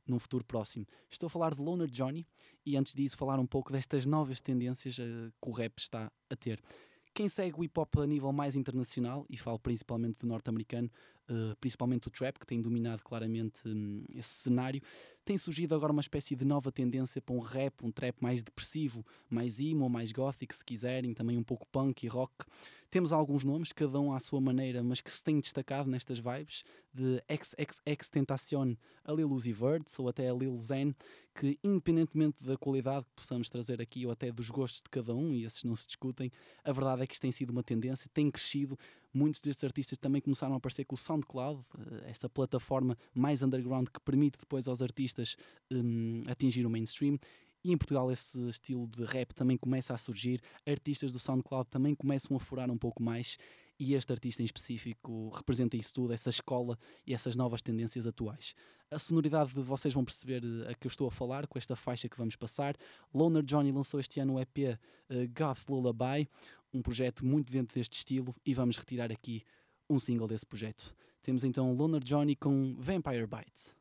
num 0.06 0.18
futuro 0.18 0.44
próximo. 0.44 0.86
Estou 1.10 1.26
a 1.26 1.30
falar 1.30 1.54
de 1.54 1.60
Loner 1.60 1.90
Johnny 1.90 2.26
e 2.64 2.76
antes 2.76 2.94
disso 2.94 3.16
falar 3.16 3.38
um 3.38 3.46
pouco 3.46 3.72
destas 3.72 4.06
novas 4.06 4.40
tendências 4.40 4.98
uh, 4.98 5.32
que 5.42 5.48
o 5.48 5.52
rap 5.52 5.78
está 5.78 6.10
a 6.30 6.36
ter. 6.36 6.62
Quem 7.16 7.30
segue 7.30 7.58
o 7.58 7.64
hip 7.64 7.80
hop 7.80 7.96
a 7.96 8.06
nível 8.06 8.30
mais 8.30 8.56
internacional, 8.56 9.24
e 9.30 9.38
falo 9.38 9.58
principalmente 9.58 10.18
do 10.18 10.26
norte-americano, 10.26 10.90
uh, 11.30 11.56
principalmente 11.58 12.08
o 12.08 12.10
trap, 12.10 12.38
que 12.38 12.46
tem 12.46 12.60
dominado 12.60 13.02
claramente 13.02 13.66
um, 13.66 14.04
esse 14.10 14.28
cenário, 14.28 14.82
tem 15.26 15.36
surgido 15.36 15.74
agora 15.74 15.92
uma 15.92 16.00
espécie 16.00 16.36
de 16.36 16.44
nova 16.44 16.70
tendência 16.70 17.20
para 17.20 17.34
um 17.34 17.40
rap, 17.40 17.84
um 17.84 17.90
trap 17.90 18.16
mais 18.20 18.44
depressivo, 18.44 19.04
mais 19.28 19.58
emo, 19.58 19.90
mais 19.90 20.12
gothic, 20.12 20.54
se 20.54 20.64
quiserem, 20.64 21.12
também 21.12 21.36
um 21.36 21.42
pouco 21.42 21.66
punk 21.66 22.04
e 22.04 22.08
rock. 22.08 22.32
Temos 22.88 23.12
alguns 23.12 23.44
nomes, 23.44 23.72
cada 23.72 23.98
um 23.98 24.12
à 24.12 24.20
sua 24.20 24.40
maneira, 24.40 24.84
mas 24.84 25.00
que 25.00 25.10
se 25.10 25.20
têm 25.20 25.40
destacado 25.40 25.90
nestas 25.90 26.20
vibes, 26.20 26.62
de 26.94 27.20
XXX 27.28 28.08
Tentacion 28.08 28.76
a 29.04 29.12
Lil 29.12 29.30
Uzi 29.30 29.52
Vert 29.52 29.86
ou 29.98 30.08
até 30.08 30.30
a 30.30 30.32
Lil 30.32 30.56
Zen, 30.56 30.94
que 31.34 31.58
independentemente 31.62 32.44
da 32.44 32.56
qualidade 32.56 33.04
que 33.04 33.16
possamos 33.16 33.50
trazer 33.50 33.82
aqui 33.82 34.06
ou 34.06 34.12
até 34.12 34.30
dos 34.32 34.48
gostos 34.48 34.80
de 34.80 34.88
cada 34.88 35.14
um, 35.14 35.34
e 35.34 35.44
esses 35.44 35.64
não 35.64 35.74
se 35.74 35.86
discutem, 35.88 36.30
a 36.64 36.72
verdade 36.72 37.02
é 37.02 37.06
que 37.06 37.14
isto 37.14 37.22
tem 37.22 37.32
sido 37.32 37.50
uma 37.50 37.62
tendência, 37.62 38.08
tem 38.14 38.30
crescido. 38.30 38.78
Muitos 39.12 39.40
destes 39.40 39.64
artistas 39.64 39.96
também 39.96 40.20
começaram 40.20 40.54
a 40.54 40.56
aparecer 40.58 40.84
com 40.84 40.94
o 40.94 40.98
SoundCloud, 40.98 41.64
essa 42.04 42.28
plataforma 42.28 42.98
mais 43.14 43.42
underground 43.42 43.88
que 43.88 44.00
permite 44.00 44.38
depois 44.38 44.68
aos 44.68 44.82
artistas 44.82 45.15
um, 45.70 46.22
atingir 46.26 46.66
o 46.66 46.70
mainstream. 46.70 47.18
E 47.64 47.72
em 47.72 47.76
Portugal 47.76 48.10
esse 48.12 48.40
estilo 48.48 48.86
de 48.86 49.04
rap 49.04 49.32
também 49.32 49.56
começa 49.56 49.92
a 49.92 49.96
surgir, 49.96 50.40
artistas 50.66 51.10
do 51.10 51.18
SoundCloud 51.18 51.68
também 51.68 51.94
começam 51.94 52.36
a 52.36 52.40
furar 52.40 52.70
um 52.70 52.78
pouco 52.78 53.02
mais 53.02 53.36
e 53.78 53.94
este 53.94 54.12
artista 54.12 54.42
em 54.42 54.44
específico 54.44 55.30
representa 55.30 55.76
isso 55.76 55.92
tudo, 55.92 56.12
essa 56.12 56.30
escola 56.30 56.78
e 57.06 57.12
essas 57.12 57.36
novas 57.36 57.62
tendências 57.62 58.06
atuais. 58.06 58.54
A 58.90 58.98
sonoridade 58.98 59.52
de 59.52 59.60
vocês 59.60 59.92
vão 59.92 60.04
perceber 60.04 60.42
a 60.68 60.74
que 60.74 60.86
eu 60.86 60.88
estou 60.88 61.08
a 61.08 61.10
falar 61.10 61.46
com 61.46 61.58
esta 61.58 61.74
faixa 61.74 62.08
que 62.08 62.16
vamos 62.16 62.36
passar. 62.36 62.76
Loner 63.12 63.42
Johnny 63.42 63.72
lançou 63.72 63.98
este 64.00 64.20
ano 64.20 64.34
o 64.34 64.40
EP 64.40 64.58
uh, 64.58 65.14
Goth 65.36 65.68
Lullaby, 65.68 66.28
um 66.72 66.80
projeto 66.80 67.24
muito 67.24 67.52
dentro 67.52 67.74
deste 67.74 67.98
estilo 67.98 68.34
e 68.44 68.54
vamos 68.54 68.76
retirar 68.76 69.10
aqui 69.10 69.42
um 69.90 69.98
single 69.98 70.28
desse 70.28 70.46
projeto. 70.46 70.94
Temos 71.20 71.44
então 71.44 71.72
Loner 71.72 72.02
Johnny 72.02 72.36
com 72.36 72.76
Vampire 72.78 73.26
Bite. 73.26 73.75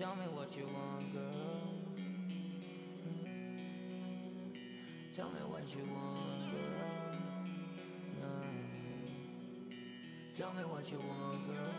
Tell 0.00 0.16
me 0.16 0.24
what 0.34 0.56
you 0.56 0.64
want, 0.64 1.12
girl. 1.12 1.74
Tell 5.14 5.28
me 5.28 5.40
what 5.46 5.68
you 5.76 5.84
want, 5.92 6.50
girl. 6.50 6.88
Tell 10.34 10.52
me 10.54 10.64
what 10.64 10.90
you 10.90 11.00
want, 11.00 11.46
girl. 11.46 11.74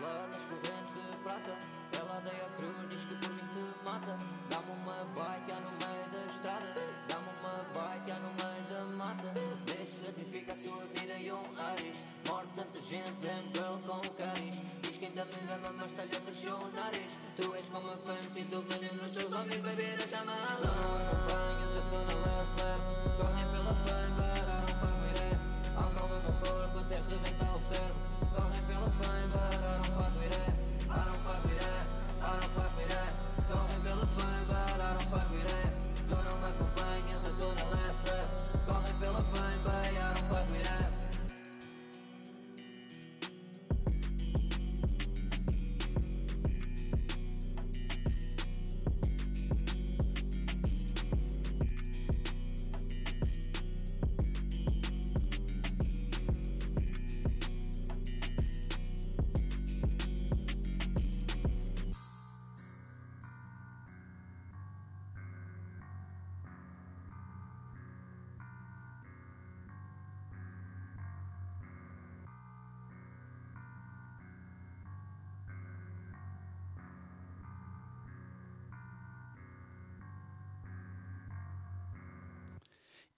Leva 0.00 0.26
das 0.32 0.44
correntes 0.50 0.94
de 0.96 1.16
prata. 1.22 1.58
Ela 1.96 2.18
odeia 2.18 2.46
a 2.46 2.56
cruz, 2.56 2.88
diz 2.88 3.04
que 3.04 3.14
por 3.24 3.32
mim 3.34 3.46
se 3.54 3.60
mata. 3.84 4.16
Dá-me 4.50 4.72
uma 4.72 5.04
bike 5.14 5.52
no 5.62 5.70
meio 5.78 6.10
da 6.10 6.26
estrada. 6.26 6.74
Dá-me 7.06 7.28
uma 7.38 7.62
bike 7.72 8.14
no 8.18 8.30
meio 8.42 8.64
da 8.68 8.84
mata. 8.96 9.32
Deixa 9.64 9.82
sacrifica 10.06 10.52
a 10.52 10.56
sua 10.56 10.84
vida 10.86 11.14
e 11.14 11.30
um 11.32 11.44
ares 11.58 11.96
Morre 12.26 12.46
tanta 12.56 12.80
gente, 12.80 13.12
vem 13.20 13.52
girl 13.54 13.78
com 13.86 14.00
caris 14.16 14.56
Diz 14.82 14.96
que 14.96 15.06
ainda 15.06 15.24
me 15.24 15.34
ama, 15.52 15.72
mas 15.72 15.90
está-lhe 15.90 16.21
a 16.48 16.71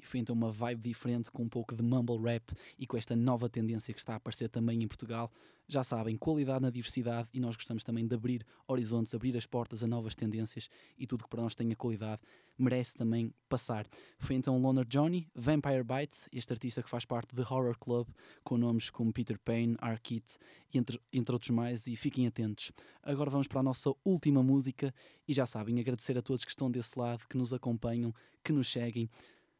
E 0.04 0.06
foi 0.06 0.20
então 0.20 0.36
uma 0.36 0.52
vibe 0.52 0.82
diferente 0.82 1.30
com 1.30 1.44
um 1.44 1.48
pouco 1.48 1.74
de 1.74 1.82
mumble 1.82 2.18
rap 2.18 2.52
e 2.78 2.86
com 2.86 2.96
esta 2.96 3.16
nova 3.16 3.48
tendência 3.48 3.94
que 3.94 3.98
está 3.98 4.12
a 4.12 4.16
aparecer 4.16 4.50
também 4.50 4.82
em 4.82 4.86
Portugal. 4.86 5.32
Já 5.66 5.82
sabem, 5.82 6.14
qualidade 6.14 6.60
na 6.60 6.68
diversidade 6.68 7.26
e 7.32 7.40
nós 7.40 7.56
gostamos 7.56 7.82
também 7.82 8.06
de 8.06 8.14
abrir 8.14 8.44
horizontes, 8.68 9.14
abrir 9.14 9.34
as 9.34 9.46
portas 9.46 9.82
a 9.82 9.86
novas 9.86 10.14
tendências 10.14 10.68
e 10.98 11.06
tudo 11.06 11.24
que 11.24 11.30
para 11.30 11.40
nós 11.40 11.54
tenha 11.54 11.74
qualidade 11.74 12.20
merece 12.58 12.94
também 12.94 13.32
passar. 13.48 13.86
Foi 14.18 14.36
então 14.36 14.60
Loner 14.60 14.84
Johnny, 14.84 15.26
Vampire 15.34 15.82
Bites, 15.82 16.28
este 16.30 16.52
artista 16.52 16.82
que 16.82 16.90
faz 16.90 17.04
parte 17.04 17.34
de 17.34 17.40
Horror 17.40 17.76
Club, 17.78 18.08
com 18.44 18.58
nomes 18.58 18.90
como 18.90 19.12
Peter 19.12 19.38
Payne, 19.38 19.74
Arkit 19.80 20.36
entre, 20.72 21.00
entre 21.12 21.34
outros 21.34 21.50
mais, 21.50 21.86
e 21.86 21.96
fiquem 21.96 22.26
atentos. 22.26 22.70
Agora 23.02 23.30
vamos 23.30 23.46
para 23.46 23.60
a 23.60 23.62
nossa 23.62 23.92
última 24.04 24.42
música 24.42 24.94
e 25.26 25.32
já 25.32 25.46
sabem, 25.46 25.80
agradecer 25.80 26.16
a 26.18 26.22
todos 26.22 26.44
que 26.44 26.50
estão 26.50 26.70
desse 26.70 26.98
lado, 26.98 27.26
que 27.28 27.36
nos 27.36 27.52
acompanham, 27.52 28.14
que 28.42 28.52
nos 28.52 28.70
seguem. 28.70 29.08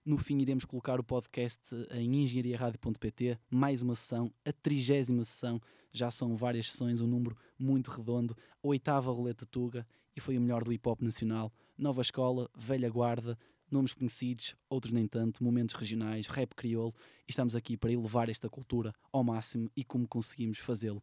No 0.06 0.18
fim, 0.18 0.38
iremos 0.38 0.66
colocar 0.66 1.00
o 1.00 1.02
podcast 1.02 1.74
em 1.92 2.16
engenhariaradio.pt, 2.16 3.38
mais 3.50 3.80
uma 3.80 3.94
sessão, 3.94 4.30
a 4.44 4.52
trigésima 4.52 5.24
sessão. 5.24 5.58
Já 5.90 6.10
são 6.10 6.36
várias 6.36 6.70
sessões, 6.70 7.00
um 7.00 7.06
número 7.06 7.34
muito 7.58 7.90
redondo. 7.90 8.36
A 8.62 8.68
oitava 8.68 9.10
roleta 9.10 9.46
Tuga 9.46 9.86
e 10.14 10.20
foi 10.20 10.36
o 10.36 10.42
melhor 10.42 10.62
do 10.62 10.70
hip 10.70 10.86
hop 10.86 11.00
nacional. 11.00 11.50
Nova 11.78 12.02
escola, 12.02 12.50
velha 12.54 12.90
guarda, 12.90 13.38
nomes 13.70 13.94
conhecidos, 13.94 14.54
outros 14.68 14.92
nem 14.92 15.08
tanto, 15.08 15.42
momentos 15.42 15.74
regionais, 15.74 16.26
rap 16.26 16.54
crioulo. 16.54 16.94
E 17.26 17.30
estamos 17.30 17.56
aqui 17.56 17.74
para 17.74 17.90
elevar 17.90 18.28
esta 18.28 18.50
cultura 18.50 18.92
ao 19.10 19.24
máximo 19.24 19.70
e 19.74 19.82
como 19.82 20.06
conseguimos 20.06 20.58
fazê-lo. 20.58 21.02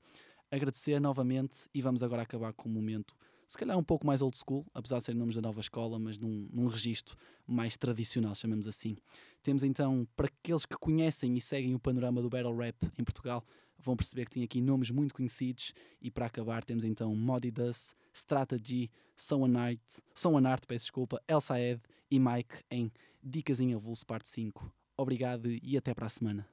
Agradecer 0.51 1.01
novamente 1.01 1.67
e 1.73 1.81
vamos 1.81 2.03
agora 2.03 2.21
acabar 2.21 2.53
com 2.53 2.69
um 2.69 2.73
momento 2.73 3.15
se 3.51 3.57
calhar 3.57 3.77
um 3.77 3.83
pouco 3.83 4.07
mais 4.07 4.21
old 4.21 4.37
school, 4.37 4.65
apesar 4.73 4.99
de 4.99 5.03
serem 5.03 5.19
nomes 5.19 5.35
da 5.35 5.41
nova 5.41 5.59
escola, 5.59 5.99
mas 5.99 6.17
num, 6.17 6.47
num 6.53 6.67
registro 6.67 7.17
mais 7.45 7.75
tradicional, 7.75 8.33
chamemos 8.33 8.65
assim. 8.65 8.95
Temos 9.43 9.61
então, 9.61 10.07
para 10.15 10.27
aqueles 10.27 10.65
que 10.65 10.77
conhecem 10.77 11.35
e 11.35 11.41
seguem 11.41 11.75
o 11.75 11.79
panorama 11.79 12.21
do 12.21 12.29
battle 12.29 12.55
rap 12.55 12.77
em 12.97 13.03
Portugal, 13.03 13.43
vão 13.77 13.97
perceber 13.97 14.23
que 14.23 14.35
tem 14.35 14.43
aqui 14.43 14.61
nomes 14.61 14.89
muito 14.89 15.13
conhecidos 15.13 15.73
e 16.01 16.09
para 16.09 16.27
acabar 16.27 16.63
temos 16.63 16.85
então 16.85 17.13
Modidus, 17.13 17.93
Strategy, 18.13 18.89
Someone 19.17 19.57
Art, 19.57 19.81
Someone 20.15 20.47
peço 20.65 20.85
desculpa, 20.85 21.21
Elsa 21.27 21.59
Ed 21.59 21.81
e 22.09 22.19
Mike 22.19 22.63
em 22.71 22.89
Dicas 23.21 23.59
em 23.59 23.73
Avulso 23.73 24.05
parte 24.05 24.29
5. 24.29 24.73
Obrigado 24.95 25.49
e 25.61 25.75
até 25.75 25.93
para 25.93 26.05
a 26.05 26.09
semana. 26.09 26.47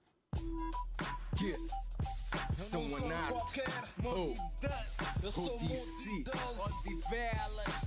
Yeah. 1.41 1.88
Someone 2.59 3.13
out. 3.13 3.33
Oh, 4.05 4.35
ODC. 5.37 6.25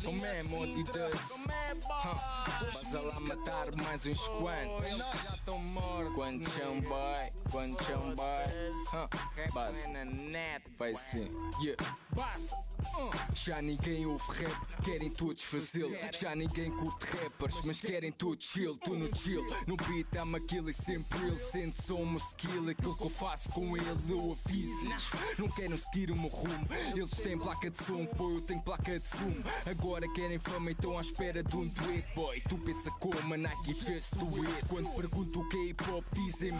Como 0.03 0.25
é, 0.25 0.43
Modidas? 0.43 1.19
Vas 2.73 2.95
a 2.95 3.01
lá 3.01 3.19
matar 3.19 3.75
mais 3.83 4.05
uns 4.05 4.19
quantos. 4.39 4.97
Já 4.97 5.35
estão 5.35 5.59
mortos. 5.59 6.15
Quantos 6.15 6.53
são 6.53 6.79
boy? 6.81 7.31
Quantos 7.51 7.85
são 7.85 8.15
boy? 8.15 8.45
Net. 10.05 10.63
Vai 10.77 10.95
ser. 10.95 11.29
Yeah. 11.61 11.97
Já 13.35 13.61
ninguém 13.61 14.05
ouve 14.05 14.23
rap, 14.33 14.83
querem 14.83 15.09
todos 15.09 15.43
fazê-lo. 15.43 15.95
Já 16.11 16.35
ninguém 16.35 16.71
curte 16.71 17.05
rappers, 17.17 17.61
mas 17.63 17.79
querem 17.81 18.11
todos 18.11 18.45
chill. 18.45 18.77
Tu 18.77 18.95
no 18.95 19.15
chill, 19.15 19.45
no 19.67 19.75
beat 19.77 20.07
dá-me 20.11 20.37
aquilo 20.37 20.69
e 20.69 20.73
sempre 20.73 21.19
ele 21.19 21.39
sente 21.39 21.81
só 21.83 21.95
uma 21.95 22.17
skill. 22.17 22.69
Aquilo 22.69 22.97
que 22.97 23.03
eu 23.03 23.09
faço 23.09 23.49
com 23.49 23.77
ele, 23.77 23.89
eu 24.09 24.37
aviso. 24.61 25.17
Não 25.37 25.47
querem 25.49 25.77
seguir 25.77 26.11
o 26.11 26.15
meu 26.15 26.29
rumo. 26.29 26.67
Eles 26.95 27.11
têm 27.11 27.37
placa 27.37 27.69
de 27.69 27.83
som, 27.83 28.05
pô, 28.05 28.29
eu 28.31 28.41
tenho 28.41 28.61
placa 28.61 28.99
de 28.99 29.05
fumo. 29.07 29.43
Agora 29.65 30.07
querem 30.13 30.39
fama 30.39 30.69
e 30.69 30.73
estão 30.73 30.97
à 30.97 31.01
espera 31.01 31.43
de 31.43 31.55
um 31.55 31.67
duet, 31.67 32.05
boy. 32.15 32.41
Tu 32.41 32.57
pensa 32.57 32.91
como, 32.91 33.37
Nike 33.37 33.73
just 33.73 34.15
do 34.15 34.45
it. 34.45 34.65
Quando 34.67 34.89
pergunto 34.95 35.39
o 35.41 35.49
que 35.49 35.57
é 35.57 35.63
hip 35.65 35.89
hop, 35.89 36.05
dizem-me 36.13 36.59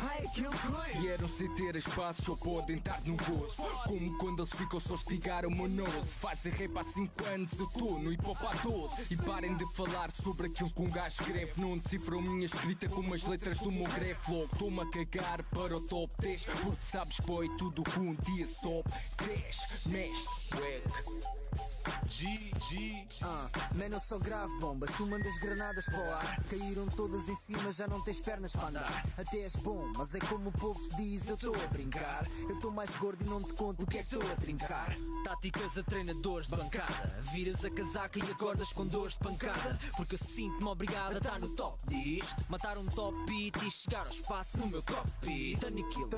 Vieram 1.00 1.28
sem 1.28 1.54
ter 1.56 1.78
as 1.78 1.86
bases, 1.86 2.26
só 2.26 2.36
podem 2.36 2.78
estar 2.78 3.02
no 3.06 3.16
gozo. 3.18 3.62
Como 3.86 4.18
quando 4.18 4.40
eles 4.42 4.54
ficam 4.54 4.80
só 4.80 4.94
a 4.94 4.98
estigar 4.98 5.46
o 5.46 5.52
meu 5.52 5.70
nose. 5.70 6.16
Fazem 6.20 6.52
rap 6.52 6.78
há 6.78 6.84
5 6.84 7.26
anos, 7.26 7.52
eu 7.60 7.68
tô 7.68 8.00
no 8.00 8.12
hip 8.12 8.26
hop 8.26 8.38
há 8.44 8.56
12. 8.64 9.14
E 9.14 9.18
parem 9.18 9.56
de 9.56 9.66
falar 9.74 10.12
sobre 10.12 10.48
aquilo 10.48 10.72
que 10.72 10.82
um 10.82 10.90
gajo 10.90 11.22
escreve. 11.22 11.62
Não 11.62 11.78
decifram 11.78 12.22
minha 12.22 12.46
escrita 12.46 12.88
como 12.90 13.14
as 13.14 13.24
letras 13.24 13.58
do 13.60 13.72
meu 13.72 13.88
greve. 13.92 14.20
Logo, 14.28 14.50
estou-me 14.54 14.82
a 14.82 14.86
cagar 14.86 15.44
para 15.44 15.78
o 15.78 15.82
top 15.82 16.14
10. 16.20 16.46
Porque 16.46 16.86
sabes, 16.86 17.20
boy, 17.20 17.50
tudo 17.58 17.84
Pun 17.94 18.16
ti 18.24 18.42
e 18.42 18.46
sop, 18.46 18.88
desh, 19.26 19.88
mesht, 19.92 20.56
wek 20.56 21.71
wack. 22.12 22.52
GG 22.62 23.08
Ah, 23.24 23.48
mano, 23.76 23.96
eu 23.96 24.00
só 24.00 24.18
grave 24.18 24.52
bombas, 24.60 24.92
tu 24.98 25.06
mandas 25.06 25.38
granadas 25.40 25.86
para 25.86 26.00
o 26.00 26.14
ar. 26.14 26.44
Caíram 26.50 26.88
todas 26.88 27.30
em 27.30 27.36
cima, 27.36 27.72
já 27.72 27.88
não 27.88 28.02
tens 28.04 28.20
pernas 28.20 28.52
para 28.54 28.68
andar. 28.68 29.06
Até 29.18 29.40
és 29.40 29.56
bom, 29.56 29.92
mas 29.96 30.14
é 30.16 30.20
como 30.20 30.50
o 30.50 30.52
povo 30.52 30.80
diz, 30.96 31.28
eu 31.28 31.36
estou 31.36 31.56
a 31.56 31.68
brincar. 31.68 32.28
Eu 32.50 32.56
estou 32.56 32.72
mais 32.72 32.90
gordo 32.98 33.24
e 33.24 33.30
não 33.30 33.42
te 33.42 33.54
conto 33.54 33.84
o 33.84 33.88
que 33.88 34.00
é 34.00 34.04
que 34.04 34.16
estou 34.16 34.32
a 34.32 34.36
trincar. 34.36 34.96
Táticas 35.24 35.78
a 35.78 35.84
treinadores 35.84 36.48
de 36.48 36.56
bancada. 36.56 37.22
Viras 37.32 37.64
a 37.64 37.70
casaca 37.70 38.20
e 38.20 38.32
acordas 38.32 38.74
com 38.74 38.86
dores 38.88 39.14
de 39.14 39.20
pancada. 39.20 39.80
Porque 39.96 40.16
eu 40.16 40.20
sinto-me 40.20 40.68
obrigado 40.68 41.14
a 41.14 41.18
estar 41.18 41.40
no 41.40 41.50
top 41.50 41.78
disto. 41.88 42.36
Matar 42.50 42.78
um 42.78 42.86
top 42.88 43.16
beat 43.26 43.56
e 43.64 43.70
chegar 43.70 44.02
ao 44.02 44.10
espaço 44.10 44.58
no 44.58 44.68
meu 44.68 44.82
cockpit. 44.84 45.64
Aniquilo. 45.64 46.10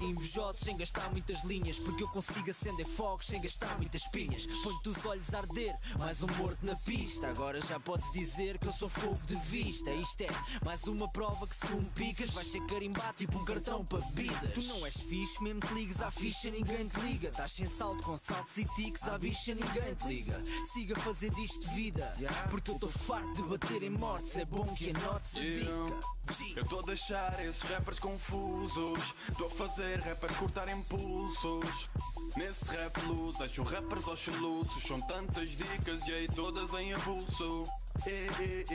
Invejosos 0.00 0.60
sem 0.60 0.76
gastar 0.76 1.10
muitas 1.10 1.42
linhas. 1.44 1.78
Porque 1.78 2.04
eu 2.04 2.08
consigo 2.08 2.50
acender 2.50 2.86
fogos 2.86 3.26
sem 3.26 3.40
gastar 3.40 3.76
muitas 3.78 4.06
pinhas. 4.08 4.46
Ponho-te 4.46 4.88
os 4.88 5.04
olhos 5.04 5.34
a 5.34 5.41
arder. 5.42 5.74
Mais 5.98 6.22
um 6.22 6.26
morto 6.38 6.64
na 6.64 6.74
pista. 6.76 7.28
Agora 7.28 7.60
já 7.60 7.78
podes 7.80 8.10
dizer 8.12 8.58
que 8.58 8.66
eu 8.66 8.72
sou 8.72 8.88
fogo 8.88 9.20
de 9.26 9.34
vista. 9.36 9.90
Isto 9.92 10.22
é 10.22 10.28
mais 10.64 10.84
uma 10.84 11.08
prova 11.08 11.46
que 11.46 11.56
se 11.56 11.66
tu 11.66 11.76
me 11.76 11.90
picas, 11.90 12.30
vais 12.30 12.46
ser 12.46 12.64
carimbado 12.66 13.14
tipo 13.16 13.38
um 13.38 13.44
cartão 13.44 13.84
para 13.84 14.00
bebidas. 14.00 14.52
Tu 14.54 14.62
não 14.62 14.84
és 14.86 14.96
fixe, 14.96 15.42
mesmo 15.42 15.60
que 15.60 15.74
ligues 15.74 16.00
à 16.00 16.10
ficha, 16.10 16.50
ninguém 16.50 16.88
te 16.88 17.00
liga. 17.00 17.28
Estás 17.28 17.52
sem 17.52 17.68
salto, 17.68 18.02
com 18.02 18.16
saltos 18.16 18.56
e 18.56 18.64
tiques 18.76 19.02
à 19.02 19.18
bicha, 19.18 19.54
ninguém 19.54 19.94
te 19.94 20.06
liga. 20.06 20.42
Siga 20.72 20.96
fazendo 20.96 21.38
isto 21.40 21.60
de 21.60 21.74
vida, 21.74 22.16
porque 22.50 22.70
eu 22.70 22.74
estou 22.74 22.90
farto 22.90 23.34
de 23.34 23.42
bater 23.42 23.82
em 23.82 23.90
mortes. 23.90 24.36
É 24.36 24.44
bom 24.44 24.66
que 24.74 24.90
a 24.90 24.92
note 24.92 25.26
se 25.26 25.40
dica. 25.40 26.22
Eu 26.56 26.64
tô 26.66 26.80
a 26.80 26.82
deixar 26.82 27.44
esses 27.44 27.62
rappers 27.62 27.98
confusos. 27.98 29.14
Tô 29.36 29.46
a 29.46 29.50
fazer 29.50 30.00
rappers 30.00 30.36
cortar 30.36 30.68
impulsos. 30.68 31.90
Nesse 32.36 32.64
rap 32.64 32.98
luz, 33.02 33.36
deixo 33.36 33.62
rappers 33.62 34.08
aos 34.08 34.18
soluços. 34.20 34.82
São 34.84 35.00
tantas 35.32 35.48
dicas 35.50 36.06
e 36.06 36.12
aí 36.12 36.28
todas 36.28 36.74
em 36.74 36.92
avulso. 36.92 37.66
E, 38.06 38.10
e, 38.42 38.66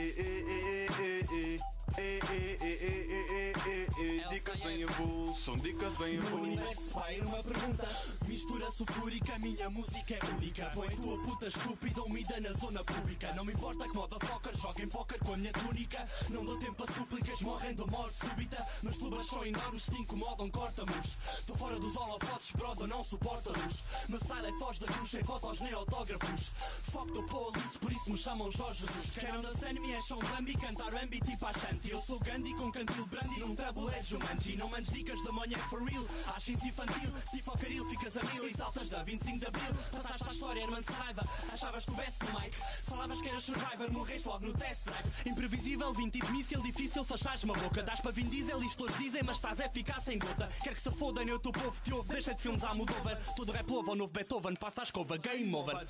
e, 1.32 1.60
e, 1.96 2.00
e, 2.00 2.58
e, 2.60 2.68
e. 2.68 2.68
E, 2.68 2.70
e, 2.70 3.04
e, 3.08 3.24
e, 3.28 3.52
e, 3.66 4.02
e, 4.02 4.20
e, 4.20 4.28
Dicas 4.28 4.64
em 4.66 4.84
avulso, 4.84 5.40
são 5.40 5.56
dicas 5.56 6.00
em 6.00 6.16
No 6.16 6.26
avulso. 6.26 6.42
universo 6.44 6.90
vai 6.92 7.20
uma 7.20 7.42
pergunta. 7.42 7.88
Mistura 8.26 8.70
sulfúrica, 8.70 9.38
minha 9.38 9.70
música 9.70 10.14
é 10.14 10.24
única. 10.36 10.70
Põe 10.74 10.88
tua 10.96 11.18
puta 11.24 11.46
estúpida 11.46 12.02
umida 12.02 12.40
na 12.40 12.52
zona 12.52 12.84
pública. 12.84 13.32
Não 13.34 13.44
me 13.44 13.52
importa 13.52 13.88
que 13.88 13.94
motherfucker 13.94 14.56
joguem 14.56 14.88
póquer 14.88 15.18
com 15.20 15.34
a 15.34 15.36
minha 15.36 15.52
túnica. 15.52 16.06
Não 16.30 16.44
dou 16.44 16.58
tempo 16.58 16.84
a 16.84 16.92
súplicas, 16.92 17.40
morrem 17.40 17.74
de 17.74 17.84
morte 17.90 18.16
súbita. 18.16 18.66
Meus 18.82 18.96
clubes 18.98 19.26
são 19.26 19.44
enormes, 19.44 19.84
te 19.84 20.00
incomodam, 20.00 20.50
corta-nos 20.50 21.18
Tô 21.46 21.54
fora 21.56 21.78
dos 21.78 21.96
holofotes, 21.96 22.52
broda, 22.52 22.86
não 22.86 23.02
suporta 23.02 23.50
luz 23.50 23.84
Meu 24.08 24.18
style 24.18 24.46
é 24.46 24.58
foz 24.58 24.78
da 24.78 24.86
cruz, 24.86 25.10
sem 25.10 25.24
fotos 25.24 25.60
nem 25.60 25.72
autógrafos 25.72 26.52
Fuck 26.92 27.12
the 27.12 27.22
police, 27.22 27.78
por 27.80 27.92
isso 27.92 28.10
me 28.10 28.18
chamam 28.18 28.50
Jorge 28.52 28.86
Jesus. 28.86 29.10
Quem 29.14 29.32
não 29.32 29.42
da 29.42 29.80
me 29.80 29.94
acham 29.96 30.18
Bambi, 30.18 30.54
cantar 30.54 30.90
Bambi 30.90 31.20
tipo 31.20 31.46
a 31.46 31.52
Shanti 31.52 31.77
Eu 31.84 32.00
sou 32.02 32.18
Gandhi 32.18 32.54
com 32.54 32.72
cantil 32.72 33.06
brandy 33.06 33.40
num 33.40 33.54
tabuleiro 33.54 34.02
Jumanji 34.02 34.56
Não 34.56 34.68
mandes 34.68 34.90
dicas 34.90 35.22
da 35.22 35.30
manhã 35.30 35.56
for 35.70 35.82
real. 35.82 36.04
Achem-se 36.34 36.68
infantil, 36.68 37.10
se 37.30 37.42
for 37.42 37.56
caril 37.58 37.88
ficas 37.88 38.16
a 38.16 38.24
mil. 38.32 38.48
E 38.48 38.52
saltas 38.52 38.88
da 38.88 39.02
25 39.02 39.38
de 39.38 39.46
Abril. 39.46 39.74
Passaste 39.92 40.24
a 40.28 40.32
história, 40.32 40.62
Herman 40.62 40.82
Saraiva 40.82 41.22
Achavas 41.52 41.84
que 41.84 41.90
houvesse 41.90 42.18
no 42.24 42.40
mic 42.40 42.56
Falavas 42.84 43.20
que 43.20 43.28
eras 43.28 43.44
survivor, 43.44 43.92
morreste 43.92 44.28
logo 44.28 44.46
no 44.46 44.52
test 44.54 44.84
drive. 44.84 45.06
Imprevisível, 45.26 45.94
20 45.94 46.12
tipo 46.12 46.32
míssil, 46.32 46.62
difícil 46.62 47.06
achares 47.08 47.44
uma 47.44 47.54
boca. 47.54 47.82
Dás 47.82 48.00
para 48.00 48.12
Vin 48.12 48.28
Diesel, 48.28 48.62
isto 48.62 48.78
todos 48.78 48.98
dizem 48.98 49.22
Mas 49.22 49.36
estás 49.36 49.60
a 49.60 49.68
ficar 49.68 50.00
sem 50.00 50.18
gota. 50.18 50.48
Quer 50.62 50.74
que 50.74 50.80
se 50.80 50.90
fodem, 50.90 51.28
eu 51.28 51.38
teu 51.38 51.52
povo 51.52 51.80
te 51.82 51.92
ouve. 51.92 52.08
Deixa 52.08 52.34
de 52.34 52.42
filmes 52.42 52.64
à 52.64 52.74
Moldova 52.74 53.16
Todo 53.36 53.52
rap 53.52 53.68
louva, 53.70 53.92
o 53.92 53.94
novo 53.94 54.12
Beethoven. 54.12 54.54
Passa 54.54 54.80
a 54.80 54.84
escova, 54.84 55.16
game 55.16 55.54
over 55.54 55.86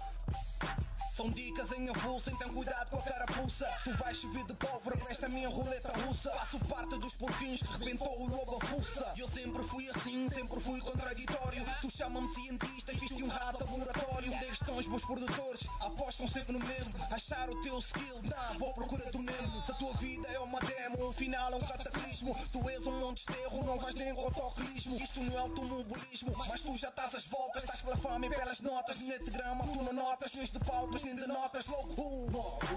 São 1.19 1.29
dicas 1.31 1.73
em 1.73 1.89
avulso, 1.89 2.31
então 2.31 2.49
cuidado 2.51 2.91
com 2.91 2.99
a 2.99 3.03
carapuça. 3.03 3.69
Tu 3.83 3.93
vais 3.95 4.17
servir 4.17 4.45
de 4.45 4.55
pólvora 4.55 4.97
para 4.97 5.11
esta 5.11 5.29
minha 5.29 5.49
roleta 5.49 5.91
russa. 6.03 6.31
Faço 6.31 6.61
parte 6.67 6.97
dos 6.97 7.17
porquinhos 7.17 7.61
que 7.61 7.73
rebentou 7.73 8.07
o 8.21 8.29
lobo 8.29 8.55
avulsa. 8.63 9.15
Eu 9.17 9.27
sempre 9.27 9.61
fui 9.65 9.91
assim, 9.91 10.31
sempre 10.31 10.61
fui 10.61 10.81
contraditório. 10.81 11.65
Tu 11.81 11.91
chama-me 11.91 12.29
cientista, 12.29 12.93
viste 12.93 13.21
um 13.25 13.27
rato 13.27 13.65
laboratório. 13.65 14.33
Onde 14.33 14.47
é 14.47 14.73
os 14.79 14.87
meus 14.87 15.05
produtores? 15.05 15.67
Apostam 15.81 16.29
sempre 16.29 16.53
no 16.53 16.61
mesmo. 16.61 16.95
Achar 17.11 17.51
o 17.51 17.61
teu 17.63 17.81
skill, 17.81 18.23
não, 18.23 18.59
vou 18.61 18.71
à 18.71 18.75
procura 18.75 19.11
do 19.11 19.19
mesmo. 19.19 19.65
Se 19.65 19.73
a 19.73 19.75
tua 19.75 19.93
vida 19.95 20.29
é 20.29 20.39
uma 20.39 20.61
demo, 20.61 21.05
o 21.05 21.13
final 21.13 21.53
é 21.53 21.57
um 21.57 21.67
cataclismo. 21.67 22.37
Tu 22.53 22.71
és 22.71 22.87
um 22.87 23.01
monte 23.01 23.27
de 23.27 23.37
erro, 23.41 23.65
não 23.65 23.77
vais 23.77 23.97
nem 23.97 24.15
com 24.15 24.23
autocolismo. 24.23 24.97
Isto 25.03 25.25
não 25.25 25.37
é 25.37 25.41
automobilismo, 25.41 26.33
mas 26.47 26.63
tu 26.63 26.77
já 26.77 26.91
estás 26.91 27.17
às 27.17 27.27
voltas. 27.27 27.65
Estás 27.65 27.83
pela 27.83 27.97
fama 27.97 28.27
e 28.27 28.31
pelas 28.31 28.61
notas. 28.61 28.99
Grama, 29.33 29.67
tu 29.67 29.83
não 29.83 29.93
notas, 29.93 30.31
juiz 30.31 30.51
de 30.51 30.61
pautas, 30.61 31.08
nem 31.09 31.17
de 31.17 31.27
notas, 31.27 31.67
who? 31.69 32.31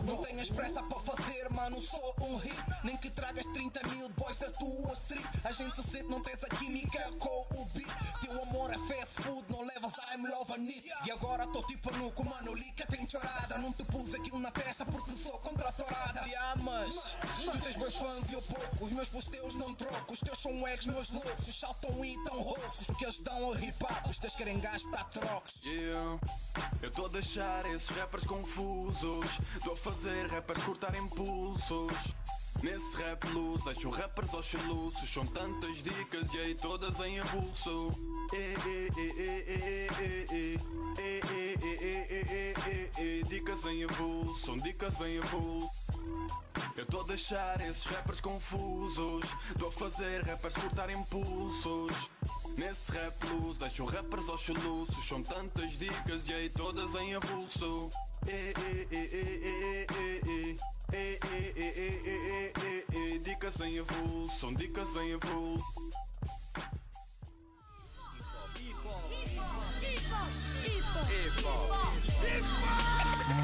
Não 0.06 0.18
tenhas 0.24 0.50
pressa 0.50 0.82
para 0.84 1.00
fazer, 1.00 1.50
mano, 1.52 1.82
sou 1.82 2.16
um 2.22 2.38
hit. 2.38 2.56
Nem 2.84 2.96
que 2.98 3.10
tragas 3.10 3.46
30 3.48 3.88
mil 3.90 4.08
boys 4.10 4.38
da 4.38 4.50
tua 4.52 4.94
street. 4.94 5.26
A 5.44 5.52
gente 5.52 5.82
sente, 5.82 6.08
não 6.08 6.22
tens 6.22 6.42
a 6.44 6.56
química 6.56 7.12
com 7.20 7.48
o 7.56 7.66
beat. 7.74 7.90
Teu 8.22 8.42
amor 8.44 8.72
é 8.72 8.78
fast 8.78 9.22
food, 9.22 9.46
não 9.50 9.66
levas 9.66 9.94
I'm 10.14 10.28
love 10.28 10.54
it. 10.54 10.92
E 11.06 11.12
agora 11.12 11.46
tô 11.48 11.62
tipo 11.64 11.92
no 11.92 12.12
mano, 12.24 12.54
lica 12.56 12.86
tem 12.88 13.08
chorada. 13.10 13.58
Não 13.58 13.74
te 13.74 13.84
pus 13.86 14.16
aquilo 14.16 14.40
na 14.40 14.52
testa 14.52 14.86
porque 14.86 15.12
sou 15.12 15.38
contratorada. 15.40 16.22
Yeah, 16.26 16.62
mas 16.62 17.18
tu 17.44 17.60
tens 17.60 17.76
boi 17.76 17.92
fãs 17.92 18.32
e 18.32 18.34
eu 18.34 18.42
pouco. 18.44 18.86
Os 18.86 18.92
meus 18.92 19.10
pros 19.10 19.26
teus 19.26 19.56
não 19.56 19.74
troco. 19.74 20.14
Os 20.14 20.20
teus 20.20 20.40
são 20.40 20.68
eggs, 20.68 20.88
meus 20.88 21.10
loucos. 21.10 21.48
Os 21.48 21.60
saltam 21.60 22.06
e 22.06 22.16
tão 22.24 22.42
roucos. 22.42 22.86
Porque 22.86 23.06
eles 23.06 23.20
dão 23.20 23.52
a 23.52 23.60
hip 23.60 23.84
hop. 23.84 24.10
Os 24.10 24.20
teus 24.20 24.36
querem 24.36 24.60
gastar 24.60 25.04
trocos. 25.06 25.62
Yeah. 25.66 26.20
Eu 26.82 26.92
tô 26.92 27.06
a 27.06 27.10
deixar 27.10 27.66
esses 27.68 27.90
rappers 27.90 28.20
confusos. 28.26 29.39
Tô 29.63 29.72
a 29.72 29.78
fazer 29.78 30.28
rappers 30.28 30.63
cortar 30.63 30.95
impulsos. 30.95 31.93
Nesse 32.61 32.95
rap 32.97 33.26
luz, 33.30 33.63
deixo 33.63 33.89
rappers 33.89 34.34
aos 34.34 34.45
soluços. 34.45 35.09
São 35.09 35.26
tantas 35.26 35.82
dicas 35.82 36.34
e 36.34 36.39
aí 36.39 36.55
todas 36.55 36.99
em 36.99 37.19
avulso. 37.19 37.89
E, 38.34 38.38
e, 38.38 38.89
e, 38.97 39.09
e, 39.19 39.38
e, 39.57 39.89
e, 39.99 40.57
e. 40.57 40.82
E, 40.97 41.22
e, 41.32 41.55
e, 41.61 41.78
e, 41.82 41.97
e, 42.11 42.26
e, 42.30 43.01
e, 43.01 43.19
e. 43.19 43.24
Dicas 43.24 43.65
em 43.65 43.84
avulso, 43.86 44.45
são 44.45 44.57
dicas 44.57 44.99
em 45.01 45.17
avulso. 45.19 45.72
Eu 46.76 46.86
tô 46.86 47.01
a 47.01 47.03
deixar 47.03 47.59
esses 47.61 47.84
rappers 47.86 48.19
confusos. 48.19 49.26
Tô 49.57 49.67
a 49.67 49.72
fazer 49.72 50.24
rappers 50.24 50.53
cortar 50.53 50.89
impulsos. 50.89 52.09
Nesse 52.57 52.91
rap 52.91 53.26
luz, 53.28 53.57
deixo 53.57 53.86
rappers 53.86 54.28
aos 54.30 54.41
soluços. 54.41 55.07
São 55.07 55.24
tantas 55.24 55.78
dicas 55.78 56.28
e 56.28 56.34
aí 56.34 56.49
todas 56.49 56.93
em 56.95 57.15
avulso. 57.15 57.91
Dicas 63.24 63.59
em 63.61 63.80
avulso, 63.80 64.39
são 64.39 64.53
dicas 64.53 64.95
em 64.95 65.13
avulso. 65.13 65.63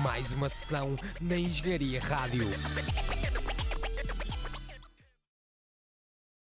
Mais 0.04 0.32
uma 0.32 0.50
sessão 0.50 0.96
na 1.20 1.36
Engenharia 1.36 2.00
Rádio. 2.00 2.48